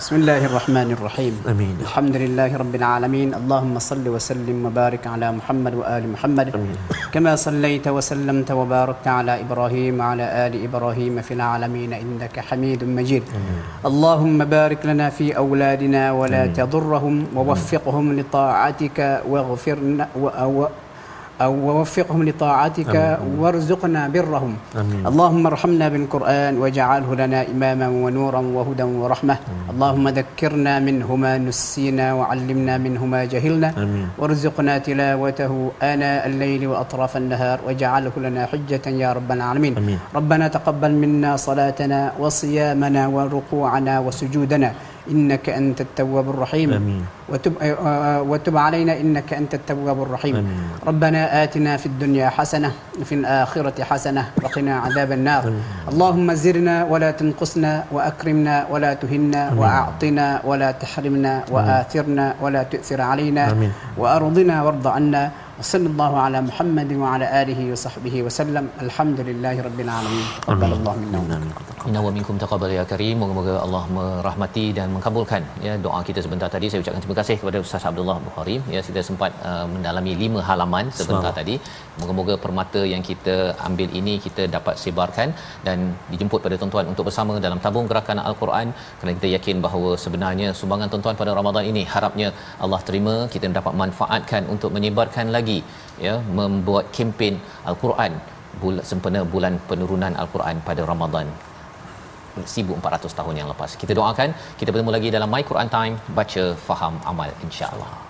بسم 0.03 0.15
الله 0.15 0.45
الرحمن 0.45 0.89
الرحيم 0.91 1.33
آمين 1.47 1.75
الحمد 1.87 2.15
لله 2.15 2.57
رب 2.57 2.75
العالمين 2.75 3.29
اللهم 3.39 3.79
صل 3.79 4.03
وسلم 4.03 4.65
وبارك 4.65 5.07
على 5.07 5.31
محمد 5.31 5.73
وآل 5.79 6.03
محمد 6.11 6.47
أمين. 6.55 6.77
كما 7.15 7.35
صليت 7.35 7.87
وسلمت 7.87 8.51
وباركت 8.51 9.07
على 9.07 9.41
إبراهيم 9.47 9.99
وعلى 9.99 10.25
آل 10.47 10.53
إبراهيم 10.67 11.21
في 11.21 11.33
العالمين 11.33 11.93
إنك 11.93 12.35
حميد 12.39 12.83
مجيد 12.83 13.23
أمين. 13.31 13.61
اللهم 13.85 14.45
بارك 14.45 14.85
لنا 14.85 15.09
في 15.09 15.37
أولادنا 15.37 16.11
ولا 16.11 16.43
أمين. 16.43 16.53
تضرهم 16.53 17.15
ووفقهم 17.35 18.19
لطاعتك 18.19 19.23
واغفر 19.29 19.77
و... 21.41 21.45
ووفقهم 21.45 22.23
لطاعتك 22.29 22.95
آمين. 22.95 23.39
وارزقنا 23.41 24.01
برهم 24.07 24.53
آمين. 24.75 25.03
اللهم 25.07 25.43
ارحمنا 25.47 25.85
بالقرآن 25.89 26.53
واجعله 26.57 27.09
لنا 27.15 27.39
إماما 27.53 27.87
ونورا 28.03 28.41
وهدى 28.55 28.83
ورحمة 28.83 29.33
آمين. 29.33 29.69
اللهم 29.73 30.05
ذكرنا 30.09 30.73
منه 30.79 31.15
ما 31.15 31.37
نسينا 31.37 32.13
وعلمنا 32.13 32.77
منه 32.77 33.05
ما 33.05 33.25
جهلنا 33.25 33.69
آمين. 33.77 34.07
وارزقنا 34.19 34.77
تلاوته 34.77 35.71
آناء 35.81 36.21
الليل 36.27 36.67
وأطراف 36.67 37.17
النهار 37.17 37.57
واجعله 37.67 38.13
لنا 38.17 38.41
حجة 38.45 38.85
يا 39.03 39.13
رب 39.13 39.29
العالمين 39.31 39.73
آمين. 39.77 39.99
ربنا 40.15 40.47
تقبل 40.47 40.91
منا 40.91 41.31
صلاتنا 41.35 41.99
وصيامنا 42.19 43.07
وركوعنا 43.07 43.99
وسجودنا 43.99 44.71
إنك 45.11 45.45
أنت 45.49 45.81
التواب 45.81 46.29
الرحيم 46.29 46.69
آمين. 46.73 47.03
وتب, 47.29 47.53
وتب 48.31 48.55
علينا 48.57 48.93
إنك 48.99 49.29
أنت 49.33 49.53
التواب 49.53 49.99
الرحيم 50.01 50.35
آمين. 50.35 50.83
ربنا 50.89 51.21
آتنا 51.43 51.77
في 51.77 51.85
الدنيا 51.85 52.27
حسنة 52.29 52.71
وفي 52.99 53.15
الآخرة 53.15 53.77
حسنة 53.83 54.23
وقنا 54.43 54.73
عذاب 54.79 55.09
النار 55.11 55.43
آمين. 55.47 55.63
اللهم 55.91 56.27
زرنا 56.33 56.75
ولا 56.91 57.11
تنقصنا 57.11 57.71
وأكرمنا 57.91 58.55
ولا 58.71 58.91
تهنا. 58.93 59.43
وأعطنا 59.59 60.27
ولا 60.43 60.69
تحرمنا 60.71 61.33
وآثرنا 61.53 62.25
ولا 62.43 62.61
تؤثر 62.63 62.99
علينا 63.01 63.43
آمين. 63.51 63.71
وأرضنا 63.97 64.55
وارض 64.63 64.87
عنا 64.87 65.23
وصلى 65.59 65.87
الله 65.93 66.11
على 66.25 66.39
محمد 66.49 66.89
وعلى 67.01 67.25
آله 67.41 67.59
وصحبه 67.71 68.15
وسلم 68.25 68.65
الحمد 68.85 69.19
لله 69.29 69.55
رب 69.67 69.79
العالمين 69.85 70.25
تقبل 70.49 70.71
الله 70.81 70.93
منا 71.01 71.19
Inna 71.83 71.99
wa 71.99 72.11
minkum 72.15 72.39
taqabbal 72.39 72.71
ya 72.71 72.83
karim. 72.91 73.19
Moga-moga 73.21 73.53
Allah 73.59 73.83
merahmati 73.95 74.65
dan 74.77 74.87
mengabulkan 74.95 75.43
ya 75.59 75.75
doa 75.85 75.99
kita 76.07 76.19
sebentar 76.25 76.47
tadi. 76.47 76.71
Saya 76.71 76.79
ucapkan 76.83 77.01
terima 77.03 77.12
kasih 77.19 77.35
kepada 77.41 77.57
Ustaz 77.65 77.83
Abdullah 77.89 78.15
Bukhari 78.27 78.55
ya 78.75 78.81
kita 78.87 79.01
sempat 79.09 79.31
uh, 79.49 79.65
mendalami 79.73 80.13
lima 80.23 80.39
halaman 80.49 80.85
sebentar 80.99 81.31
Semang. 81.31 81.37
tadi. 81.39 81.55
Moga-moga 81.99 82.35
permata 82.45 82.81
yang 82.93 83.03
kita 83.09 83.35
ambil 83.67 83.89
ini 83.99 84.13
kita 84.25 84.43
dapat 84.55 84.75
sebarkan 84.83 85.29
dan 85.67 85.77
dijemput 86.11 86.41
pada 86.45 86.55
tuan-tuan 86.61 86.87
untuk 86.91 87.05
bersama 87.09 87.33
dalam 87.45 87.61
tabung 87.65 87.87
gerakan 87.91 88.21
Al-Quran 88.29 88.67
kerana 88.97 89.13
kita 89.19 89.29
yakin 89.35 89.57
bahawa 89.65 89.91
sebenarnya 90.05 90.49
sumbangan 90.59 90.89
tuan-tuan 90.93 91.19
pada 91.21 91.33
Ramadan 91.39 91.65
ini 91.71 91.83
harapnya 91.93 92.29
Allah 92.65 92.81
terima 92.89 93.15
kita 93.35 93.53
dapat 93.59 93.75
manfaatkan 93.83 94.43
untuk 94.55 94.71
menyebarkan 94.77 95.29
lagi 95.37 95.59
ya 96.07 96.15
membuat 96.39 96.85
kempen 96.97 97.37
Al-Quran 97.71 98.13
bulan 98.61 98.85
sempena 98.91 99.21
bulan 99.33 99.55
penurunan 99.71 100.13
Al-Quran 100.23 100.57
pada 100.69 100.81
Ramadan 100.93 101.27
1400 102.35 103.19
tahun 103.19 103.35
yang 103.39 103.49
lepas. 103.53 103.79
Kita 103.79 103.93
doakan 103.95 104.33
kita 104.59 104.69
bertemu 104.73 104.91
lagi 104.91 105.09
dalam 105.13 105.29
My 105.31 105.43
Quran 105.45 105.69
Time 105.71 105.95
baca 106.11 106.43
faham 106.67 106.99
amal 107.05 107.29
insya-Allah. 107.45 108.02